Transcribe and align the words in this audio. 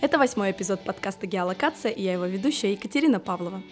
Это 0.00 0.16
восьмой 0.16 0.52
эпизод 0.52 0.80
подкаста 0.80 1.26
«Геолокация» 1.26 1.92
и 1.92 2.02
я 2.02 2.14
его 2.14 2.24
ведущая 2.24 2.72
Екатерина 2.72 3.20
Павлова. 3.20 3.62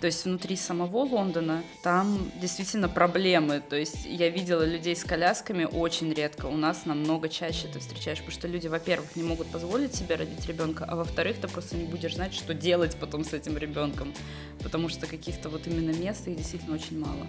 То 0.00 0.06
есть 0.06 0.24
внутри 0.24 0.56
самого 0.56 1.04
Лондона 1.04 1.62
там 1.82 2.30
действительно 2.40 2.88
проблемы. 2.88 3.60
То 3.60 3.76
есть 3.76 4.06
я 4.06 4.30
видела 4.30 4.62
людей 4.62 4.96
с 4.96 5.04
колясками 5.04 5.64
очень 5.64 6.10
редко. 6.12 6.46
У 6.46 6.56
нас 6.56 6.86
намного 6.86 7.28
чаще 7.28 7.68
ты 7.68 7.80
встречаешь, 7.80 8.18
потому 8.18 8.32
что 8.32 8.48
люди, 8.48 8.66
во-первых, 8.66 9.14
не 9.14 9.24
могут 9.24 9.48
позволить 9.48 9.94
себе 9.94 10.14
родить 10.14 10.46
ребенка, 10.46 10.86
а 10.88 10.96
во-вторых, 10.96 11.36
ты 11.38 11.48
просто 11.48 11.76
не 11.76 11.84
будешь 11.84 12.14
знать, 12.14 12.32
что 12.32 12.54
делать 12.54 12.96
потом 12.98 13.22
с 13.22 13.34
этим 13.34 13.58
ребенком. 13.58 14.14
Потому 14.62 14.88
что 14.88 15.06
каких-то 15.06 15.50
вот 15.50 15.66
именно 15.66 15.94
мест 15.94 16.26
их 16.26 16.36
действительно 16.36 16.76
очень 16.76 16.98
мало. 16.98 17.26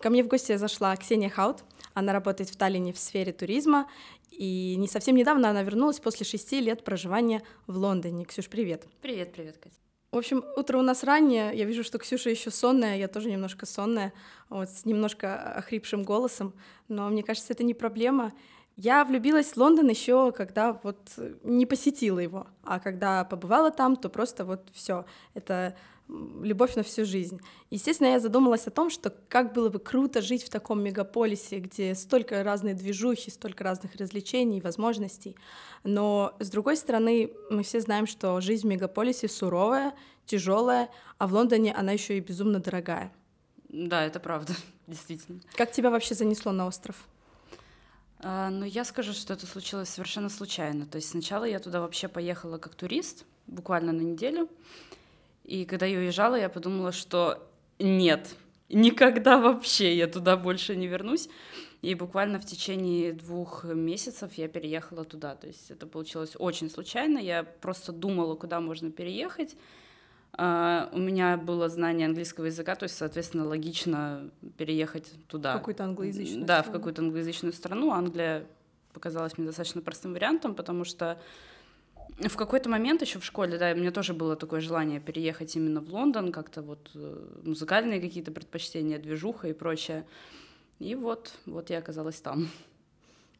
Ко 0.00 0.10
мне 0.10 0.22
в 0.22 0.28
гости 0.28 0.56
зашла 0.56 0.96
Ксения 0.96 1.28
Хаут. 1.28 1.64
Она 1.94 2.12
работает 2.12 2.50
в 2.50 2.56
Таллине 2.56 2.92
в 2.92 2.98
сфере 2.98 3.32
туризма, 3.32 3.88
и 4.30 4.76
не 4.76 4.86
совсем 4.86 5.16
недавно 5.16 5.50
она 5.50 5.62
вернулась 5.62 5.98
после 5.98 6.24
шести 6.24 6.60
лет 6.60 6.84
проживания 6.84 7.42
в 7.66 7.76
Лондоне. 7.76 8.24
Ксюш, 8.24 8.48
привет. 8.48 8.86
Привет, 9.02 9.32
привет, 9.32 9.58
Катя. 9.58 9.74
В 10.12 10.16
общем, 10.16 10.44
утро 10.56 10.78
у 10.78 10.82
нас 10.82 11.02
раннее. 11.02 11.50
Я 11.54 11.64
вижу, 11.64 11.82
что 11.82 11.98
Ксюша 11.98 12.30
еще 12.30 12.50
сонная, 12.50 12.96
я 12.96 13.08
тоже 13.08 13.30
немножко 13.30 13.66
сонная, 13.66 14.12
вот, 14.48 14.70
с 14.70 14.84
немножко 14.84 15.52
охрипшим 15.54 16.04
голосом. 16.04 16.54
Но 16.86 17.08
мне 17.08 17.22
кажется, 17.22 17.52
это 17.52 17.64
не 17.64 17.74
проблема. 17.74 18.32
Я 18.76 19.04
влюбилась 19.04 19.48
в 19.48 19.56
Лондон 19.56 19.88
еще, 19.88 20.30
когда 20.30 20.72
вот 20.84 21.10
не 21.42 21.66
посетила 21.66 22.20
его, 22.20 22.46
а 22.62 22.78
когда 22.78 23.24
побывала 23.24 23.72
там, 23.72 23.96
то 23.96 24.08
просто 24.08 24.44
вот 24.44 24.68
все. 24.72 25.04
Это 25.34 25.76
любовь 26.08 26.74
на 26.74 26.82
всю 26.82 27.04
жизнь. 27.04 27.40
Естественно, 27.70 28.08
я 28.08 28.20
задумалась 28.20 28.66
о 28.66 28.70
том, 28.70 28.90
что 28.90 29.12
как 29.28 29.52
было 29.52 29.68
бы 29.68 29.78
круто 29.78 30.22
жить 30.22 30.42
в 30.42 30.48
таком 30.48 30.82
мегаполисе, 30.82 31.58
где 31.58 31.94
столько 31.94 32.42
разной 32.42 32.74
движухи, 32.74 33.30
столько 33.30 33.64
разных 33.64 33.94
развлечений, 33.96 34.60
возможностей. 34.60 35.36
Но, 35.84 36.34
с 36.40 36.48
другой 36.50 36.76
стороны, 36.76 37.32
мы 37.50 37.62
все 37.62 37.80
знаем, 37.80 38.06
что 38.06 38.40
жизнь 38.40 38.66
в 38.66 38.70
мегаполисе 38.70 39.28
суровая, 39.28 39.94
тяжелая, 40.24 40.88
а 41.18 41.26
в 41.26 41.34
Лондоне 41.34 41.74
она 41.74 41.92
еще 41.92 42.16
и 42.16 42.20
безумно 42.20 42.60
дорогая. 42.60 43.12
Да, 43.68 44.04
это 44.04 44.18
правда, 44.18 44.54
действительно. 44.86 45.40
Как 45.56 45.72
тебя 45.72 45.90
вообще 45.90 46.14
занесло 46.14 46.52
на 46.52 46.66
остров? 46.66 47.06
А, 48.20 48.50
ну, 48.50 48.64
я 48.64 48.84
скажу, 48.84 49.12
что 49.12 49.34
это 49.34 49.46
случилось 49.46 49.90
совершенно 49.90 50.28
случайно. 50.28 50.86
То 50.86 50.96
есть 50.96 51.10
сначала 51.10 51.44
я 51.44 51.58
туда 51.60 51.80
вообще 51.80 52.08
поехала 52.08 52.58
как 52.58 52.74
турист, 52.74 53.24
буквально 53.46 53.92
на 53.92 54.00
неделю. 54.00 54.48
И 55.48 55.64
когда 55.64 55.86
я 55.86 55.98
уезжала, 55.98 56.34
я 56.34 56.50
подумала, 56.50 56.92
что 56.92 57.50
нет, 57.78 58.28
никогда 58.68 59.38
вообще 59.38 59.96
я 59.96 60.06
туда 60.06 60.36
больше 60.36 60.76
не 60.76 60.86
вернусь. 60.86 61.30
И 61.80 61.94
буквально 61.94 62.38
в 62.38 62.44
течение 62.44 63.14
двух 63.14 63.64
месяцев 63.64 64.34
я 64.34 64.46
переехала 64.48 65.04
туда. 65.04 65.36
То 65.36 65.46
есть 65.46 65.70
это 65.70 65.86
получилось 65.86 66.34
очень 66.38 66.68
случайно. 66.68 67.18
Я 67.18 67.44
просто 67.44 67.92
думала, 67.92 68.34
куда 68.34 68.60
можно 68.60 68.90
переехать. 68.90 69.56
Uh, 70.36 70.88
у 70.92 70.98
меня 70.98 71.38
было 71.38 71.68
знание 71.70 72.06
английского 72.06 72.44
языка, 72.44 72.74
то 72.74 72.84
есть, 72.84 72.96
соответственно, 72.96 73.46
логично 73.46 74.30
переехать 74.58 75.10
туда. 75.26 75.54
В 75.54 75.58
какую-то 75.58 75.84
англоязычную 75.84 76.44
Да, 76.44 76.60
страну. 76.60 76.68
в 76.68 76.78
какую-то 76.78 77.02
англоязычную 77.02 77.52
страну. 77.54 77.90
Англия 77.92 78.46
показалась 78.92 79.38
мне 79.38 79.46
достаточно 79.46 79.80
простым 79.80 80.12
вариантом, 80.12 80.54
потому 80.54 80.84
что 80.84 81.18
в 82.16 82.36
какой-то 82.36 82.68
момент 82.68 83.02
еще 83.02 83.18
в 83.18 83.24
школе, 83.24 83.58
да, 83.58 83.72
у 83.72 83.76
меня 83.76 83.90
тоже 83.90 84.14
было 84.14 84.36
такое 84.36 84.60
желание 84.60 85.00
переехать 85.00 85.54
именно 85.56 85.80
в 85.80 85.88
Лондон, 85.92 86.32
как-то 86.32 86.62
вот 86.62 86.90
э, 86.94 87.40
музыкальные 87.44 88.00
какие-то 88.00 88.32
предпочтения, 88.32 88.98
движуха 88.98 89.48
и 89.48 89.52
прочее. 89.52 90.06
И 90.78 90.94
вот, 90.94 91.32
вот 91.46 91.70
я 91.70 91.78
оказалась 91.78 92.20
там. 92.20 92.48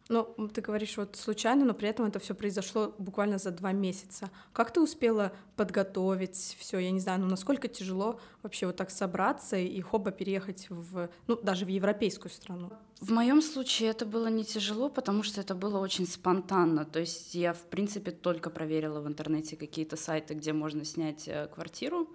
Ну, 0.08 0.24
ты 0.52 0.62
говоришь 0.62 0.96
вот 0.96 1.16
случайно, 1.16 1.66
но 1.66 1.74
при 1.74 1.88
этом 1.88 2.06
это 2.06 2.18
все 2.18 2.34
произошло 2.34 2.94
буквально 2.98 3.38
за 3.38 3.50
два 3.50 3.72
месяца. 3.72 4.30
Как 4.54 4.72
ты 4.72 4.80
успела 4.80 5.32
подготовить 5.54 6.56
все? 6.58 6.78
Я 6.78 6.90
не 6.90 7.00
знаю, 7.00 7.20
ну 7.20 7.26
насколько 7.26 7.68
тяжело 7.68 8.18
вообще 8.42 8.66
вот 8.66 8.76
так 8.76 8.90
собраться 8.90 9.56
и 9.56 9.80
хоба 9.82 10.10
переехать 10.10 10.66
в, 10.70 11.10
ну 11.26 11.36
даже 11.42 11.66
в 11.66 11.68
европейскую 11.68 12.30
страну? 12.30 12.70
В 13.00 13.12
моем 13.12 13.42
случае 13.42 13.90
это 13.90 14.06
было 14.06 14.28
не 14.28 14.44
тяжело, 14.44 14.88
потому 14.88 15.22
что 15.22 15.42
это 15.42 15.54
было 15.54 15.78
очень 15.78 16.06
спонтанно. 16.06 16.86
То 16.86 17.00
есть 17.00 17.34
я, 17.34 17.52
в 17.52 17.62
принципе, 17.62 18.10
только 18.10 18.48
проверила 18.48 19.00
в 19.00 19.06
интернете 19.06 19.56
какие-то 19.56 19.96
сайты, 19.96 20.34
где 20.34 20.54
можно 20.54 20.84
снять 20.84 21.28
э, 21.28 21.48
квартиру 21.54 22.08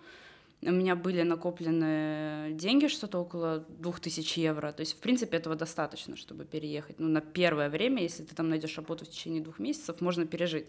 у 0.68 0.72
меня 0.72 0.96
были 0.96 1.22
накоплены 1.24 2.52
деньги, 2.54 2.88
что-то 2.88 3.20
около 3.20 3.66
2000 3.70 4.40
евро. 4.40 4.72
То 4.72 4.82
есть, 4.82 4.94
в 4.94 5.00
принципе, 5.00 5.38
этого 5.38 5.56
достаточно, 5.56 6.16
чтобы 6.16 6.46
переехать. 6.46 7.00
Ну, 7.00 7.08
на 7.08 7.22
первое 7.22 7.70
время, 7.70 8.02
если 8.04 8.24
ты 8.24 8.36
там 8.36 8.50
найдешь 8.50 8.78
работу 8.78 9.06
в 9.06 9.10
течение 9.10 9.42
двух 9.42 9.60
месяцев, 9.60 10.02
можно 10.02 10.26
пережить. 10.26 10.68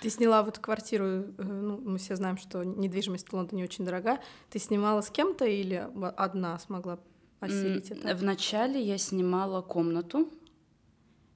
Ты 0.00 0.08
сняла 0.08 0.42
вот 0.42 0.58
квартиру, 0.58 1.04
э, 1.04 1.42
ну, 1.42 1.78
мы 1.78 1.98
все 1.98 2.16
знаем, 2.16 2.38
что 2.38 2.64
недвижимость 2.64 3.28
в 3.28 3.32
Лондоне 3.34 3.64
очень 3.64 3.84
дорога. 3.84 4.18
Ты 4.48 4.58
снимала 4.58 5.02
с 5.02 5.10
кем-то 5.10 5.44
или 5.44 5.86
одна 6.16 6.58
смогла 6.58 6.98
осилить 7.40 7.90
это? 7.90 8.14
Вначале 8.14 8.80
я 8.80 8.96
снимала 8.96 9.60
комнату 9.60 10.30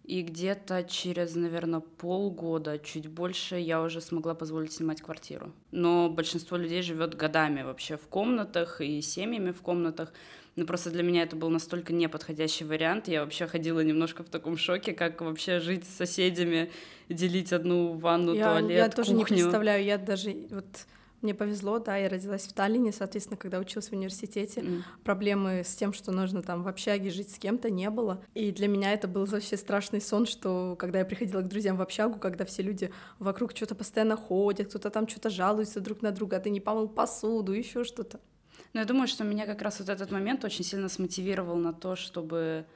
и 0.04 0.20
где-то 0.22 0.84
через, 0.84 1.34
наверное, 1.34 1.80
полгода, 1.80 2.78
чуть 2.78 3.08
больше, 3.08 3.56
я 3.56 3.82
уже 3.82 4.00
смогла 4.02 4.34
позволить 4.34 4.72
снимать 4.72 5.00
квартиру. 5.00 5.52
Но 5.70 6.10
большинство 6.10 6.58
людей 6.58 6.82
живет 6.82 7.14
годами 7.14 7.62
вообще 7.62 7.96
в 7.96 8.06
комнатах 8.08 8.80
и 8.82 9.00
семьями 9.00 9.52
в 9.52 9.62
комнатах. 9.62 10.12
Но 10.56 10.66
просто 10.66 10.90
для 10.90 11.02
меня 11.02 11.22
это 11.22 11.36
был 11.36 11.48
настолько 11.48 11.92
неподходящий 11.92 12.64
вариант. 12.64 13.08
Я 13.08 13.22
вообще 13.24 13.46
ходила 13.46 13.80
немножко 13.80 14.22
в 14.22 14.28
таком 14.28 14.56
шоке, 14.56 14.92
как 14.92 15.20
вообще 15.20 15.58
жить 15.58 15.84
с 15.84 15.96
соседями, 15.96 16.70
делить 17.08 17.52
одну 17.52 17.94
ванну, 17.94 18.34
я, 18.34 18.50
туалет, 18.50 18.70
Я 18.70 18.88
тоже 18.90 19.14
кухню. 19.16 19.36
не 19.36 19.42
представляю. 19.42 19.84
Я 19.84 19.98
даже 19.98 20.36
вот 20.50 20.86
мне 21.24 21.34
повезло, 21.34 21.78
да, 21.78 21.96
я 21.96 22.08
родилась 22.08 22.46
в 22.46 22.52
Таллине, 22.52 22.92
соответственно, 22.92 23.36
когда 23.36 23.58
училась 23.58 23.88
в 23.88 23.92
университете, 23.92 24.60
mm. 24.60 24.82
проблемы 25.02 25.62
с 25.64 25.74
тем, 25.74 25.92
что 25.92 26.12
нужно 26.12 26.42
там 26.42 26.62
в 26.62 26.68
общаге 26.68 27.10
жить 27.10 27.34
с 27.34 27.38
кем-то, 27.38 27.70
не 27.70 27.90
было. 27.90 28.22
И 28.34 28.52
для 28.52 28.68
меня 28.68 28.92
это 28.92 29.08
был 29.08 29.24
вообще 29.24 29.56
страшный 29.56 30.00
сон, 30.00 30.26
что 30.26 30.76
когда 30.78 31.00
я 31.00 31.04
приходила 31.04 31.40
к 31.40 31.48
друзьям 31.48 31.76
в 31.76 31.82
общагу, 31.82 32.18
когда 32.18 32.44
все 32.44 32.62
люди 32.62 32.92
вокруг 33.18 33.56
что-то 33.56 33.74
постоянно 33.74 34.16
ходят, 34.16 34.68
кто-то 34.68 34.90
там 34.90 35.08
что-то 35.08 35.30
жалуется 35.30 35.80
друг 35.80 36.02
на 36.02 36.12
друга, 36.12 36.36
а 36.36 36.40
ты 36.40 36.50
не 36.50 36.60
помыл 36.60 36.88
посуду, 36.88 37.52
еще 37.52 37.84
что-то. 37.84 38.20
Но 38.72 38.80
я 38.80 38.86
думаю, 38.86 39.06
что 39.06 39.24
меня 39.24 39.46
как 39.46 39.62
раз 39.62 39.78
вот 39.78 39.88
этот 39.88 40.10
момент 40.10 40.44
очень 40.44 40.64
сильно 40.64 40.88
смотивировал 40.88 41.56
на 41.56 41.72
то, 41.72 41.96
чтобы 41.96 42.66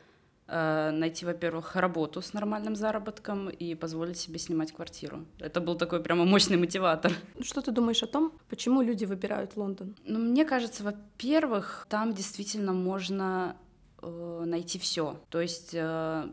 найти, 0.49 1.27
во-первых, 1.27 1.77
работу 1.77 2.23
с 2.23 2.33
нормальным 2.33 2.75
заработком 2.75 3.51
и 3.51 3.75
позволить 3.75 4.17
себе 4.17 4.39
снимать 4.39 4.73
квартиру. 4.73 5.27
Это 5.39 5.61
был 5.61 5.77
такой 5.77 6.03
прямо 6.03 6.25
мощный 6.25 6.57
мотиватор. 6.57 7.13
Что 7.41 7.61
ты 7.61 7.71
думаешь 7.71 8.03
о 8.03 8.07
том, 8.07 8.33
почему 8.49 8.81
люди 8.81 9.05
выбирают 9.05 9.57
Лондон? 9.57 9.95
Ну, 10.05 10.19
мне 10.19 10.47
кажется, 10.47 10.85
во-первых, 10.85 11.87
там 11.91 12.15
действительно 12.15 12.73
можно 12.73 13.57
э, 14.01 14.45
найти 14.47 14.79
все. 14.79 15.21
То 15.29 15.43
есть 15.43 15.71
э, 15.75 16.29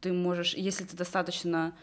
ты 0.00 0.12
можешь, 0.12 0.54
если 0.54 0.84
ты 0.84 0.96
достаточно, 0.96 1.74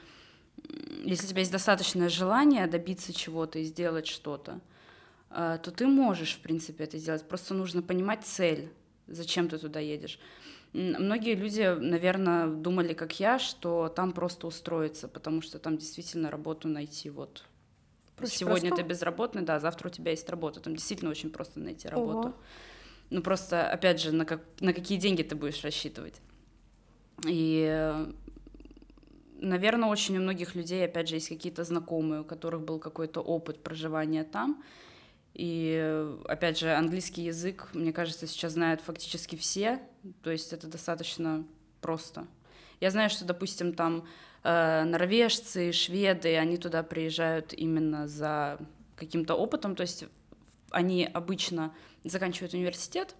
если 1.03 1.25
у 1.25 1.29
тебя 1.29 1.39
есть 1.39 1.51
достаточное 1.51 2.09
желание 2.09 2.67
добиться 2.67 3.13
чего-то 3.13 3.59
и 3.59 3.63
сделать 3.63 4.07
что-то, 4.07 4.59
э, 5.31 5.57
то 5.63 5.71
ты 5.71 5.87
можешь, 5.87 6.35
в 6.35 6.41
принципе, 6.41 6.83
это 6.83 6.97
сделать. 6.97 7.27
Просто 7.27 7.53
нужно 7.53 7.81
понимать 7.81 8.23
цель, 8.23 8.71
зачем 9.07 9.49
ты 9.49 9.57
туда 9.57 9.79
едешь. 9.79 10.19
Многие 10.73 11.35
люди, 11.35 11.61
наверное, 11.79 12.47
думали, 12.47 12.93
как 12.93 13.19
я, 13.19 13.39
что 13.39 13.87
там 13.87 14.11
просто 14.11 14.47
устроиться, 14.47 15.07
потому 15.07 15.41
что 15.41 15.57
там 15.59 15.77
действительно 15.77 16.29
работу 16.29 16.67
найти 16.67 17.09
вот. 17.09 17.43
Проще 18.17 18.37
Сегодня 18.37 18.69
простого? 18.69 18.81
ты 18.81 18.89
безработный, 18.89 19.41
да, 19.41 19.59
завтра 19.59 19.89
у 19.89 19.91
тебя 19.91 20.11
есть 20.11 20.29
работа. 20.29 20.59
Там 20.59 20.75
действительно 20.75 21.11
очень 21.11 21.29
просто 21.29 21.59
найти 21.59 21.87
работу. 21.87 22.29
Ого. 22.29 22.35
Ну 23.09 23.21
просто, 23.21 23.69
опять 23.69 24.01
же, 24.01 24.11
на, 24.11 24.25
как, 24.25 24.41
на 24.59 24.73
какие 24.73 24.97
деньги 24.97 25.21
ты 25.21 25.35
будешь 25.35 25.63
рассчитывать. 25.63 26.21
И, 27.25 27.93
наверное, 29.39 29.89
очень 29.89 30.17
у 30.17 30.21
многих 30.21 30.55
людей, 30.55 30.85
опять 30.85 31.07
же, 31.07 31.15
есть 31.15 31.29
какие-то 31.29 31.63
знакомые, 31.63 32.21
у 32.21 32.23
которых 32.23 32.61
был 32.61 32.79
какой-то 32.79 33.21
опыт 33.21 33.61
проживания 33.61 34.23
там. 34.23 34.63
И, 35.35 36.15
опять 36.29 36.57
же, 36.57 36.73
английский 36.73 37.23
язык, 37.23 37.67
мне 37.73 37.91
кажется, 37.91 38.25
сейчас 38.25 38.53
знают 38.53 38.79
фактически 38.79 39.35
все, 39.35 39.81
то 40.23 40.31
есть 40.31 40.53
это 40.53 40.67
достаточно 40.67 41.45
просто. 41.81 42.25
Я 42.79 42.89
знаю, 42.89 43.09
что, 43.09 43.25
допустим, 43.25 43.73
там 43.73 44.07
э, 44.43 44.83
норвежцы, 44.85 45.73
шведы, 45.73 46.37
они 46.37 46.55
туда 46.57 46.83
приезжают 46.83 47.51
именно 47.51 48.07
за 48.07 48.57
каким-то 48.95 49.35
опытом, 49.35 49.75
то 49.75 49.81
есть 49.81 50.05
они 50.71 51.03
обычно 51.05 51.75
заканчивают 52.05 52.53
университет, 52.53 53.13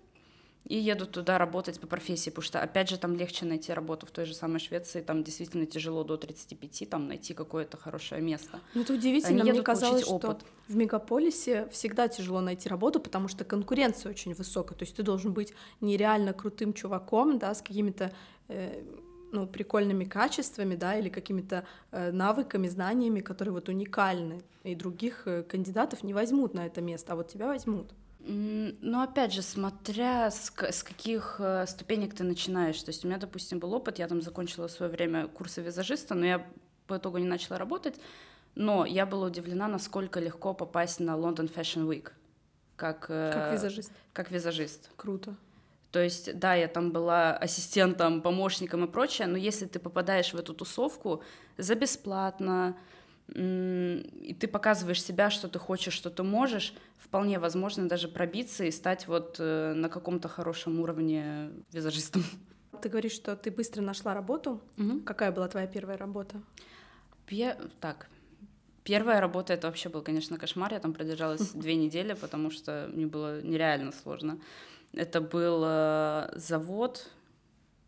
и 0.65 0.77
едут 0.77 1.11
туда 1.11 1.37
работать 1.37 1.79
по 1.79 1.87
профессии, 1.87 2.31
потому 2.31 2.43
что, 2.43 2.61
опять 2.61 2.89
же, 2.89 2.97
там 2.97 3.15
легче 3.15 3.45
найти 3.45 3.71
работу 3.71 4.05
в 4.05 4.11
той 4.11 4.25
же 4.25 4.33
самой 4.33 4.59
Швеции, 4.59 5.01
там 5.01 5.23
действительно 5.23 5.65
тяжело 5.67 6.03
до 6.03 6.17
35, 6.17 6.89
там 6.89 7.07
найти 7.07 7.33
какое-то 7.33 7.77
хорошее 7.77 8.21
место. 8.21 8.59
Ну, 8.73 8.81
это 8.81 8.93
удивительно, 8.93 9.41
Они 9.41 9.51
мне 9.51 9.61
казалось, 9.61 10.03
что 10.03 10.15
опыт. 10.15 10.43
в 10.67 10.75
мегаполисе 10.75 11.67
всегда 11.71 12.07
тяжело 12.07 12.41
найти 12.41 12.67
работу, 12.67 12.99
потому 12.99 13.27
что 13.27 13.45
конкуренция 13.45 14.09
очень 14.09 14.33
высокая, 14.33 14.77
то 14.77 14.83
есть 14.83 14.95
ты 14.95 15.03
должен 15.03 15.33
быть 15.33 15.53
нереально 15.81 16.33
крутым 16.33 16.73
чуваком, 16.73 17.37
да, 17.37 17.53
с 17.53 17.61
какими-то 17.61 18.11
э, 18.47 18.83
ну, 19.31 19.45
прикольными 19.45 20.05
качествами, 20.05 20.75
да, 20.75 20.97
или 20.97 21.09
какими-то 21.09 21.67
э, 21.91 22.11
навыками, 22.11 22.67
знаниями, 22.67 23.19
которые 23.19 23.53
вот 23.53 23.69
уникальны, 23.69 24.41
и 24.63 24.73
других 24.73 25.23
э, 25.27 25.43
кандидатов 25.43 26.01
не 26.01 26.15
возьмут 26.15 26.55
на 26.55 26.65
это 26.65 26.81
место, 26.81 27.13
а 27.13 27.15
вот 27.15 27.27
тебя 27.27 27.47
возьмут. 27.47 27.91
Ну, 28.27 29.01
опять 29.01 29.33
же, 29.33 29.43
смотря 29.43 30.31
с, 30.31 30.51
с 30.57 30.83
каких 30.83 31.35
э, 31.37 31.67
ступенек 31.67 32.15
ты 32.15 32.23
начинаешь. 32.23 32.81
То 32.81 32.89
есть 32.89 33.05
у 33.05 33.07
меня, 33.07 33.19
допустим, 33.19 33.59
был 33.59 33.73
опыт, 33.73 33.99
я 33.99 34.07
там 34.07 34.21
закончила 34.21 34.67
в 34.67 34.71
свое 34.71 34.91
время 34.91 35.27
курсы 35.27 35.61
визажиста, 35.61 36.15
но 36.15 36.25
я 36.25 36.47
по 36.87 36.97
итогу 36.97 37.19
не 37.19 37.27
начала 37.27 37.59
работать. 37.59 37.95
Но 38.55 38.85
я 38.85 39.05
была 39.05 39.27
удивлена, 39.27 39.67
насколько 39.67 40.19
легко 40.19 40.55
попасть 40.55 40.99
на 40.99 41.11
London 41.11 41.53
Fashion 41.53 41.87
Week. 41.87 42.11
Как, 42.75 43.05
э, 43.09 43.31
как 43.31 43.53
визажист. 43.53 43.91
Как 44.11 44.31
визажист. 44.31 44.89
Круто. 44.95 45.35
То 45.91 46.01
есть, 46.01 46.37
да, 46.39 46.55
я 46.55 46.67
там 46.67 46.91
была 46.91 47.37
ассистентом, 47.37 48.21
помощником 48.21 48.85
и 48.85 48.87
прочее, 48.87 49.27
но 49.27 49.37
если 49.37 49.65
ты 49.65 49.79
попадаешь 49.79 50.33
в 50.33 50.37
эту 50.37 50.53
тусовку 50.53 51.23
за 51.57 51.75
бесплатно, 51.75 52.75
и 53.33 54.37
ты 54.39 54.47
показываешь 54.47 55.03
себя, 55.03 55.29
что 55.29 55.47
ты 55.47 55.57
хочешь, 55.57 55.93
что 55.93 56.09
ты 56.09 56.23
можешь, 56.23 56.75
вполне 56.97 57.39
возможно 57.39 57.87
даже 57.87 58.07
пробиться 58.07 58.65
и 58.65 58.71
стать 58.71 59.07
вот 59.07 59.37
э, 59.39 59.73
на 59.73 59.89
каком-то 59.89 60.27
хорошем 60.27 60.79
уровне 60.79 61.51
визажистом. 61.71 62.23
Ты 62.81 62.89
говоришь, 62.89 63.13
что 63.13 63.37
ты 63.37 63.51
быстро 63.51 63.81
нашла 63.81 64.13
работу. 64.13 64.61
Угу. 64.77 64.99
Какая 65.05 65.31
была 65.31 65.47
твоя 65.47 65.65
первая 65.65 65.97
работа? 65.97 66.41
Пе... 67.25 67.57
Так, 67.79 68.09
первая 68.83 69.21
работа 69.21 69.53
это 69.53 69.67
вообще 69.67 69.87
был, 69.87 70.01
конечно, 70.01 70.37
кошмар. 70.37 70.73
Я 70.73 70.79
там 70.79 70.93
продержалась 70.93 71.51
две 71.53 71.75
недели, 71.75 72.13
потому 72.13 72.51
что 72.51 72.89
мне 72.91 73.07
было 73.07 73.41
нереально 73.41 73.93
сложно. 73.93 74.39
Это 74.91 75.21
был 75.21 75.63
э, 75.65 76.31
завод 76.35 77.09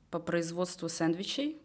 по 0.09 0.19
производству 0.19 0.87
сэндвичей 0.87 1.61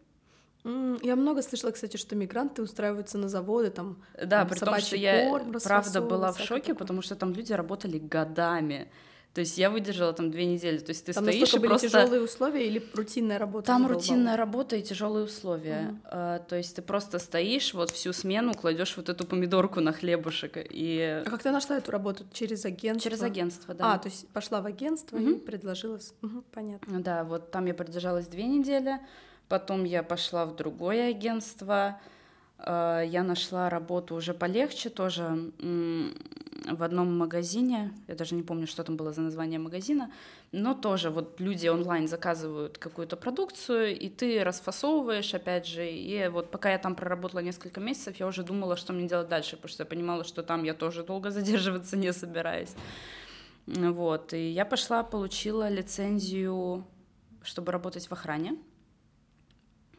я 0.63 1.15
много 1.15 1.41
слышала, 1.41 1.71
кстати, 1.71 1.97
что 1.97 2.15
мигранты 2.15 2.61
устраиваются 2.61 3.17
на 3.17 3.27
заводы, 3.27 3.69
там, 3.69 4.01
да, 4.21 4.45
при 4.45 4.59
том, 4.59 4.79
что 4.79 4.95
я 4.95 5.41
правда 5.63 6.01
была 6.01 6.31
в 6.31 6.39
шоке, 6.39 6.67
такое. 6.67 6.75
потому 6.75 7.01
что 7.01 7.15
там 7.15 7.33
люди 7.33 7.53
работали 7.53 7.97
годами. 7.97 8.87
То 9.33 9.41
есть 9.41 9.57
я 9.57 9.71
выдержала 9.71 10.13
там 10.13 10.29
две 10.29 10.45
недели. 10.45 10.77
То 10.77 10.91
есть 10.91 11.05
ты 11.05 11.13
там 11.13 11.23
стоишь 11.23 11.53
и 11.53 11.57
были 11.57 11.69
просто... 11.69 11.87
тяжелые 11.87 12.21
условия 12.21 12.67
или 12.67 12.83
рутинная 12.93 13.39
работа? 13.39 13.65
Там 13.65 13.87
рутинная 13.87 14.37
работа 14.37 14.75
и 14.75 14.83
тяжелые 14.83 15.25
условия. 15.25 15.89
Mm. 15.89 15.99
А, 16.05 16.39
то 16.39 16.55
есть 16.55 16.75
ты 16.75 16.83
просто 16.83 17.17
стоишь 17.17 17.73
вот 17.73 17.89
всю 17.89 18.13
смену, 18.13 18.53
кладешь 18.53 18.95
вот 18.95 19.09
эту 19.09 19.25
помидорку 19.25 19.81
на 19.81 19.91
хлебушек 19.91 20.57
и. 20.57 21.23
А 21.25 21.29
как 21.29 21.41
ты 21.41 21.49
нашла 21.49 21.77
эту 21.77 21.91
работу 21.91 22.25
через 22.31 22.63
агентство? 22.63 23.09
Через 23.09 23.23
агентство, 23.23 23.73
да. 23.73 23.93
А, 23.93 23.97
то 23.97 24.07
есть 24.07 24.27
пошла 24.29 24.61
в 24.61 24.67
агентство 24.67 25.17
mm-hmm. 25.17 25.37
и 25.37 25.39
предложилась. 25.39 26.13
Угу, 26.21 26.43
понятно. 26.51 27.01
Да, 27.01 27.23
вот 27.23 27.49
там 27.49 27.65
я 27.65 27.73
продержалась 27.73 28.27
две 28.27 28.43
недели. 28.43 28.99
Потом 29.49 29.83
я 29.83 30.03
пошла 30.03 30.45
в 30.45 30.55
другое 30.55 31.09
агентство. 31.09 31.99
Э, 32.59 33.03
я 33.05 33.23
нашла 33.23 33.69
работу 33.69 34.15
уже 34.15 34.33
полегче 34.33 34.89
тоже 34.89 35.51
в 36.71 36.83
одном 36.83 37.17
магазине. 37.17 37.91
Я 38.07 38.15
даже 38.15 38.35
не 38.35 38.43
помню, 38.43 38.67
что 38.67 38.83
там 38.83 38.95
было 38.95 39.11
за 39.11 39.21
название 39.21 39.59
магазина. 39.59 40.11
Но 40.51 40.73
тоже 40.73 41.09
вот 41.09 41.39
люди 41.39 41.67
онлайн 41.67 42.07
заказывают 42.07 42.77
какую-то 42.77 43.17
продукцию, 43.17 43.97
и 43.97 44.09
ты 44.09 44.43
расфасовываешь, 44.43 45.33
опять 45.33 45.65
же. 45.65 45.89
И 45.89 46.27
вот 46.27 46.51
пока 46.51 46.71
я 46.71 46.77
там 46.77 46.95
проработала 46.95 47.39
несколько 47.39 47.79
месяцев, 47.79 48.15
я 48.19 48.27
уже 48.27 48.43
думала, 48.43 48.77
что 48.77 48.93
мне 48.93 49.07
делать 49.07 49.29
дальше, 49.29 49.55
потому 49.55 49.69
что 49.69 49.83
я 49.83 49.87
понимала, 49.87 50.23
что 50.23 50.43
там 50.43 50.63
я 50.63 50.73
тоже 50.73 51.03
долго 51.03 51.31
задерживаться 51.31 51.97
не 51.97 52.13
собираюсь. 52.13 52.75
Вот. 53.65 54.33
И 54.33 54.51
я 54.51 54.65
пошла, 54.65 55.03
получила 55.03 55.69
лицензию, 55.69 56.85
чтобы 57.41 57.71
работать 57.71 58.07
в 58.07 58.11
охране. 58.11 58.57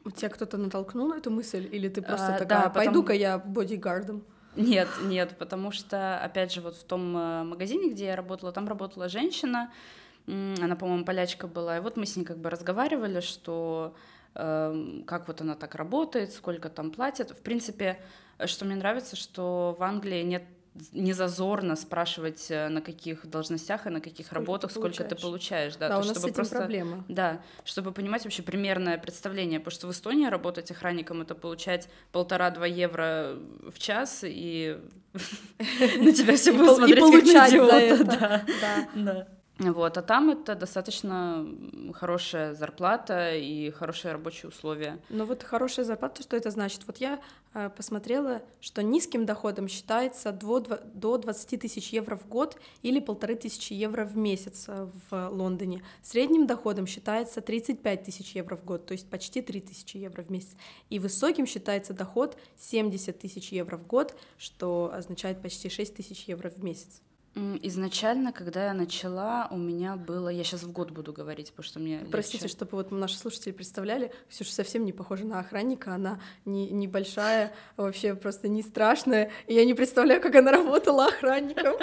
У 0.04 0.10
тебя 0.10 0.28
кто-то 0.28 0.58
натолкнул 0.58 1.08
на 1.08 1.14
эту 1.14 1.30
мысль, 1.30 1.68
или 1.70 1.88
ты 1.88 2.02
просто 2.02 2.34
а, 2.34 2.38
такая, 2.38 2.64
да, 2.64 2.70
пойду-ка 2.70 3.08
потом... 3.08 3.20
я 3.20 3.38
бодигардом? 3.38 4.24
Нет, 4.56 4.88
нет, 5.02 5.36
потому 5.38 5.72
что, 5.72 6.18
опять 6.18 6.52
же, 6.52 6.60
вот 6.60 6.76
в 6.76 6.84
том 6.84 7.16
э, 7.16 7.42
магазине, 7.42 7.90
где 7.90 8.06
я 8.06 8.16
работала, 8.16 8.52
там 8.52 8.68
работала 8.68 9.08
женщина, 9.08 9.72
она, 10.26 10.76
по-моему, 10.76 11.04
полячка 11.04 11.46
была, 11.46 11.78
и 11.78 11.80
вот 11.80 11.96
мы 11.96 12.06
с 12.06 12.16
ней 12.16 12.24
как 12.24 12.38
бы 12.38 12.50
разговаривали, 12.50 13.20
что 13.20 13.94
э, 14.34 15.02
как 15.06 15.28
вот 15.28 15.40
она 15.40 15.54
так 15.54 15.74
работает, 15.74 16.32
сколько 16.32 16.68
там 16.68 16.90
платят. 16.90 17.30
В 17.32 17.42
принципе, 17.42 18.00
что 18.46 18.64
мне 18.64 18.76
нравится, 18.76 19.16
что 19.16 19.76
в 19.78 19.82
Англии 19.82 20.22
нет 20.22 20.44
не 20.92 21.12
зазорно 21.12 21.76
спрашивать, 21.76 22.50
э, 22.50 22.68
на 22.68 22.80
каких 22.80 23.26
должностях 23.26 23.86
и 23.86 23.90
на 23.90 24.00
каких 24.00 24.26
сколько 24.26 24.40
работах, 24.40 24.70
ты 24.70 24.78
сколько 24.78 25.04
ты 25.04 25.14
получаешь. 25.14 25.76
Да, 25.76 25.88
да 25.88 25.94
то, 25.96 26.00
у 26.02 26.04
нас 26.04 26.10
чтобы 26.10 26.20
с 26.20 26.24
этим 26.24 26.34
просто, 26.34 26.58
проблема. 26.58 27.04
Да, 27.08 27.40
чтобы 27.64 27.92
понимать 27.92 28.24
вообще 28.24 28.42
примерное 28.42 28.98
представление, 28.98 29.60
потому 29.60 29.74
что 29.74 29.86
в 29.86 29.92
Эстонии 29.92 30.26
работать 30.26 30.70
охранником 30.70 31.22
это 31.22 31.34
получать 31.34 31.88
полтора-два 32.12 32.66
евро 32.66 33.36
в 33.62 33.78
час, 33.78 34.20
и 34.24 34.78
на 35.98 36.12
тебя 36.12 36.36
все 36.36 36.52
будут 36.52 36.76
смотреть 36.76 36.98
как 36.98 37.24
на 37.24 37.48
идиота. 37.48 38.44
Да. 38.94 39.28
Вот, 39.58 39.96
а 39.96 40.02
там 40.02 40.30
это 40.30 40.56
достаточно 40.56 41.46
хорошая 41.92 42.54
зарплата 42.54 43.36
и 43.36 43.70
хорошие 43.70 44.12
рабочие 44.12 44.48
условия. 44.48 44.98
Ну 45.10 45.26
вот 45.26 45.44
хорошая 45.44 45.84
зарплата, 45.84 46.22
что 46.22 46.36
это 46.36 46.50
значит? 46.50 46.80
Вот 46.88 46.96
я 46.96 47.20
э, 47.52 47.70
посмотрела, 47.70 48.42
что 48.60 48.82
низким 48.82 49.26
доходом 49.26 49.68
считается 49.68 50.32
до, 50.32 50.58
до 50.58 51.18
20 51.18 51.60
тысяч 51.60 51.92
евро 51.92 52.16
в 52.16 52.26
год 52.26 52.58
или 52.82 52.98
полторы 52.98 53.36
тысячи 53.36 53.74
евро 53.74 54.04
в 54.04 54.16
месяц 54.16 54.64
э, 54.66 54.88
в 55.08 55.28
Лондоне. 55.28 55.84
Средним 56.02 56.48
доходом 56.48 56.88
считается 56.88 57.40
35 57.40 58.02
тысяч 58.02 58.34
евро 58.34 58.56
в 58.56 58.64
год, 58.64 58.86
то 58.86 58.92
есть 58.92 59.08
почти 59.08 59.40
3 59.40 59.60
тысячи 59.60 59.98
евро 59.98 60.22
в 60.22 60.30
месяц. 60.30 60.56
И 60.90 60.98
высоким 60.98 61.46
считается 61.46 61.92
доход 61.94 62.36
70 62.58 63.20
тысяч 63.20 63.52
евро 63.52 63.76
в 63.76 63.86
год, 63.86 64.16
что 64.36 64.90
означает 64.92 65.40
почти 65.40 65.68
6 65.68 65.94
тысяч 65.94 66.24
евро 66.24 66.50
в 66.50 66.64
месяц. 66.64 67.02
Изначально, 67.36 68.32
когда 68.32 68.66
я 68.66 68.74
начала, 68.74 69.48
у 69.50 69.56
меня 69.56 69.96
было... 69.96 70.28
Я 70.28 70.44
сейчас 70.44 70.62
в 70.62 70.70
год 70.70 70.92
буду 70.92 71.12
говорить, 71.12 71.50
потому 71.50 71.64
что 71.64 71.80
мне... 71.80 72.06
Простите, 72.10 72.44
легче. 72.44 72.56
чтобы 72.56 72.72
вот 72.72 72.92
наши 72.92 73.16
слушатели 73.16 73.50
представляли, 73.50 74.12
Ксюша 74.30 74.52
совсем 74.52 74.84
не 74.84 74.92
похожа 74.92 75.24
на 75.24 75.40
охранника, 75.40 75.94
она 75.94 76.20
не, 76.44 76.70
небольшая, 76.70 77.52
вообще 77.76 78.14
просто 78.14 78.46
не 78.46 78.62
страшная, 78.62 79.32
и 79.48 79.54
я 79.54 79.64
не 79.64 79.74
представляю, 79.74 80.20
как 80.20 80.36
она 80.36 80.52
работала 80.52 81.06
охранником. 81.06 81.74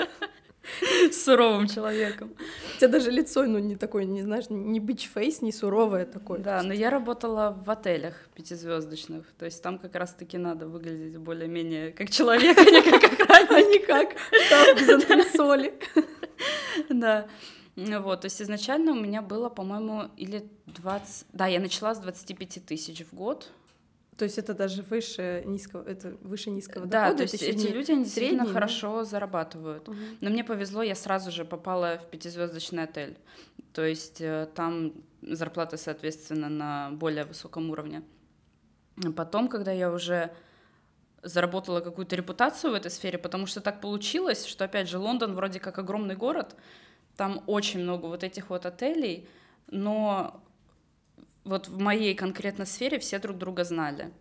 Суровым 1.11 1.67
человеком. 1.67 2.33
У 2.75 2.77
тебя 2.77 2.87
даже 2.87 3.11
лицо, 3.11 3.43
ну, 3.43 3.59
не 3.59 3.75
такое, 3.75 4.05
не 4.05 4.21
знаешь, 4.21 4.45
не 4.49 4.79
бич-фейс, 4.79 5.41
не 5.41 5.51
суровое 5.51 6.05
такое. 6.05 6.39
Да, 6.39 6.61
но 6.63 6.73
я 6.73 6.89
работала 6.89 7.57
в 7.65 7.69
отелях 7.69 8.15
пятизвездочных, 8.35 9.25
то 9.37 9.45
есть 9.45 9.61
там 9.61 9.77
как 9.77 9.95
раз-таки 9.95 10.37
надо 10.37 10.68
выглядеть 10.68 11.18
более-менее 11.18 11.91
как 11.91 12.09
человек, 12.09 12.57
а 12.57 12.63
не 12.63 12.81
как 12.81 13.03
охранник. 13.03 13.21
А 13.51 13.61
не 13.61 13.80
как 13.80 14.15
там 14.49 14.75
без 14.75 14.89
антресоли. 14.89 15.73
Да. 16.89 17.27
Вот, 17.75 18.21
то 18.21 18.25
есть 18.25 18.41
изначально 18.41 18.91
у 18.91 18.95
меня 18.95 19.21
было, 19.21 19.49
по-моему, 19.49 20.09
или 20.18 20.49
20... 20.68 21.27
Да, 21.33 21.47
я 21.47 21.59
начала 21.59 21.95
с 21.95 21.99
25 21.99 22.65
тысяч 22.65 23.06
в 23.06 23.13
год, 23.13 23.49
то 24.21 24.25
есть 24.25 24.37
это 24.37 24.54
даже 24.54 24.83
выше 24.83 25.42
низкого, 25.47 25.81
это 25.81 26.16
выше 26.21 26.51
низкого 26.51 26.85
да, 26.85 27.06
дохода. 27.06 27.18
то 27.18 27.23
есть 27.23 27.42
эти 27.42 27.73
люди 27.73 27.92
они 27.92 28.04
действительно 28.04 28.44
средний, 28.44 28.54
хорошо 28.54 28.97
да? 28.99 29.04
зарабатывают. 29.06 29.90
Угу. 29.90 29.97
Но 30.21 30.30
мне 30.30 30.44
повезло, 30.44 30.83
я 30.83 30.94
сразу 30.94 31.31
же 31.31 31.44
попала 31.44 31.97
в 31.97 32.06
пятизвездочный 32.11 32.83
отель. 32.83 33.18
То 33.73 33.83
есть 33.83 34.21
э, 34.21 34.47
там 34.54 34.94
зарплата, 35.23 35.78
соответственно, 35.78 36.49
на 36.49 36.92
более 36.92 37.23
высоком 37.23 37.71
уровне. 37.71 38.04
Потом, 39.16 39.47
когда 39.47 39.71
я 39.71 39.92
уже 39.92 40.30
заработала 41.23 41.80
какую-то 41.80 42.16
репутацию 42.16 42.73
в 42.73 42.75
этой 42.75 42.92
сфере, 42.92 43.18
потому 43.18 43.47
что 43.47 43.59
так 43.59 43.81
получилось, 43.81 44.45
что, 44.45 44.66
опять 44.66 44.87
же, 44.87 44.99
Лондон 44.99 45.33
вроде 45.33 45.59
как 45.59 45.80
огромный 45.80 46.16
город, 46.16 46.56
там 47.18 47.42
очень 47.47 47.80
много 47.80 48.06
вот 48.06 48.23
этих 48.23 48.51
вот 48.51 48.68
отелей, 48.68 49.28
но 49.66 50.44
вот 51.44 51.68
в 51.68 51.80
моей 51.80 52.16
конкретной 52.16 52.66
сфере 52.66 53.00
все 53.00 53.19
друг 53.19 53.38
друга 53.38 53.64
знали. 53.64 54.12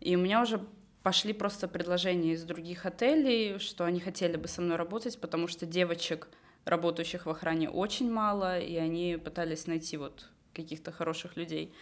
И 0.00 0.16
у 0.16 0.18
меня 0.18 0.42
уже 0.42 0.60
пошли 1.02 1.32
просто 1.32 1.68
предложения 1.68 2.32
из 2.32 2.44
других 2.44 2.86
отелей, 2.86 3.58
что 3.58 3.84
они 3.84 4.00
хотели 4.00 4.36
бы 4.36 4.48
со 4.48 4.62
мной 4.62 4.76
работать, 4.76 5.20
потому 5.20 5.48
что 5.48 5.66
девочек, 5.66 6.28
работающих 6.64 7.26
в 7.26 7.30
охране, 7.30 7.68
очень 7.68 8.10
мало, 8.10 8.58
и 8.58 8.76
они 8.76 9.18
пытались 9.22 9.66
найти 9.66 9.96
вот 9.96 10.28
каких-то 10.54 10.92
хороших 10.92 11.36
людей. 11.36 11.74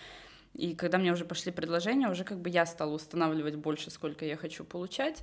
И 0.54 0.74
когда 0.74 0.98
мне 0.98 1.12
уже 1.12 1.24
пошли 1.24 1.52
предложения, 1.52 2.08
уже 2.08 2.24
как 2.24 2.40
бы 2.40 2.48
я 2.48 2.66
стала 2.66 2.92
устанавливать 2.92 3.56
больше, 3.56 3.90
сколько 3.90 4.24
я 4.24 4.36
хочу 4.36 4.64
получать. 4.64 5.22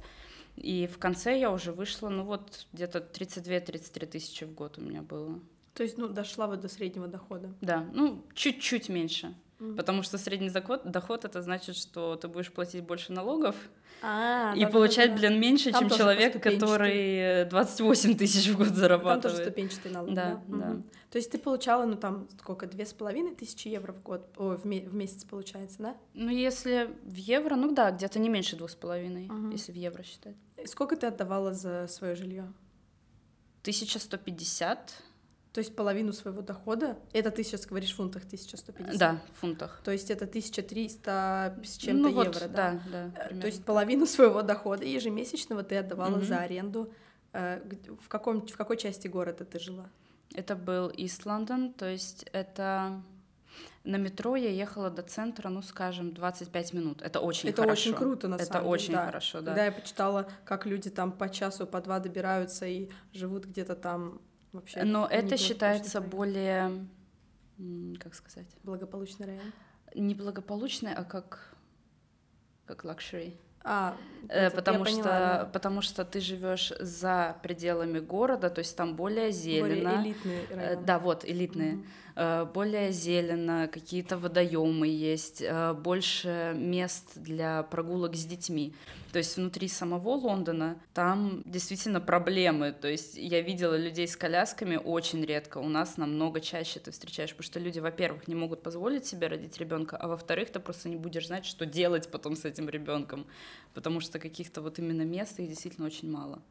И 0.56 0.88
в 0.88 0.98
конце 0.98 1.38
я 1.38 1.52
уже 1.52 1.72
вышла, 1.72 2.10
ну 2.10 2.24
вот 2.24 2.66
где-то 2.74 3.00
32-33 3.00 4.06
тысячи 4.08 4.44
в 4.46 4.54
год 4.54 4.78
у 4.78 4.82
меня 4.82 5.02
было. 5.02 5.40
То 5.74 5.84
есть, 5.84 6.00
ну, 6.00 6.08
дошла 6.08 6.48
вот 6.48 6.62
до 6.62 6.70
среднего 6.70 7.08
дохода. 7.08 7.54
Да, 7.62 7.86
ну, 7.94 8.26
чуть-чуть 8.34 8.90
меньше. 8.90 9.36
Mm. 9.60 9.76
Потому 9.76 10.04
что 10.04 10.20
средний 10.20 10.52
доход, 10.52 10.82
доход 10.86 11.26
это 11.26 11.42
значит, 11.42 11.76
что 11.76 12.16
ты 12.16 12.28
будешь 12.28 12.52
платить 12.52 12.84
больше 12.84 13.12
налогов 13.12 13.56
а, 14.04 14.54
и 14.56 14.66
да, 14.66 14.70
получать, 14.70 15.12
да, 15.12 15.18
блин, 15.18 15.40
меньше, 15.40 15.72
Там 15.72 15.90
чем 15.90 15.98
человек, 15.98 16.42
который 16.42 17.46
28 17.46 18.18
тысяч 18.18 18.50
в 18.50 18.58
год 18.58 18.68
зарабатывает. 18.68 19.24
Там 19.24 19.32
тоже 19.32 19.44
ступенчатый 19.44 19.92
налог. 19.92 20.14
Да, 20.14 20.42
да. 20.48 20.58
да. 20.58 20.72
Угу. 20.74 20.84
То 21.10 21.18
есть 21.18 21.32
ты 21.32 21.40
получала, 21.40 21.86
ну 21.86 21.96
там 21.96 22.28
сколько, 22.40 22.68
две 22.68 22.86
с 22.86 22.94
половиной 22.94 23.34
тысячи 23.34 23.68
евро 23.68 23.94
в 23.94 24.04
год, 24.04 24.30
о, 24.38 24.58
в, 24.58 24.64
в 24.64 24.94
месяц 24.94 25.24
получается, 25.24 25.78
да? 25.80 25.98
Ну 26.14 26.30
если 26.30 26.92
в 27.04 27.16
евро, 27.16 27.56
ну 27.56 27.74
да, 27.74 27.90
где-то 27.90 28.20
не 28.20 28.30
меньше 28.30 28.58
двух 28.58 28.70
с 28.70 28.76
половиной, 28.76 29.28
если 29.52 29.72
в 29.72 29.76
евро 29.76 30.04
считать. 30.04 30.36
И 30.64 30.68
сколько 30.68 30.96
ты 30.96 31.08
отдавала 31.08 31.54
за 31.54 31.88
свое 31.88 32.16
жилье? 32.16 32.54
1150 33.62 34.94
то 35.58 35.62
есть 35.62 35.76
половину 35.76 36.14
своего 36.14 36.44
дохода, 36.44 37.00
это 37.14 37.32
ты 37.32 37.44
сейчас 37.44 37.66
говоришь 37.66 37.92
в 37.92 37.96
фунтах 37.96 38.26
1150? 38.26 38.96
Да, 38.96 39.20
в 39.34 39.40
фунтах. 39.40 39.82
То 39.84 39.90
есть 39.90 40.12
это 40.12 40.26
1300 40.26 41.62
с 41.66 41.78
чем-то 41.78 42.10
ну, 42.10 42.10
евро, 42.10 42.26
вот, 42.26 42.52
да? 42.52 42.80
Да, 42.92 43.12
да. 43.16 43.28
Э, 43.32 43.40
то 43.40 43.48
есть 43.48 43.66
половину 43.66 44.06
своего 44.06 44.44
дохода 44.44 44.86
ежемесячного 44.86 45.64
ты 45.64 45.78
отдавала 45.78 46.18
mm-hmm. 46.18 46.26
за 46.26 46.38
аренду. 46.38 46.94
Э, 47.34 47.60
в, 48.00 48.08
каком, 48.08 48.46
в 48.46 48.56
какой 48.56 48.78
части 48.78 49.08
города 49.08 49.46
ты 49.46 49.58
жила? 49.58 49.90
Это 50.36 50.56
был 50.56 50.90
Ист 50.90 51.26
Лондон, 51.26 51.74
то 51.74 51.90
есть 51.90 52.28
это 52.34 53.02
на 53.84 53.96
метро 53.96 54.36
я 54.36 54.52
ехала 54.52 54.92
до 54.92 55.02
центра, 55.02 55.50
ну, 55.50 55.64
скажем, 55.64 56.14
25 56.14 56.74
минут. 56.74 57.02
Это 57.02 57.20
очень 57.20 57.50
это 57.50 57.64
хорошо. 57.64 57.82
Это 57.82 57.90
очень 57.90 57.98
круто, 57.98 58.28
на 58.28 58.36
это 58.36 58.46
самом 58.46 58.62
деле. 58.62 58.68
Это 58.68 58.70
очень 58.70 58.94
да. 58.94 59.06
хорошо, 59.08 59.42
да. 59.42 59.46
Когда 59.48 59.66
я 59.66 59.72
почитала, 59.72 60.28
как 60.46 60.68
люди 60.68 60.92
там 60.92 61.12
по 61.12 61.30
часу, 61.30 61.66
по 61.66 61.82
два 61.82 62.00
добираются 62.00 62.68
и 62.68 62.92
живут 63.12 63.46
где-то 63.46 63.76
там 63.76 64.22
вообще. 64.51 64.84
Но 64.84 65.08
это 65.08 65.38
считается 65.38 66.01
более, 66.01 66.88
как 68.00 68.16
сказать? 68.16 68.48
Благополучный 68.63 69.27
район. 69.27 69.54
Не 69.96 70.16
благополучный, 70.16 70.94
а 70.94 71.04
как 71.04 71.56
как 72.66 72.84
luxury. 72.84 73.38
А, 73.63 73.98
э, 74.30 74.50
потому 74.51 74.86
что 74.86 74.96
поняла, 74.96 75.20
да. 75.20 75.50
потому 75.51 75.82
что 75.82 76.06
ты 76.06 76.22
живешь 76.22 76.72
за 76.80 77.36
пределами 77.44 78.00
города, 78.00 78.50
то 78.50 78.60
есть 78.60 78.77
там 78.77 78.96
более 78.96 79.32
зелено. 79.32 79.89
Более 79.92 80.04
элитные 80.04 80.44
э, 80.50 80.56
районы. 80.56 80.86
Да, 80.86 81.00
вот 81.00 81.25
элитные. 81.25 81.75
Угу. 81.75 81.86
Более 82.54 82.92
зелено, 82.92 83.68
какие-то 83.68 84.18
водоемы 84.18 84.88
есть, 84.88 85.44
больше 85.84 86.54
мест 86.56 87.12
для 87.16 87.62
прогулок 87.62 88.16
с 88.16 88.26
детьми. 88.26 88.74
То 89.12 89.20
есть 89.20 89.38
внутри 89.38 89.68
самого 89.68 90.10
Лондона 90.10 90.80
там 90.94 91.44
действительно 91.46 92.02
проблемы. 92.02 92.72
То 92.72 92.88
есть 92.88 93.16
я 93.18 93.42
видела 93.42 93.76
людей 93.76 94.08
с 94.08 94.18
колясками 94.18 94.78
очень 94.78 95.24
редко. 95.24 95.60
У 95.60 95.70
нас 95.70 95.98
намного 95.98 96.42
чаще 96.42 96.80
ты 96.80 96.92
встречаешь, 96.92 97.32
потому 97.32 97.46
что 97.46 97.60
люди, 97.60 97.80
во-первых, 97.80 98.28
не 98.28 98.36
могут 98.36 98.64
позволить 98.64 99.06
себе 99.06 99.28
родить 99.28 99.58
ребенка, 99.60 99.96
а 99.96 100.08
во-вторых, 100.08 100.50
ты 100.52 100.60
просто 100.60 100.90
не 100.90 100.96
будешь 100.96 101.28
знать, 101.28 101.46
что 101.46 101.66
делать 101.68 102.10
потом 102.10 102.36
с 102.36 102.46
этим 102.46 102.68
ребенком, 102.68 103.28
потому 103.74 104.00
что 104.00 104.20
каких-то 104.20 104.62
вот 104.62 104.80
именно 104.80 105.04
мест 105.04 105.40
их 105.40 105.50
действительно 105.50 105.86
очень 105.86 106.12
мало. 106.12 106.42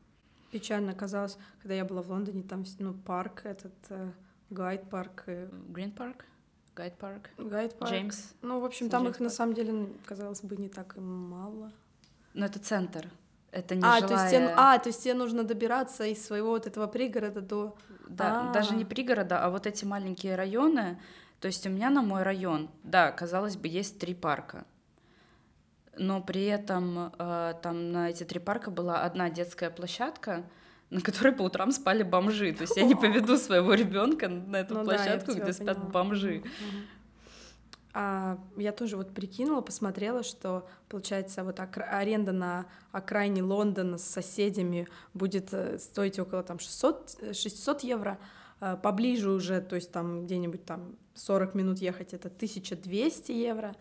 Печально 0.52 0.94
казалось, 0.94 1.36
когда 1.60 1.74
я 1.74 1.84
была 1.84 2.02
в 2.02 2.10
Лондоне, 2.10 2.42
там 2.44 2.64
ну 2.78 2.94
парк 2.94 3.42
этот 3.44 3.74
э, 3.90 4.12
гайд 4.50 4.88
парк. 4.90 5.24
Грин 5.68 5.92
парк. 5.92 6.24
Гайд 6.74 6.96
парк. 6.98 7.30
Гайд 7.38 7.78
парк. 7.78 7.90
Джеймс. 7.90 8.32
Ну, 8.42 8.60
в 8.60 8.64
общем, 8.64 8.90
там 8.90 9.08
их 9.08 9.20
на 9.20 9.30
самом 9.30 9.54
деле, 9.54 9.88
казалось 10.04 10.42
бы, 10.42 10.56
не 10.56 10.68
так 10.68 10.96
и 10.96 11.00
мало. 11.00 11.72
Но 12.34 12.46
это 12.46 12.58
центр. 12.58 13.10
Это 13.50 13.74
не 13.74 13.82
а, 13.82 14.00
жилая... 14.00 14.08
то 14.08 14.14
есть 14.14 14.30
тебе, 14.30 14.54
а, 14.56 14.78
то 14.78 14.88
есть 14.88 15.02
тебе 15.02 15.14
нужно 15.14 15.42
добираться 15.42 16.04
из 16.04 16.24
своего 16.24 16.50
вот 16.50 16.66
этого 16.66 16.86
пригорода 16.86 17.40
до... 17.40 17.76
Да, 18.08 18.42
А-а-а. 18.42 18.52
даже 18.52 18.74
не 18.74 18.84
пригорода, 18.84 19.42
а 19.42 19.50
вот 19.50 19.66
эти 19.66 19.84
маленькие 19.86 20.36
районы. 20.36 21.00
То 21.40 21.46
есть 21.46 21.66
у 21.66 21.70
меня 21.70 21.90
на 21.90 22.02
мой 22.02 22.22
район, 22.22 22.68
да, 22.82 23.10
казалось 23.12 23.56
бы, 23.56 23.68
есть 23.68 23.98
три 23.98 24.14
парка. 24.14 24.66
Но 25.96 26.20
при 26.22 26.44
этом 26.44 27.12
э, 27.18 27.54
там 27.62 27.92
на 27.92 28.10
эти 28.10 28.24
три 28.24 28.38
парка 28.38 28.70
была 28.70 29.02
одна 29.02 29.30
детская 29.30 29.70
площадка, 29.70 30.44
на 30.90 31.00
которой 31.00 31.32
по 31.32 31.42
утрам 31.42 31.72
спали 31.72 32.02
бомжи. 32.02 32.52
То 32.52 32.62
есть 32.62 32.76
я 32.76 32.84
не 32.84 32.94
поведу 32.94 33.36
своего 33.36 33.74
ребенка 33.74 34.28
на 34.28 34.56
эту 34.56 34.74
ну, 34.74 34.84
площадку, 34.84 35.32
да, 35.34 35.40
где 35.40 35.52
спят 35.52 35.90
бомжи. 35.90 36.42
А, 37.98 38.38
я 38.58 38.72
тоже 38.72 38.98
вот 38.98 39.14
прикинула, 39.14 39.62
посмотрела, 39.62 40.22
что 40.22 40.68
получается 40.90 41.42
вот 41.44 41.58
аренда 41.58 42.32
на 42.32 42.66
окраине 42.92 43.42
Лондона 43.42 43.96
с 43.96 44.04
соседями 44.04 44.86
будет 45.14 45.48
э, 45.54 45.78
стоить 45.78 46.18
около 46.18 46.42
там 46.42 46.58
600, 46.58 47.34
600 47.34 47.84
э, 47.84 47.86
евро, 47.86 48.18
а, 48.60 48.76
поближе 48.76 49.30
уже, 49.30 49.62
то 49.62 49.76
есть 49.76 49.92
там 49.92 50.26
где-нибудь 50.26 50.66
там 50.66 50.96
40 51.14 51.54
минут 51.54 51.78
ехать 51.78 52.12
это 52.12 52.28
1200 52.28 53.32
евро, 53.32 53.74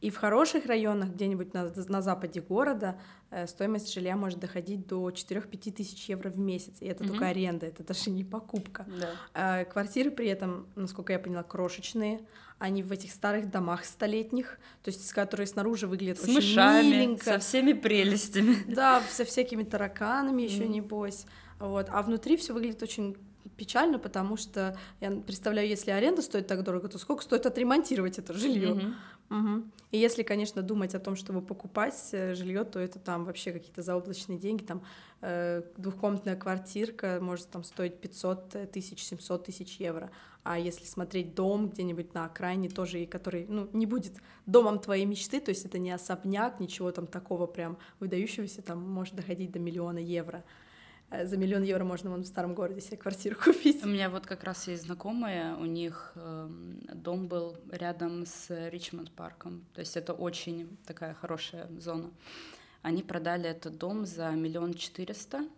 и 0.00 0.10
в 0.10 0.16
хороших 0.18 0.66
районах, 0.66 1.10
где-нибудь 1.10 1.54
на, 1.54 1.72
на 1.88 2.02
западе 2.02 2.42
города, 2.42 3.00
э, 3.30 3.46
стоимость 3.46 3.92
жилья 3.92 4.14
может 4.16 4.38
доходить 4.38 4.86
до 4.86 5.08
4-5 5.08 5.72
тысяч 5.72 6.08
евро 6.10 6.28
в 6.28 6.38
месяц. 6.38 6.76
И 6.80 6.86
это 6.86 7.02
mm-hmm. 7.02 7.08
только 7.08 7.26
аренда, 7.28 7.66
это 7.66 7.82
даже 7.82 8.10
не 8.10 8.22
покупка. 8.22 8.86
Да. 9.00 9.10
А, 9.32 9.64
квартиры 9.64 10.10
при 10.10 10.28
этом, 10.28 10.66
насколько 10.76 11.12
я 11.14 11.18
поняла, 11.18 11.42
крошечные. 11.42 12.20
Они 12.58 12.82
в 12.82 12.92
этих 12.92 13.10
старых 13.10 13.50
домах 13.50 13.84
столетних, 13.84 14.58
то 14.82 14.90
есть 14.90 15.12
которые 15.12 15.46
снаружи 15.46 15.86
выглядят 15.86 16.18
с 16.18 16.24
очень 16.24 16.34
мышами, 16.34 16.86
миленько. 16.86 17.24
со 17.24 17.38
всеми 17.38 17.72
прелестями. 17.72 18.56
Да, 18.68 19.02
со 19.10 19.24
всякими 19.24 19.62
тараканами 19.62 20.42
еще 20.42 20.64
mm. 20.64 20.68
небось. 20.68 21.26
Вот. 21.58 21.88
А 21.90 22.02
внутри 22.02 22.36
все 22.36 22.52
выглядит 22.52 22.82
очень 22.82 23.16
печально, 23.56 23.98
потому 23.98 24.36
что 24.36 24.76
я 25.00 25.10
представляю, 25.10 25.68
если 25.68 25.90
аренда 25.90 26.22
стоит 26.22 26.46
так 26.46 26.62
дорого, 26.62 26.88
то 26.88 26.98
сколько 26.98 27.22
стоит 27.22 27.46
отремонтировать 27.46 28.18
это 28.18 28.32
жилье? 28.32 28.70
Mm-hmm. 28.70 28.94
Угу. 29.30 29.64
И 29.92 29.98
если, 29.98 30.22
конечно, 30.22 30.62
думать 30.62 30.94
о 30.94 31.00
том, 31.00 31.16
чтобы 31.16 31.42
покупать 31.42 32.10
э, 32.12 32.34
жилье, 32.34 32.64
то 32.64 32.78
это 32.78 32.98
там 32.98 33.24
вообще 33.24 33.52
какие-то 33.52 33.82
заоблачные 33.82 34.38
деньги, 34.38 34.62
там 34.62 34.82
э, 35.20 35.62
двухкомнатная 35.76 36.36
квартирка 36.36 37.18
может 37.20 37.48
там 37.50 37.64
стоить 37.64 38.00
500 38.00 38.70
тысяч, 38.70 39.02
700 39.02 39.44
тысяч 39.44 39.76
евро, 39.78 40.10
а 40.44 40.58
если 40.58 40.84
смотреть 40.84 41.34
дом 41.34 41.68
где-нибудь 41.68 42.14
на 42.14 42.26
окраине 42.26 42.68
тоже, 42.68 43.02
и 43.02 43.06
который, 43.06 43.46
ну, 43.48 43.68
не 43.72 43.84
будет 43.84 44.14
домом 44.46 44.78
твоей 44.78 45.04
мечты, 45.04 45.40
то 45.40 45.48
есть 45.48 45.64
это 45.64 45.78
не 45.78 45.90
особняк, 45.90 46.60
ничего 46.60 46.92
там 46.92 47.08
такого 47.08 47.46
прям 47.46 47.78
выдающегося, 47.98 48.62
там 48.62 48.88
может 48.88 49.16
доходить 49.16 49.50
до 49.50 49.58
миллиона 49.58 49.98
евро, 49.98 50.44
за 51.10 51.36
миллион 51.36 51.62
евро 51.62 51.84
можно 51.84 52.10
вон 52.10 52.22
в 52.22 52.26
старом 52.26 52.54
городе 52.54 52.80
себе 52.80 52.96
квартиру 52.96 53.36
купить. 53.44 53.84
У 53.84 53.88
меня 53.88 54.10
вот 54.10 54.26
как 54.26 54.44
раз 54.44 54.66
есть 54.68 54.84
знакомые, 54.84 55.54
у 55.56 55.64
них 55.64 56.12
э, 56.16 56.48
дом 56.94 57.28
был 57.28 57.56
рядом 57.70 58.26
с 58.26 58.70
Ричмонд 58.70 59.12
парком, 59.12 59.64
то 59.74 59.80
есть 59.80 59.96
это 59.96 60.12
очень 60.12 60.76
такая 60.86 61.14
хорошая 61.14 61.68
зона. 61.78 62.10
Они 62.82 63.02
продали 63.02 63.48
этот 63.48 63.78
дом 63.78 64.06
за 64.06 64.30
миллион 64.30 64.74
четыреста, 64.74 65.48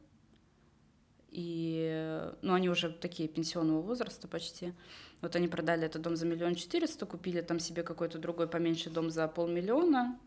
и, 1.30 2.32
ну, 2.40 2.54
они 2.54 2.70
уже 2.70 2.90
такие 2.90 3.28
пенсионного 3.28 3.82
возраста 3.82 4.26
почти. 4.28 4.72
Вот 5.20 5.36
они 5.36 5.46
продали 5.46 5.84
этот 5.84 6.02
дом 6.02 6.16
за 6.16 6.26
миллион 6.26 6.54
четыреста, 6.54 7.04
купили 7.04 7.42
там 7.42 7.58
себе 7.58 7.82
какой-то 7.82 8.18
другой 8.18 8.48
поменьше 8.48 8.88
дом 8.88 9.10
за 9.10 9.28
полмиллиона, 9.28 10.18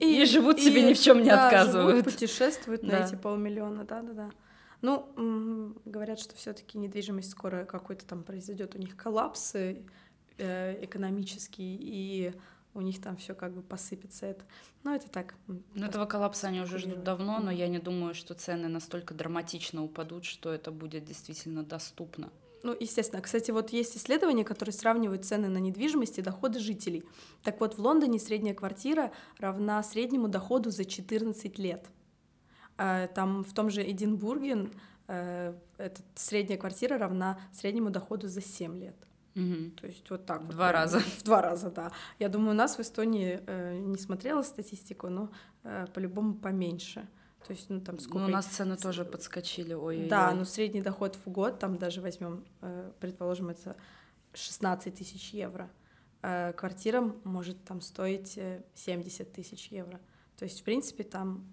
и, 0.00 0.22
и 0.22 0.24
живут 0.24 0.58
и, 0.58 0.62
себе 0.62 0.82
ни 0.82 0.94
в 0.94 1.00
чем 1.00 1.22
не 1.22 1.30
да, 1.30 1.46
отказывают. 1.46 1.96
Живут, 1.98 2.12
путешествуют 2.12 2.82
да. 2.82 2.98
на 2.98 3.04
эти 3.04 3.14
полмиллиона, 3.14 3.84
да, 3.84 4.02
да, 4.02 4.12
да. 4.12 4.30
Ну, 4.80 5.74
говорят, 5.84 6.20
что 6.20 6.36
все-таки 6.36 6.78
недвижимость 6.78 7.30
скоро 7.30 7.64
какой-то 7.64 8.06
там 8.06 8.22
произойдет 8.22 8.76
у 8.76 8.78
них 8.78 8.96
коллапс 8.96 9.54
э, 9.54 9.82
экономический, 10.38 11.76
и 11.80 12.32
у 12.74 12.80
них 12.80 13.00
там 13.02 13.16
все 13.16 13.34
как 13.34 13.52
бы 13.54 13.62
посыпется 13.62 14.26
это. 14.26 14.44
Но 14.84 14.94
это 14.94 15.08
так. 15.10 15.34
Ну, 15.46 15.84
этого 15.84 16.06
коллапса 16.06 16.48
они 16.48 16.60
уже 16.60 16.78
ждут 16.78 17.02
давно, 17.02 17.40
но 17.40 17.50
я 17.50 17.66
не 17.66 17.80
думаю, 17.80 18.14
что 18.14 18.34
цены 18.34 18.68
настолько 18.68 19.14
драматично 19.14 19.82
упадут, 19.82 20.24
что 20.24 20.52
это 20.52 20.70
будет 20.70 21.04
действительно 21.04 21.64
доступно. 21.64 22.30
Ну, 22.62 22.76
естественно. 22.78 23.22
Кстати, 23.22 23.50
вот 23.50 23.70
есть 23.70 23.96
исследования, 23.96 24.44
которые 24.44 24.72
сравнивают 24.72 25.24
цены 25.24 25.48
на 25.48 25.58
недвижимость 25.58 26.18
и 26.18 26.22
доходы 26.22 26.58
жителей. 26.58 27.04
Так 27.42 27.60
вот, 27.60 27.76
в 27.76 27.80
Лондоне 27.80 28.18
средняя 28.18 28.54
квартира 28.54 29.12
равна 29.38 29.82
среднему 29.82 30.28
доходу 30.28 30.70
за 30.70 30.84
14 30.84 31.58
лет. 31.58 31.86
А, 32.76 33.06
там 33.08 33.44
в 33.44 33.52
том 33.52 33.70
же 33.70 33.82
Эдинбурге 33.82 34.70
э, 35.08 35.54
этот, 35.78 36.04
средняя 36.14 36.58
квартира 36.58 36.98
равна 36.98 37.40
среднему 37.52 37.90
доходу 37.90 38.28
за 38.28 38.40
7 38.40 38.78
лет. 38.78 38.96
Угу. 39.34 39.70
То 39.80 39.86
есть 39.86 40.10
вот 40.10 40.26
так. 40.26 40.42
В 40.42 40.46
вот, 40.46 40.54
два 40.54 40.72
раза. 40.72 41.00
В 41.00 41.22
два 41.22 41.42
раза, 41.42 41.70
да. 41.70 41.92
Я 42.18 42.28
думаю, 42.28 42.50
у 42.50 42.56
нас 42.56 42.76
в 42.76 42.80
Эстонии 42.80 43.40
э, 43.46 43.78
не 43.78 43.98
смотрела 43.98 44.42
статистику, 44.42 45.08
но 45.08 45.30
э, 45.62 45.86
по-любому 45.94 46.34
поменьше. 46.34 47.06
То 47.46 47.52
есть, 47.52 47.70
ну 47.70 47.80
там 47.80 47.98
сколько... 47.98 48.18
Ну, 48.18 48.26
у 48.26 48.28
нас 48.28 48.46
цены 48.46 48.76
тоже 48.76 49.04
подскочили, 49.04 49.72
ой 49.72 50.06
Да, 50.08 50.32
но 50.34 50.44
средний 50.44 50.82
доход 50.82 51.16
в 51.24 51.30
год, 51.30 51.58
там 51.58 51.78
даже 51.78 52.00
возьмем, 52.00 52.44
э, 52.60 52.90
предположим, 53.00 53.48
это 53.48 53.76
16 54.34 54.94
тысяч 54.94 55.30
евро. 55.30 55.70
Э, 56.22 56.52
квартира 56.52 57.00
может 57.24 57.62
там 57.64 57.80
стоить 57.80 58.38
70 58.74 59.20
э, 59.20 59.24
тысяч 59.24 59.68
евро. 59.68 60.00
То 60.36 60.44
есть, 60.44 60.60
в 60.60 60.64
принципе, 60.64 61.04
там 61.04 61.46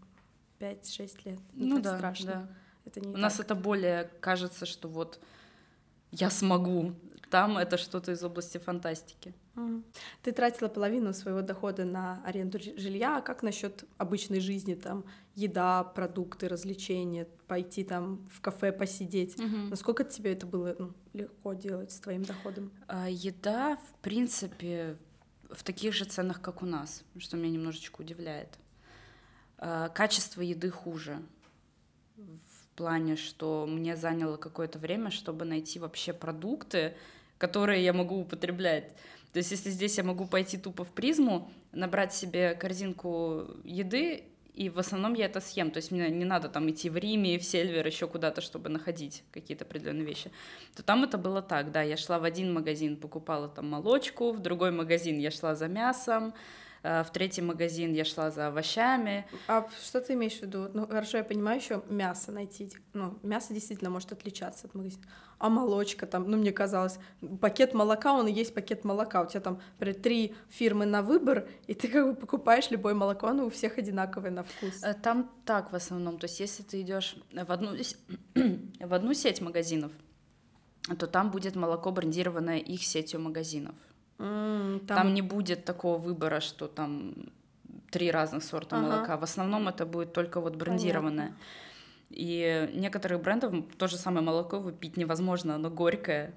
5-6 0.60 1.20
лет. 1.26 1.40
Не 1.54 1.68
ну 1.68 1.76
так 1.76 1.84
да, 1.84 1.98
страшно. 1.98 2.32
Да. 2.32 2.48
Это 2.86 3.00
не 3.00 3.08
у 3.08 3.14
так. 3.14 3.22
нас 3.22 3.40
это 3.40 3.56
более 3.56 4.06
кажется, 4.20 4.66
что 4.66 4.88
вот 4.88 5.20
я 6.12 6.30
смогу. 6.30 6.94
Там 7.30 7.58
это 7.58 7.78
что-то 7.78 8.12
из 8.12 8.24
области 8.24 8.58
фантастики. 8.58 9.34
Ты 10.22 10.32
тратила 10.32 10.68
половину 10.68 11.14
своего 11.14 11.42
дохода 11.42 11.86
на 11.86 12.22
аренду 12.26 12.60
жилья, 12.60 13.18
а 13.18 13.22
как 13.22 13.42
насчет 13.42 13.86
обычной 13.98 14.40
жизни, 14.40 14.76
там 14.76 15.06
еда, 15.34 15.84
продукты, 15.84 16.48
развлечения, 16.48 17.28
пойти 17.48 17.84
там 17.84 18.28
в 18.32 18.42
кафе 18.42 18.72
посидеть? 18.72 19.40
Угу. 19.40 19.70
Насколько 19.70 20.04
тебе 20.04 20.34
это 20.34 20.46
было 20.46 20.76
ну, 20.78 20.94
легко 21.14 21.54
делать 21.54 21.92
с 21.92 22.00
твоим 22.00 22.24
доходом? 22.24 22.72
А, 22.88 23.10
еда, 23.10 23.78
в 23.78 24.02
принципе, 24.02 24.98
в 25.50 25.64
таких 25.64 25.94
же 25.94 26.06
ценах, 26.06 26.42
как 26.42 26.62
у 26.62 26.66
нас, 26.66 27.04
что 27.18 27.38
меня 27.38 27.52
немножечко 27.52 28.02
удивляет. 28.02 28.60
А, 29.58 29.90
качество 29.90 30.42
еды 30.42 30.70
хуже 30.70 31.22
плане, 32.76 33.16
что 33.16 33.66
мне 33.68 33.96
заняло 33.96 34.38
какое-то 34.38 34.80
время, 34.80 35.10
чтобы 35.10 35.46
найти 35.46 35.80
вообще 35.80 36.14
продукты, 36.14 36.96
которые 37.38 37.84
я 37.84 37.94
могу 37.94 38.20
употреблять. 38.20 38.90
То 39.34 39.40
есть 39.40 39.52
если 39.52 39.70
здесь 39.70 39.98
я 39.98 40.04
могу 40.04 40.26
пойти 40.26 40.58
тупо 40.58 40.84
в 40.84 40.92
призму, 40.92 41.52
набрать 41.72 42.14
себе 42.14 42.56
корзинку 42.56 43.48
еды, 43.64 44.24
и 44.54 44.70
в 44.70 44.80
основном 44.80 45.14
я 45.14 45.26
это 45.26 45.42
съем. 45.42 45.70
То 45.70 45.78
есть 45.78 45.92
мне 45.92 46.10
не 46.10 46.26
надо 46.26 46.48
там 46.48 46.70
идти 46.70 46.90
в 46.90 46.98
Риме, 46.98 47.38
в 47.38 47.44
Сельвер, 47.44 47.86
еще 47.86 48.08
куда-то, 48.08 48.40
чтобы 48.42 48.70
находить 48.70 49.24
какие-то 49.32 49.66
определенные 49.66 50.06
вещи. 50.06 50.32
То 50.76 50.84
там 50.84 51.04
это 51.04 51.18
было 51.18 51.42
так, 51.42 51.72
да, 51.72 51.82
я 51.82 51.98
шла 51.98 52.20
в 52.20 52.24
один 52.24 52.54
магазин, 52.54 52.96
покупала 52.96 53.50
там 53.50 53.70
молочку, 53.70 54.32
в 54.32 54.40
другой 54.40 54.72
магазин 54.72 55.18
я 55.20 55.32
шла 55.32 55.56
за 55.56 55.68
мясом, 55.68 56.34
в 56.86 57.12
третий 57.12 57.42
магазин 57.42 57.94
я 57.94 58.06
шла 58.06 58.30
за 58.30 58.48
овощами. 58.48 59.26
А 59.48 59.68
что 59.84 60.02
ты 60.02 60.14
имеешь 60.14 60.38
в 60.38 60.42
виду? 60.44 60.70
Ну, 60.74 60.86
хорошо, 60.86 61.18
я 61.18 61.24
понимаю, 61.24 61.60
еще 61.60 61.82
мясо 61.90 62.32
найти. 62.32 62.72
Ну, 62.94 63.18
мясо 63.24 63.54
действительно 63.54 63.90
может 63.90 64.12
отличаться 64.12 64.68
от 64.68 64.76
магазина. 64.76 65.04
А 65.38 65.50
молочка 65.50 66.06
там, 66.06 66.30
ну, 66.30 66.38
мне 66.38 66.52
казалось, 66.52 66.98
пакет 67.42 67.74
молока, 67.74 68.14
он 68.14 68.28
и 68.28 68.32
есть 68.32 68.54
пакет 68.54 68.84
молока. 68.84 69.22
У 69.22 69.28
тебя 69.28 69.42
там, 69.42 69.60
например, 69.74 70.02
три 70.02 70.36
фирмы 70.50 70.86
на 70.86 71.02
выбор, 71.02 71.48
и 71.68 71.74
ты 71.74 71.88
как 71.88 72.08
бы 72.08 72.16
покупаешь 72.16 72.70
любое 72.70 72.94
молоко, 72.94 73.28
оно 73.28 73.46
у 73.46 73.50
всех 73.50 73.78
одинаковое 73.78 74.32
на 74.32 74.44
вкус. 74.44 74.84
Э, 74.84 74.94
там 74.94 75.32
так 75.46 75.72
в 75.72 75.76
основном. 75.76 76.20
То 76.20 76.26
есть, 76.26 76.40
если 76.40 76.64
ты 76.64 76.82
идешь 76.82 77.18
в 77.32 77.52
одну, 77.52 77.72
в 78.80 78.94
одну 78.94 79.14
сеть 79.14 79.42
магазинов, 79.42 79.92
то 81.00 81.08
там 81.08 81.32
будет 81.32 81.56
молоко 81.56 81.92
брендированное 81.92 82.60
их 82.60 82.84
сетью 82.84 83.20
магазинов. 83.20 83.76
Mm, 84.18 84.86
там... 84.86 84.98
там 84.98 85.14
не 85.14 85.22
будет 85.22 85.66
такого 85.66 85.98
выбора, 85.98 86.40
что 86.40 86.68
там 86.68 87.14
три 87.92 88.12
разных 88.12 88.44
сорта 88.44 88.78
ага. 88.78 88.86
молока. 88.88 89.18
В 89.18 89.24
основном 89.24 89.68
это 89.68 89.86
будет 89.86 90.14
только 90.14 90.40
вот 90.42 90.56
брендированное. 90.56 91.28
Понятно. 91.28 91.46
И 92.10 92.70
некоторых 92.74 93.22
брендов 93.22 93.54
то 93.78 93.88
же 93.88 93.98
самое 93.98 94.26
молоко 94.26 94.60
выпить 94.60 94.98
невозможно, 94.98 95.56
оно 95.56 95.70
горькое, 95.70 96.34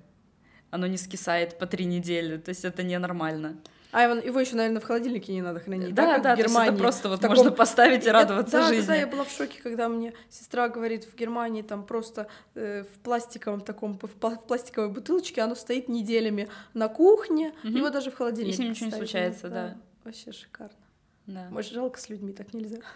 оно 0.71 0.87
не 0.87 0.97
скисает 0.97 1.59
по 1.59 1.67
три 1.67 1.85
недели, 1.85 2.37
то 2.39 2.49
есть 2.51 2.65
это 2.65 2.83
ненормально. 2.83 3.57
А 3.91 4.03
его, 4.03 4.15
его 4.15 4.41
еще, 4.41 4.55
наверное, 4.55 4.81
в 4.81 4.85
холодильнике 4.85 5.33
не 5.33 5.41
надо 5.41 5.61
хранить. 5.61 5.95
Да, 5.95 6.19
да, 6.19 6.19
да 6.19 6.35
в 6.35 6.39
Германии. 6.39 6.71
это 6.71 6.79
просто 6.79 7.09
вот 7.09 7.21
таком... 7.21 7.37
можно 7.37 7.53
поставить 7.53 8.05
и 8.07 8.11
радоваться 8.11 8.59
я, 8.59 8.69
жизни. 8.69 8.87
Да, 8.87 8.93
да, 8.93 8.97
я 8.97 9.07
была 9.07 9.25
в 9.25 9.31
шоке, 9.31 9.61
когда 9.63 9.89
мне 9.89 10.13
сестра 10.29 10.69
говорит, 10.69 11.05
в 11.05 11.15
Германии 11.15 11.63
там 11.63 11.87
просто 11.87 12.29
э, 12.55 12.85
в 12.85 12.99
пластиковом 13.01 13.63
таком, 13.63 13.99
в 13.99 14.39
пластиковой 14.47 14.91
бутылочке 14.91 15.41
оно 15.41 15.55
стоит 15.55 15.89
неделями 15.89 16.51
на 16.75 16.89
кухне, 16.89 17.55
угу. 17.65 17.73
его 17.73 17.89
даже 17.89 18.11
в 18.11 18.15
холодильнике. 18.15 18.53
И 18.53 18.57
с 18.57 18.59
ним 18.59 18.71
ничего 18.71 18.87
не 18.87 18.93
случается, 18.93 19.49
да. 19.49 19.69
да. 19.69 19.77
Вообще 20.05 20.33
шикарно. 20.33 20.77
Да. 21.27 21.49
Может, 21.51 21.73
жалко 21.73 21.99
с 21.99 22.11
людьми, 22.11 22.33
так 22.33 22.53
нельзя. 22.53 22.79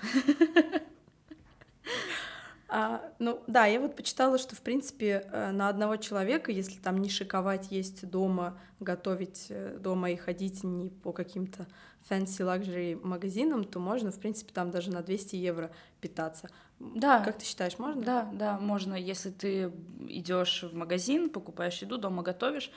А, 2.74 3.02
ну 3.18 3.42
да, 3.48 3.66
я 3.66 3.78
вот 3.80 3.96
почитала, 3.96 4.38
что 4.38 4.56
в 4.56 4.62
принципе 4.62 5.28
э, 5.30 5.50
на 5.50 5.68
одного 5.68 5.96
человека, 5.96 6.50
если 6.50 6.78
там 6.78 7.02
не 7.02 7.10
шиковать, 7.10 7.70
есть 7.70 8.08
дома, 8.08 8.58
готовить 8.80 9.48
э, 9.50 9.76
дома 9.78 10.10
и 10.10 10.16
ходить 10.16 10.64
не 10.64 10.88
по 10.88 11.12
каким-то 11.12 11.66
fancy 12.08 12.40
luxury 12.40 12.98
магазинам, 13.06 13.64
то 13.64 13.78
можно, 13.78 14.10
в 14.10 14.18
принципе, 14.18 14.54
там 14.54 14.70
даже 14.70 14.90
на 14.90 15.02
200 15.02 15.36
евро 15.36 15.70
питаться. 16.00 16.48
Да. 16.80 17.20
Как 17.20 17.36
ты 17.36 17.44
считаешь, 17.44 17.78
можно? 17.78 18.00
Да, 18.00 18.30
да, 18.32 18.58
можно. 18.58 18.94
Если 18.94 19.28
ты 19.28 19.70
идешь 20.08 20.62
в 20.62 20.74
магазин, 20.74 21.28
покупаешь 21.28 21.82
еду, 21.82 21.98
дома 21.98 22.22
готовишь, 22.22 22.72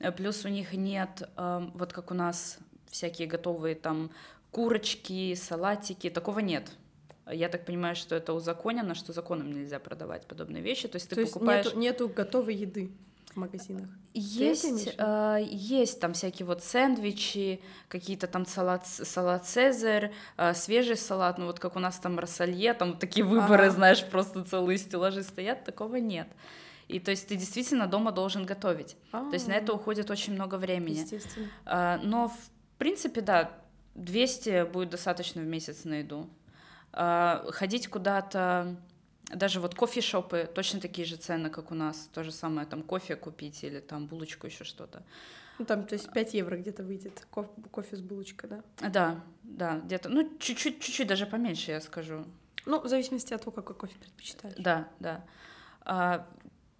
э, 0.00 0.12
плюс 0.12 0.44
у 0.44 0.48
них 0.48 0.74
нет, 0.74 1.22
э, 1.38 1.66
вот 1.72 1.94
как 1.94 2.10
у 2.10 2.14
нас 2.14 2.58
всякие 2.90 3.26
готовые 3.26 3.74
там 3.74 4.10
курочки, 4.50 5.34
салатики, 5.34 6.10
такого 6.10 6.40
нет. 6.40 6.72
Я 7.32 7.48
так 7.48 7.64
понимаю, 7.64 7.96
что 7.96 8.14
это 8.14 8.32
узаконено, 8.32 8.94
что 8.94 9.12
законом 9.12 9.52
нельзя 9.52 9.78
продавать 9.78 10.26
подобные 10.26 10.62
вещи. 10.62 10.88
То 10.88 10.96
есть 10.96 11.08
ты 11.08 11.16
То 11.16 11.26
покупаешь... 11.26 11.66
Есть 11.66 11.76
нету, 11.76 12.04
нету 12.04 12.14
готовой 12.14 12.54
еды 12.54 12.90
в 13.32 13.36
магазинах. 13.36 13.88
Есть, 14.12 14.94
э, 14.98 15.38
есть 15.50 16.00
там 16.00 16.14
всякие 16.14 16.46
вот 16.46 16.64
сэндвичи, 16.64 17.60
какие-то 17.88 18.26
там 18.26 18.44
салат, 18.44 18.86
салат 18.86 19.46
Цезарь, 19.46 20.12
э, 20.36 20.54
свежий 20.54 20.96
салат, 20.96 21.38
ну 21.38 21.46
вот 21.46 21.60
как 21.60 21.76
у 21.76 21.78
нас 21.78 21.98
там 21.98 22.18
рассолье, 22.18 22.74
там 22.74 22.90
вот 22.90 23.00
такие 23.00 23.24
выборы, 23.24 23.66
ага. 23.66 23.70
знаешь, 23.70 24.04
просто 24.04 24.44
целые 24.44 24.78
стеллажи 24.78 25.22
стоят, 25.22 25.64
такого 25.64 25.96
нет. 25.96 26.28
И 26.88 26.98
то 26.98 27.12
есть 27.12 27.28
ты 27.28 27.36
действительно 27.36 27.86
дома 27.86 28.10
должен 28.10 28.44
готовить. 28.44 28.96
А-а-а. 29.12 29.30
То 29.30 29.34
есть 29.34 29.46
на 29.46 29.52
это 29.52 29.72
уходит 29.72 30.10
очень 30.10 30.32
много 30.32 30.56
времени. 30.56 30.98
Естественно. 30.98 31.48
Э, 31.66 31.98
но 32.02 32.28
в 32.28 32.78
принципе, 32.78 33.20
да, 33.20 33.52
200 33.94 34.64
будет 34.64 34.90
достаточно 34.90 35.40
в 35.40 35.46
месяц 35.46 35.84
на 35.84 35.94
еду. 36.00 36.28
А, 36.92 37.44
ходить 37.50 37.88
куда-то, 37.88 38.76
даже 39.28 39.60
вот 39.60 39.74
кофешопы, 39.74 40.48
точно 40.52 40.80
такие 40.80 41.06
же 41.06 41.16
цены, 41.16 41.50
как 41.50 41.70
у 41.70 41.74
нас, 41.74 42.08
то 42.12 42.24
же 42.24 42.32
самое, 42.32 42.66
там 42.66 42.82
кофе 42.82 43.16
купить 43.16 43.62
или 43.64 43.80
там 43.80 44.06
булочку, 44.06 44.46
еще 44.46 44.64
что-то. 44.64 45.02
Ну, 45.58 45.66
там, 45.66 45.84
то 45.84 45.94
есть 45.94 46.10
5 46.10 46.34
евро 46.34 46.56
где-то 46.56 46.82
выйдет 46.82 47.26
кофе, 47.30 47.50
кофе 47.70 47.96
с 47.96 48.00
булочкой, 48.00 48.50
да? 48.50 48.88
Да, 48.88 49.20
да, 49.42 49.78
где-то, 49.78 50.08
ну, 50.08 50.28
чуть-чуть, 50.38 50.80
чуть-чуть 50.80 51.06
даже 51.06 51.26
поменьше, 51.26 51.70
я 51.70 51.80
скажу. 51.80 52.24
Ну, 52.66 52.80
в 52.80 52.88
зависимости 52.88 53.34
от 53.34 53.40
того, 53.40 53.52
какой 53.52 53.76
кофе 53.76 53.94
предпочитаешь. 53.98 54.56
Да, 54.58 54.88
да. 55.00 55.24
А 55.82 56.26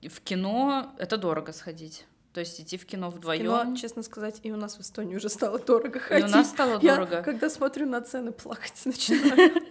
в 0.03 0.21
кино 0.21 0.95
это 0.99 1.19
дорого 1.19 1.53
сходить. 1.53 2.07
То 2.33 2.41
есть 2.41 2.61
идти 2.61 2.79
в 2.79 2.87
кино 2.87 3.11
вдвоем. 3.11 3.43
Кино, 3.43 3.77
честно 3.77 4.03
сказать, 4.03 4.41
и 4.45 4.53
у 4.53 4.57
нас 4.57 4.77
в 4.77 4.81
Эстонии 4.81 5.17
уже 5.17 5.29
стало 5.29 5.59
дорого 5.59 5.99
ходить. 5.99 6.27
И 6.27 6.29
у 6.29 6.31
нас 6.31 6.51
стало 6.51 6.79
Я, 6.81 6.95
дорого. 6.95 7.23
когда 7.23 7.51
смотрю 7.51 7.87
на 7.87 8.01
цены, 8.03 8.31
плакать 8.31 8.81
начинаю. 8.85 9.63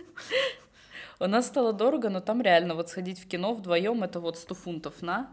У 1.22 1.28
нас 1.28 1.48
стало 1.48 1.74
дорого, 1.74 2.10
но 2.10 2.22
там 2.22 2.42
реально 2.42 2.76
вот 2.76 2.90
сходить 2.90 3.20
в 3.20 3.28
кино 3.28 3.54
вдвоем 3.54 4.04
это 4.04 4.20
вот 4.20 4.38
100 4.38 4.56
фунтов 4.56 5.02
на. 5.02 5.30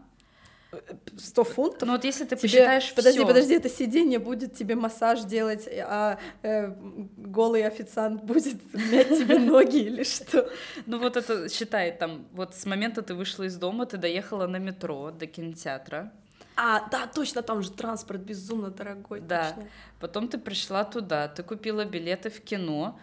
100 1.17 1.43
фунтов? 1.43 1.87
Ну 1.87 1.93
вот 1.93 2.03
если 2.03 2.25
ты 2.25 2.35
тебе... 2.35 2.41
посчитаешь 2.41 2.93
Подожди, 2.93 3.19
всё... 3.19 3.27
подожди, 3.27 3.53
это 3.53 3.69
сиденье 3.69 4.19
будет 4.19 4.53
тебе 4.53 4.75
массаж 4.75 5.21
делать, 5.23 5.67
а 5.67 6.19
э, 6.43 6.73
голый 7.17 7.65
официант 7.65 8.23
будет 8.23 8.61
мять 8.73 9.09
тебе 9.09 9.39
ноги 9.51 9.79
или 9.79 10.03
что? 10.03 10.49
Ну 10.85 10.99
вот 10.99 11.15
это 11.15 11.49
считай, 11.49 11.91
там, 11.91 12.27
вот 12.33 12.53
с 12.55 12.65
момента 12.65 13.01
ты 13.01 13.13
вышла 13.13 13.43
из 13.43 13.55
дома, 13.55 13.85
ты 13.85 13.97
доехала 13.97 14.47
на 14.47 14.57
метро 14.57 15.11
до 15.11 15.25
кинотеатра, 15.25 16.11
а, 16.57 16.89
да, 16.89 17.07
точно, 17.07 17.43
там 17.43 17.61
же 17.61 17.71
транспорт 17.71 18.21
безумно 18.21 18.71
дорогой. 18.71 19.21
Да. 19.21 19.51
Точно. 19.51 19.69
Потом 19.99 20.27
ты 20.27 20.37
пришла 20.37 20.83
туда, 20.83 21.27
ты 21.27 21.43
купила 21.43 21.85
билеты 21.85 22.29
в 22.29 22.41
кино. 22.41 22.99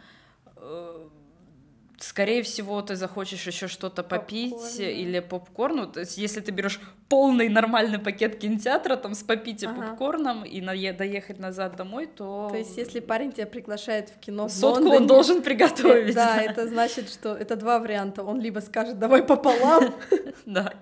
Э, 2.04 2.08
скорее 2.08 2.42
всего, 2.42 2.80
ты 2.82 2.96
захочешь 2.96 3.46
еще 3.46 3.68
что-то 3.68 4.02
попить 4.02 4.52
попкорн, 4.52 4.88
или 4.88 5.20
попкорн. 5.20 5.76
Ну, 5.76 5.86
то 5.86 6.00
есть, 6.00 6.18
если 6.18 6.40
ты 6.40 6.52
берешь 6.52 6.80
полный 7.08 7.48
нормальный 7.48 7.98
пакет 7.98 8.38
кинотеатра 8.38 8.96
там 8.96 9.14
с 9.14 9.22
попить 9.22 9.62
и 9.62 9.66
ага. 9.66 9.80
попкорном 9.80 10.44
и 10.44 10.60
на 10.60 10.74
доехать 10.74 11.38
назад 11.38 11.76
домой, 11.76 12.06
то... 12.06 12.48
То 12.50 12.58
есть, 12.58 12.76
если 12.76 13.00
парень 13.00 13.32
тебя 13.32 13.46
приглашает 13.46 14.10
в 14.10 14.20
кино 14.20 14.48
в 14.48 14.50
Сотку 14.50 14.82
Лондоне, 14.82 14.96
он 14.96 15.06
должен 15.06 15.42
приготовить. 15.42 16.14
Да, 16.14 16.40
это 16.40 16.66
значит, 16.68 17.08
что 17.10 17.34
это 17.34 17.56
два 17.56 17.78
варианта. 17.78 18.22
Он 18.22 18.40
либо 18.40 18.60
скажет, 18.60 18.98
давай 18.98 19.22
пополам, 19.22 19.94
да. 20.46 20.74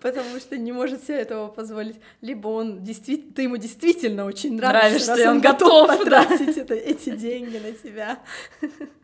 потому 0.00 0.38
что 0.38 0.56
не 0.56 0.72
может 0.72 1.04
себе 1.04 1.18
этого 1.18 1.48
позволить, 1.48 1.96
либо 2.20 2.48
он 2.48 2.82
действительно, 2.82 3.32
ты 3.34 3.42
ему 3.42 3.56
действительно 3.56 4.24
очень 4.24 4.56
нравишься, 4.56 5.12
нравишься 5.14 5.30
он 5.30 5.40
готов 5.40 5.98
потратить 5.98 6.56
эти 6.56 7.10
деньги 7.16 7.58
на 7.58 7.72
тебя. 7.72 8.18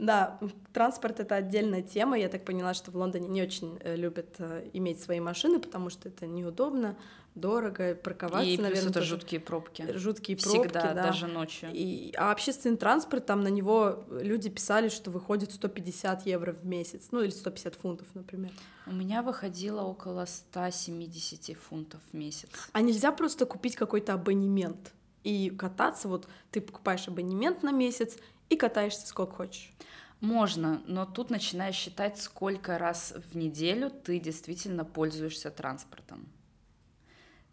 Да, 0.00 0.38
транспорт— 0.72 1.20
это 1.20 1.36
отдельная 1.36 1.82
тема. 1.82 2.18
Я 2.18 2.28
так 2.28 2.44
поняла, 2.44 2.74
что 2.74 2.90
в 2.90 2.96
Лондоне 2.96 3.28
не 3.28 3.42
очень 3.42 3.78
э, 3.80 3.96
любят 3.96 4.36
э, 4.38 4.68
иметь 4.72 5.00
свои 5.00 5.20
машины, 5.20 5.60
потому 5.60 5.90
что 5.90 6.08
это 6.08 6.26
неудобно, 6.26 6.96
дорого, 7.34 7.94
парковаться, 7.94 8.48
и 8.48 8.56
наверное. 8.56 8.90
это 8.90 9.02
жуткие 9.02 9.40
пробки. 9.40 9.86
Жуткие 9.94 10.36
пробки, 10.36 10.58
Всегда, 10.58 10.94
да. 10.94 11.02
даже 11.04 11.26
ночью. 11.26 11.70
И, 11.72 12.12
а 12.16 12.32
общественный 12.32 12.76
транспорт, 12.76 13.26
там 13.26 13.42
на 13.42 13.48
него 13.48 14.04
люди 14.10 14.48
писали, 14.48 14.88
что 14.88 15.10
выходит 15.10 15.52
150 15.52 16.26
евро 16.26 16.52
в 16.52 16.64
месяц, 16.64 17.08
ну 17.12 17.22
или 17.22 17.30
150 17.30 17.74
фунтов, 17.74 18.08
например. 18.14 18.52
У 18.86 18.92
меня 18.92 19.22
выходило 19.22 19.82
около 19.82 20.24
170 20.24 21.56
фунтов 21.56 22.00
в 22.10 22.16
месяц. 22.16 22.48
А 22.72 22.80
нельзя 22.80 23.12
просто 23.12 23.46
купить 23.46 23.76
какой-то 23.76 24.14
абонемент? 24.14 24.92
и 25.22 25.50
кататься, 25.50 26.08
вот 26.08 26.26
ты 26.50 26.60
покупаешь 26.60 27.06
абонемент 27.08 27.62
на 27.62 27.72
месяц 27.72 28.16
и 28.50 28.56
катаешься 28.56 29.06
сколько 29.06 29.32
хочешь. 29.36 29.72
Можно, 30.20 30.82
но 30.86 31.06
тут 31.06 31.30
начинаешь 31.30 31.74
считать, 31.76 32.18
сколько 32.20 32.76
раз 32.76 33.14
в 33.32 33.36
неделю 33.36 33.88
ты 33.90 34.18
действительно 34.20 34.84
пользуешься 34.84 35.50
транспортом. 35.50 36.28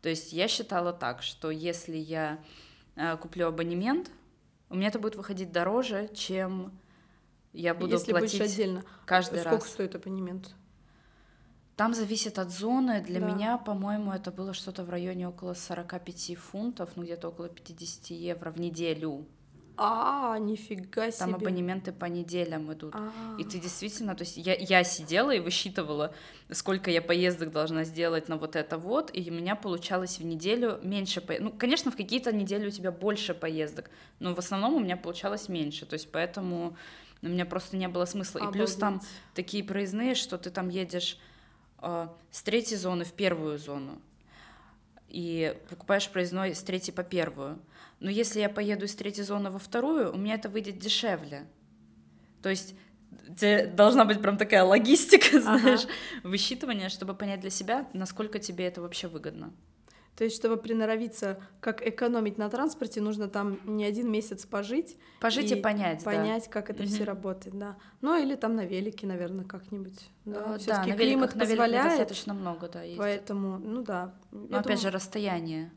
То 0.02 0.10
есть 0.10 0.34
я 0.34 0.50
считала 0.50 0.92
так, 0.92 1.22
что 1.24 1.50
если 1.50 1.96
я 1.96 2.40
э, 2.96 3.16
куплю 3.18 3.48
абонемент, 3.48 4.12
у 4.70 4.76
меня 4.76 4.90
это 4.90 5.00
будет 5.00 5.16
выходить 5.16 5.52
дороже, 5.54 6.10
чем 6.14 6.78
я 7.54 7.74
буду 7.74 7.94
Если 7.94 8.12
платить 8.12 8.38
будешь 8.40 8.52
отдельно. 8.54 8.84
каждый 9.06 9.40
Сколько 9.40 9.56
раз. 9.58 9.70
стоит 9.70 9.96
абонемент? 9.96 10.54
Там 11.78 11.94
зависит 11.94 12.38
от 12.38 12.52
зоны. 12.52 13.02
Для 13.02 13.22
Да. 13.22 13.28
меня, 13.32 13.58
по-моему, 13.58 14.12
это 14.12 14.32
было 14.32 14.54
что-то 14.54 14.84
в 14.84 14.90
районе 14.90 15.28
около 15.30 15.54
45 15.54 16.36
фунтов, 16.38 16.90
ну 16.96 17.04
где-то 17.04 17.30
около 17.30 17.48
50 17.50 18.10
евро 18.12 18.52
в 18.52 18.60
неделю. 18.60 19.26
А, 19.80 20.40
нифига 20.40 21.12
себе. 21.12 21.20
Там 21.20 21.36
абонементы 21.36 21.92
по 21.92 22.06
неделям 22.06 22.74
идут. 22.74 22.96
А. 22.96 23.12
И 23.38 23.44
ты 23.44 23.60
действительно, 23.60 24.16
то 24.16 24.24
есть 24.24 24.36
я, 24.38 24.56
я 24.56 24.84
сидела 24.84 25.32
и 25.32 25.40
высчитывала, 25.40 26.14
сколько 26.52 26.90
я 26.90 27.02
поездок 27.02 27.52
должна 27.52 27.84
сделать 27.84 28.28
на 28.28 28.38
вот 28.38 28.56
это 28.56 28.80
вот, 28.80 29.12
и 29.14 29.30
у 29.30 29.34
меня 29.34 29.56
получалось 29.56 30.18
в 30.18 30.26
неделю 30.26 30.80
меньше 30.82 31.22
поездок. 31.22 31.52
Ну, 31.52 31.58
конечно, 31.58 31.92
в 31.92 31.96
какие-то 31.96 32.34
недели 32.34 32.68
у 32.68 32.72
тебя 32.72 32.92
больше 32.92 33.36
поездок, 33.36 33.92
но 34.20 34.34
в 34.34 34.40
основном 34.40 34.74
у 34.74 34.80
меня 34.80 34.98
получалось 34.98 35.48
меньше, 35.48 35.86
то 35.86 35.94
есть 35.94 36.12
поэтому 36.12 36.76
у 37.22 37.28
меня 37.28 37.46
просто 37.46 37.78
не 37.78 37.88
было 37.88 38.06
смысла. 38.06 38.50
И 38.50 38.52
плюс 38.52 38.76
там 38.76 38.96
Обалдеть. 38.96 39.10
такие 39.36 39.64
проездные, 39.64 40.16
что 40.16 40.40
ты 40.40 40.50
там 40.50 40.70
едешь 40.70 41.20
э, 41.82 42.08
с 42.32 42.42
третьей 42.42 42.78
зоны 42.78 43.06
в 43.06 43.14
первую 43.14 43.60
зону 43.60 44.02
и 45.08 45.56
покупаешь 45.70 46.10
проездной 46.10 46.54
с 46.54 46.62
третьей 46.64 46.94
по 46.94 47.04
первую. 47.04 47.60
Но 48.00 48.10
если 48.10 48.40
я 48.40 48.50
поеду 48.50 48.86
из 48.86 48.96
третьей 48.96 49.24
зоны 49.24 49.50
во 49.50 49.60
вторую, 49.60 50.14
у 50.14 50.18
меня 50.18 50.36
это 50.36 50.50
выйдет 50.50 50.78
дешевле. 50.78 51.48
То 52.42 52.50
есть 52.50 52.76
тебе 53.40 53.66
должна 53.66 54.06
быть 54.06 54.22
прям 54.22 54.38
такая 54.38 54.64
логистика, 54.64 55.38
Ага. 55.46 55.60
знаешь, 55.60 55.88
высчитывание, 56.24 56.90
чтобы 56.90 57.14
понять 57.16 57.40
для 57.40 57.50
себя, 57.50 57.88
насколько 57.94 58.40
тебе 58.40 58.66
это 58.66 58.82
вообще 58.82 59.08
выгодно. 59.08 59.52
То 60.16 60.24
есть, 60.24 60.36
чтобы 60.36 60.58
приноровиться, 60.58 61.40
как 61.60 61.86
экономить 61.86 62.40
на 62.40 62.50
транспорте, 62.50 63.02
нужно 63.02 63.28
там 63.28 63.60
не 63.66 63.86
один 63.86 64.12
месяц 64.12 64.48
пожить. 64.48 64.98
Пожить 65.20 65.52
и, 65.52 65.56
понять, 65.56 66.00
да. 66.04 66.06
Понять, 66.12 66.50
как 66.50 66.72
это 66.72 66.84
все 66.86 66.98
Мгм. 67.04 67.06
работает, 67.06 67.58
да. 67.60 67.78
Ну 68.02 68.20
или 68.20 68.34
там 68.34 68.56
на 68.56 68.66
велике, 68.66 69.06
наверное, 69.06 69.46
как-нибудь. 69.46 70.00
Э, 70.26 70.32
Да, 70.32 70.40
Да, 70.48 70.58
Всё-таки 70.58 70.90
на 70.92 70.98
климат 70.98 71.00
великах, 71.00 71.36
на 71.36 71.40
позволяет, 71.42 71.98
достаточно 72.00 72.34
много, 72.34 72.68
да, 72.68 72.82
есть. 72.82 72.98
поэтому, 72.98 73.60
ну 73.60 73.84
да. 73.84 74.12
Но 74.32 74.58
опять 74.58 74.78
же, 74.80 74.86
думаю- 74.86 74.94
расстояние. 74.96 75.72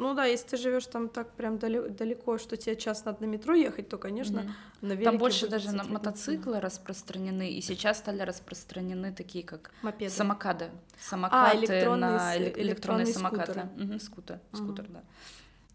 Ну 0.00 0.12
да, 0.14 0.24
если 0.24 0.48
ты 0.48 0.56
живешь 0.56 0.86
там 0.86 1.08
так 1.08 1.30
прям 1.34 1.58
далеко, 1.58 2.36
что 2.38 2.56
тебе 2.56 2.74
час 2.76 3.04
надо 3.04 3.18
на 3.22 3.26
метро 3.26 3.54
ехать, 3.54 3.88
то, 3.88 3.96
конечно, 3.96 4.42
Мгм. 4.42 4.54
на 4.80 4.92
велике 4.92 5.04
Там 5.04 5.18
больше 5.18 5.46
даже 5.48 5.70
на 5.72 5.84
мотоциклы 5.84 6.60
распространены, 6.60 7.50
и 7.50 7.60
сейчас 7.60 7.98
стали 7.98 8.22
распространены 8.22 9.12
такие, 9.12 9.44
как 9.44 9.70
Мопеды. 9.82 10.10
самокады. 10.10 10.70
Самокаты 11.00 11.58
электронный 11.58 12.08
на 12.10 12.18
с- 12.32 12.36
эле- 12.36 12.44
электронные 12.56 12.64
электронные 12.64 13.06
самокаты. 13.06 13.52
скутеры. 13.52 13.68
Мгм, 13.76 14.00
скутер, 14.00 14.40
Мгм. 14.52 14.64
скутер, 14.64 14.86
да. 14.88 15.02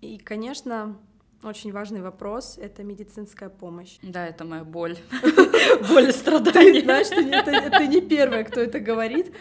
И, 0.02 0.18
конечно, 0.18 0.98
очень 1.44 1.72
важный 1.72 2.02
вопрос— 2.02 2.58
это 2.62 2.84
медицинская 2.84 3.48
помощь. 3.50 3.98
Да, 4.02 4.28
это 4.28 4.44
моя 4.44 4.66
боль. 4.66 4.98
Боль 5.90 6.10
и 6.10 6.12
страдания. 6.12 6.82
Знаешь, 6.82 7.08
ты, 7.08 7.24
не- 7.24 7.32
это, 7.32 7.70
ты 7.78 7.88
не 7.88 8.02
первая, 8.02 8.44
кто 8.44 8.60
это 8.60 8.80
говорит. 8.80 9.34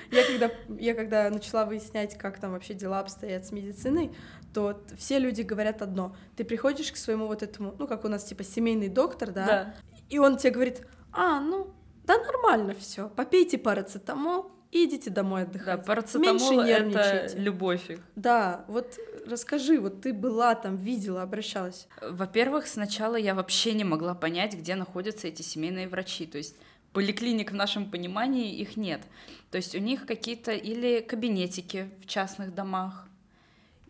Я 0.78 0.94
когда 0.94 1.30
начала 1.30 1.64
выяснять, 1.64 2.16
как 2.18 2.38
там 2.38 2.52
вообще 2.52 2.74
дела 2.74 3.00
обстоят 3.00 3.46
с 3.46 3.52
медициной, 3.52 4.10
то 4.54 4.80
все 4.96 5.18
люди 5.18 5.42
говорят 5.42 5.82
одно. 5.82 6.16
Ты 6.36 6.44
приходишь 6.44 6.90
к 6.92 6.96
своему 6.96 7.26
вот 7.26 7.42
этому, 7.42 7.74
ну, 7.78 7.86
как 7.86 8.04
у 8.04 8.08
нас, 8.08 8.24
типа, 8.24 8.44
семейный 8.44 8.88
доктор, 8.88 9.30
да, 9.32 9.46
Да. 9.46 9.74
и 10.08 10.18
он 10.18 10.36
тебе 10.36 10.52
говорит, 10.52 10.86
а, 11.12 11.40
ну, 11.40 11.72
да 12.04 12.16
нормально 12.18 12.74
все, 12.74 13.08
попейте 13.10 13.58
парацетамол 13.58 14.50
и 14.70 14.84
идите 14.86 15.10
домой 15.10 15.42
Да, 15.42 15.48
отдыхать. 15.48 15.84
парацетамол 15.86 16.32
Меньше 16.34 16.54
это 16.54 16.64
нервничайте. 16.84 17.38
любовь 17.38 17.90
их. 17.90 18.00
Да, 18.16 18.64
вот 18.68 18.98
расскажи, 19.26 19.78
вот 19.80 20.00
ты 20.02 20.12
была 20.12 20.54
там, 20.54 20.76
видела, 20.76 21.22
обращалась. 21.22 21.86
Во-первых, 22.02 22.66
сначала 22.66 23.16
я 23.16 23.34
вообще 23.34 23.72
не 23.74 23.84
могла 23.84 24.14
понять, 24.14 24.54
где 24.54 24.74
находятся 24.74 25.28
эти 25.28 25.42
семейные 25.42 25.88
врачи. 25.88 26.26
То 26.26 26.38
есть 26.38 26.56
поликлиник 26.92 27.50
в 27.50 27.54
нашем 27.54 27.90
понимании 27.90 28.54
их 28.56 28.76
нет. 28.76 29.02
То 29.50 29.56
есть 29.56 29.74
у 29.74 29.78
них 29.78 30.06
какие-то 30.06 30.52
или 30.52 31.00
кабинетики 31.00 31.90
в 32.02 32.06
частных 32.06 32.54
домах, 32.54 33.07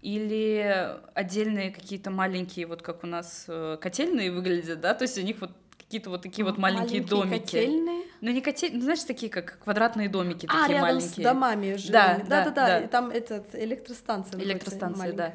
или 0.02 0.96
отдельные 1.14 1.70
какие-то 1.70 2.10
маленькие, 2.10 2.66
вот 2.66 2.82
как 2.82 3.04
у 3.04 3.06
нас 3.06 3.44
э, 3.48 3.78
котельные 3.80 4.30
выглядят, 4.30 4.80
да, 4.80 4.94
то 4.94 5.02
есть 5.02 5.18
у 5.18 5.22
них 5.22 5.40
вот 5.40 5.50
какие-то 5.78 6.10
вот 6.10 6.22
такие 6.22 6.44
вот 6.44 6.58
маленькие, 6.58 7.02
домики. 7.02 7.40
котельные. 7.40 8.02
Ну 8.20 8.30
не 8.30 8.40
котельные, 8.40 8.78
ну, 8.78 8.84
знаешь, 8.84 9.02
такие 9.04 9.30
как 9.30 9.58
квадратные 9.64 10.08
домики, 10.08 10.46
А, 10.46 10.62
такие 10.62 10.68
рядом 10.78 10.80
маленькие. 10.96 11.10
с 11.10 11.16
домами 11.16 11.74
жилыми. 11.76 11.92
Да, 11.92 12.18
да, 12.18 12.24
Да-да-да, 12.44 12.66
да. 12.66 12.80
и 12.80 12.86
там 12.88 13.10
этот, 13.10 13.54
электростанция 13.54 14.40
Электростанция, 14.40 15.12
да. 15.12 15.32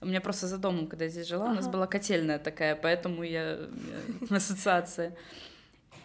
У 0.00 0.06
меня 0.06 0.20
просто 0.20 0.46
за 0.48 0.58
домом, 0.58 0.86
когда 0.86 1.04
я 1.06 1.10
здесь 1.10 1.26
жила, 1.28 1.46
у 1.46 1.54
нас 1.54 1.64
Ага. 1.66 1.72
была 1.72 1.86
котельная 1.86 2.38
такая, 2.38 2.76
поэтому 2.76 3.22
я 3.22 3.58
меня 4.20 4.36
ассоциация. 4.36 5.14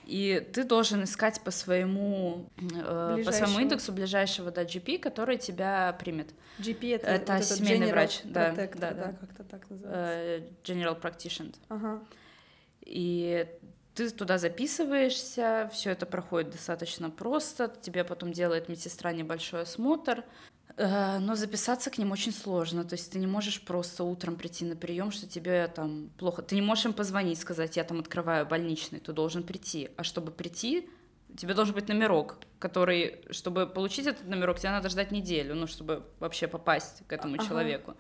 И 0.10 0.40
ты 0.54 0.64
должен 0.64 1.04
искать 1.04 1.40
по 1.44 1.52
своему, 1.52 2.50
э, 2.58 3.22
по 3.24 3.32
своему 3.32 3.60
индексу 3.60 3.92
ближайшего 3.92 4.50
да, 4.50 4.64
GP, 4.64 4.98
который 4.98 5.38
тебя 5.38 5.96
примет. 6.00 6.34
GP 6.58 6.96
это, 6.96 7.08
Это 7.08 7.34
вот 7.36 7.44
семейный 7.46 7.88
General 7.88 7.92
врач, 7.92 8.22
да, 8.24 8.50
Protector, 8.54 8.80
да, 8.80 8.92
да. 8.92 9.14
как-то 9.14 9.44
так 9.44 9.70
называется. 9.70 10.10
э, 10.12 10.50
General 10.64 11.00
Practitioner. 11.00 11.56
Ага. 11.70 12.02
И 12.82 13.46
ты 13.94 14.10
туда 14.10 14.40
записываешься, 14.40 15.70
все 15.72 15.92
это 15.92 16.08
проходит 16.08 16.52
достаточно 16.52 17.12
просто, 17.12 17.72
тебе 17.82 18.04
потом 18.04 18.32
делает 18.32 18.68
медсестра 18.68 19.12
небольшой 19.12 19.62
осмотр, 19.62 20.18
Э, 20.20 20.26
но 20.82 21.36
записаться 21.36 21.90
к 21.90 21.98
ним 21.98 22.12
очень 22.12 22.32
сложно, 22.32 22.86
то 22.86 22.94
есть 22.94 23.12
ты 23.12 23.20
не 23.20 23.28
можешь 23.28 23.62
просто 23.62 24.06
утром 24.06 24.38
прийти 24.38 24.64
на 24.64 24.78
прием, 24.78 25.12
что 25.12 25.28
тебе 25.28 25.68
там 25.68 26.10
плохо, 26.18 26.42
ты 26.42 26.56
не 26.56 26.62
можешь 26.62 26.86
им 26.86 26.94
позвонить, 26.94 27.38
сказать, 27.40 27.76
я 27.76 27.84
там 27.84 28.00
открываю 28.00 28.46
больничный, 28.46 29.00
ты 29.00 29.12
должен 29.12 29.44
прийти, 29.44 29.90
а 29.98 30.04
чтобы 30.04 30.32
прийти, 30.32 30.90
тебе 31.38 31.54
должен 31.54 31.76
быть 31.76 31.90
номерок, 31.90 32.38
который, 32.60 33.26
чтобы 33.32 33.68
получить 33.68 34.08
этот 34.08 34.26
номерок, 34.28 34.60
тебе 34.60 34.70
надо 34.72 34.88
ждать 34.90 35.12
неделю, 35.12 35.54
ну, 35.56 35.68
чтобы 35.68 36.04
вообще 36.20 36.48
попасть 36.48 37.04
к 37.08 37.12
этому 37.14 37.36
Ага. 37.36 37.46
человеку. 37.46 37.96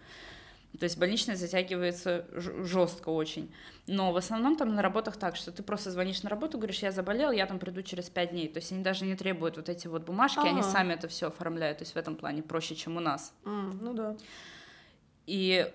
То 0.77 0.83
есть 0.83 0.97
больничный 0.97 1.35
затягивается 1.35 2.25
жестко 2.31 3.09
очень. 3.09 3.51
Но 3.87 4.11
в 4.11 4.17
основном 4.17 4.55
там 4.55 4.75
на 4.75 4.81
работах 4.83 5.17
так, 5.17 5.35
что 5.35 5.51
ты 5.51 5.63
просто 5.63 5.89
звонишь 5.89 6.21
на 6.21 6.29
работу, 6.29 6.57
говоришь, 6.57 6.79
я 6.83 6.91
заболел, 6.91 7.31
я 7.31 7.47
там 7.47 7.57
приду 7.57 7.81
через 7.81 8.09
пять 8.09 8.31
дней. 8.31 8.47
То 8.47 8.59
есть 8.59 8.71
они 8.71 8.83
даже 8.83 9.05
не 9.05 9.15
требуют 9.15 9.57
вот 9.57 9.67
эти 9.67 9.87
вот 9.87 10.03
бумажки, 10.05 10.39
они 10.39 10.59
Ага. 10.59 10.69
сами 10.69 10.93
это 10.93 11.07
все 11.07 11.27
оформляют. 11.27 11.79
То 11.79 11.83
есть 11.83 11.95
в 11.95 11.97
этом 11.97 12.15
плане 12.15 12.43
проще, 12.43 12.75
чем 12.75 12.97
у 12.97 12.99
нас. 12.99 13.33
М, 13.45 13.79
ну 13.81 13.93
да. 13.93 14.15
И 15.25 15.71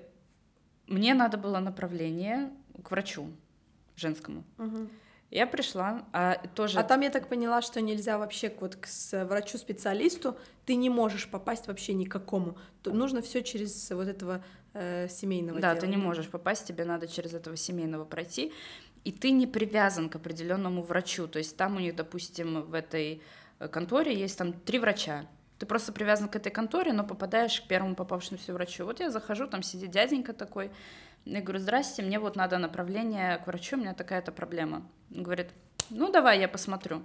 мне 0.87 1.14
надо 1.14 1.38
было 1.38 1.59
направление 1.59 2.50
к 2.83 2.90
врачу 2.90 3.30
женскому. 3.96 4.44
Мгм. 4.59 4.88
Я 5.30 5.48
пришла, 5.48 6.04
а 6.12 6.37
тоже... 6.54 6.78
А 6.78 6.85
там 6.85 7.00
я 7.00 7.11
так 7.11 7.28
поняла, 7.28 7.61
что 7.62 7.80
нельзя 7.80 8.18
вообще 8.18 8.52
вот 8.61 8.76
к 8.76 8.87
врачу-специалисту, 9.24 10.37
ты 10.64 10.76
не 10.76 10.90
можешь 10.90 11.28
попасть 11.28 11.66
вообще 11.66 11.94
никакому. 11.94 12.57
То 12.83 12.92
нужно 12.92 13.20
все 13.22 13.42
через 13.42 13.90
вот 13.90 14.07
этого 14.07 14.44
э, 14.74 15.08
семейного 15.08 15.60
Да, 15.60 15.70
дела. 15.70 15.80
ты 15.80 15.87
не 15.87 15.96
можешь 15.96 16.28
попасть, 16.28 16.66
тебе 16.66 16.84
надо 16.84 17.06
через 17.08 17.32
этого 17.34 17.56
семейного 17.56 18.04
пройти, 18.04 18.52
и 19.04 19.12
ты 19.12 19.30
не 19.30 19.46
привязан 19.46 20.08
к 20.08 20.16
определенному 20.16 20.82
врачу. 20.82 21.26
То 21.26 21.38
есть 21.38 21.56
там 21.56 21.76
у 21.76 21.80
них, 21.80 21.96
допустим, 21.96 22.62
в 22.62 22.74
этой 22.74 23.22
э, 23.58 23.68
конторе 23.68 24.14
есть 24.18 24.38
там 24.38 24.52
три 24.52 24.78
врача. 24.78 25.26
Ты 25.58 25.66
просто 25.66 25.92
привязан 25.92 26.28
к 26.28 26.37
этой 26.37 26.50
конторе, 26.50 26.92
но 26.92 27.04
попадаешь 27.04 27.60
к 27.60 27.66
первому 27.68 27.94
попавшемуся 27.94 28.52
врачу. 28.52 28.84
Вот 28.84 29.00
я 29.00 29.10
захожу, 29.10 29.46
там 29.46 29.62
сидит 29.62 29.90
дяденька 29.90 30.32
такой, 30.32 30.70
я 31.24 31.40
говорю, 31.40 31.58
здрасте, 31.60 32.02
мне 32.02 32.18
вот 32.18 32.37
надо 32.37 32.58
направление 32.58 33.38
к 33.38 33.46
врачу, 33.46 33.76
у 33.76 33.80
меня 33.80 33.94
такая-то 33.94 34.32
проблема. 34.32 34.87
Он 35.14 35.22
говорит, 35.22 35.50
ну 35.90 36.10
давай 36.12 36.40
я 36.40 36.48
посмотрю. 36.48 36.98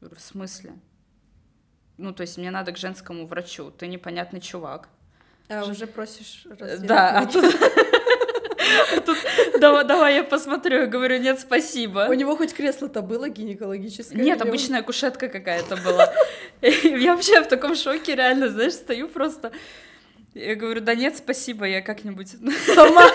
Я 0.00 0.08
говорю, 0.08 0.16
в 0.16 0.22
смысле? 0.22 0.72
Ну, 1.96 2.12
то 2.12 2.22
есть 2.22 2.36
мне 2.38 2.50
надо 2.50 2.72
к 2.72 2.76
женскому 2.76 3.26
врачу, 3.26 3.70
ты 3.70 3.86
непонятный 3.86 4.40
чувак. 4.40 4.88
А 5.48 5.64
уже 5.64 5.86
просишь 5.86 6.46
разве 6.58 6.86
Да, 6.86 7.18
а 7.18 7.26
тут... 7.26 7.44
а 8.96 9.00
тут 9.00 9.18
давай, 9.58 9.84
давай 9.84 10.14
я 10.16 10.24
посмотрю. 10.24 10.80
Я 10.80 10.86
говорю, 10.86 11.18
нет, 11.18 11.40
спасибо. 11.40 12.06
У 12.08 12.14
него 12.14 12.36
хоть 12.36 12.54
кресло-то 12.54 13.02
было 13.02 13.28
гинекологическое? 13.28 14.22
Нет, 14.22 14.40
или 14.40 14.48
обычная 14.48 14.82
кушетка 14.82 15.28
какая-то 15.28 15.76
была. 15.76 16.12
Я 16.62 17.14
вообще 17.14 17.42
в 17.42 17.48
таком 17.48 17.74
шоке, 17.74 18.14
реально, 18.14 18.48
знаешь, 18.48 18.74
стою 18.74 19.08
просто. 19.08 19.52
Я 20.34 20.54
говорю, 20.56 20.80
да 20.80 20.94
нет, 20.94 21.16
спасибо, 21.16 21.64
я 21.64 21.80
как-нибудь 21.80 22.28
Сама. 22.74 23.08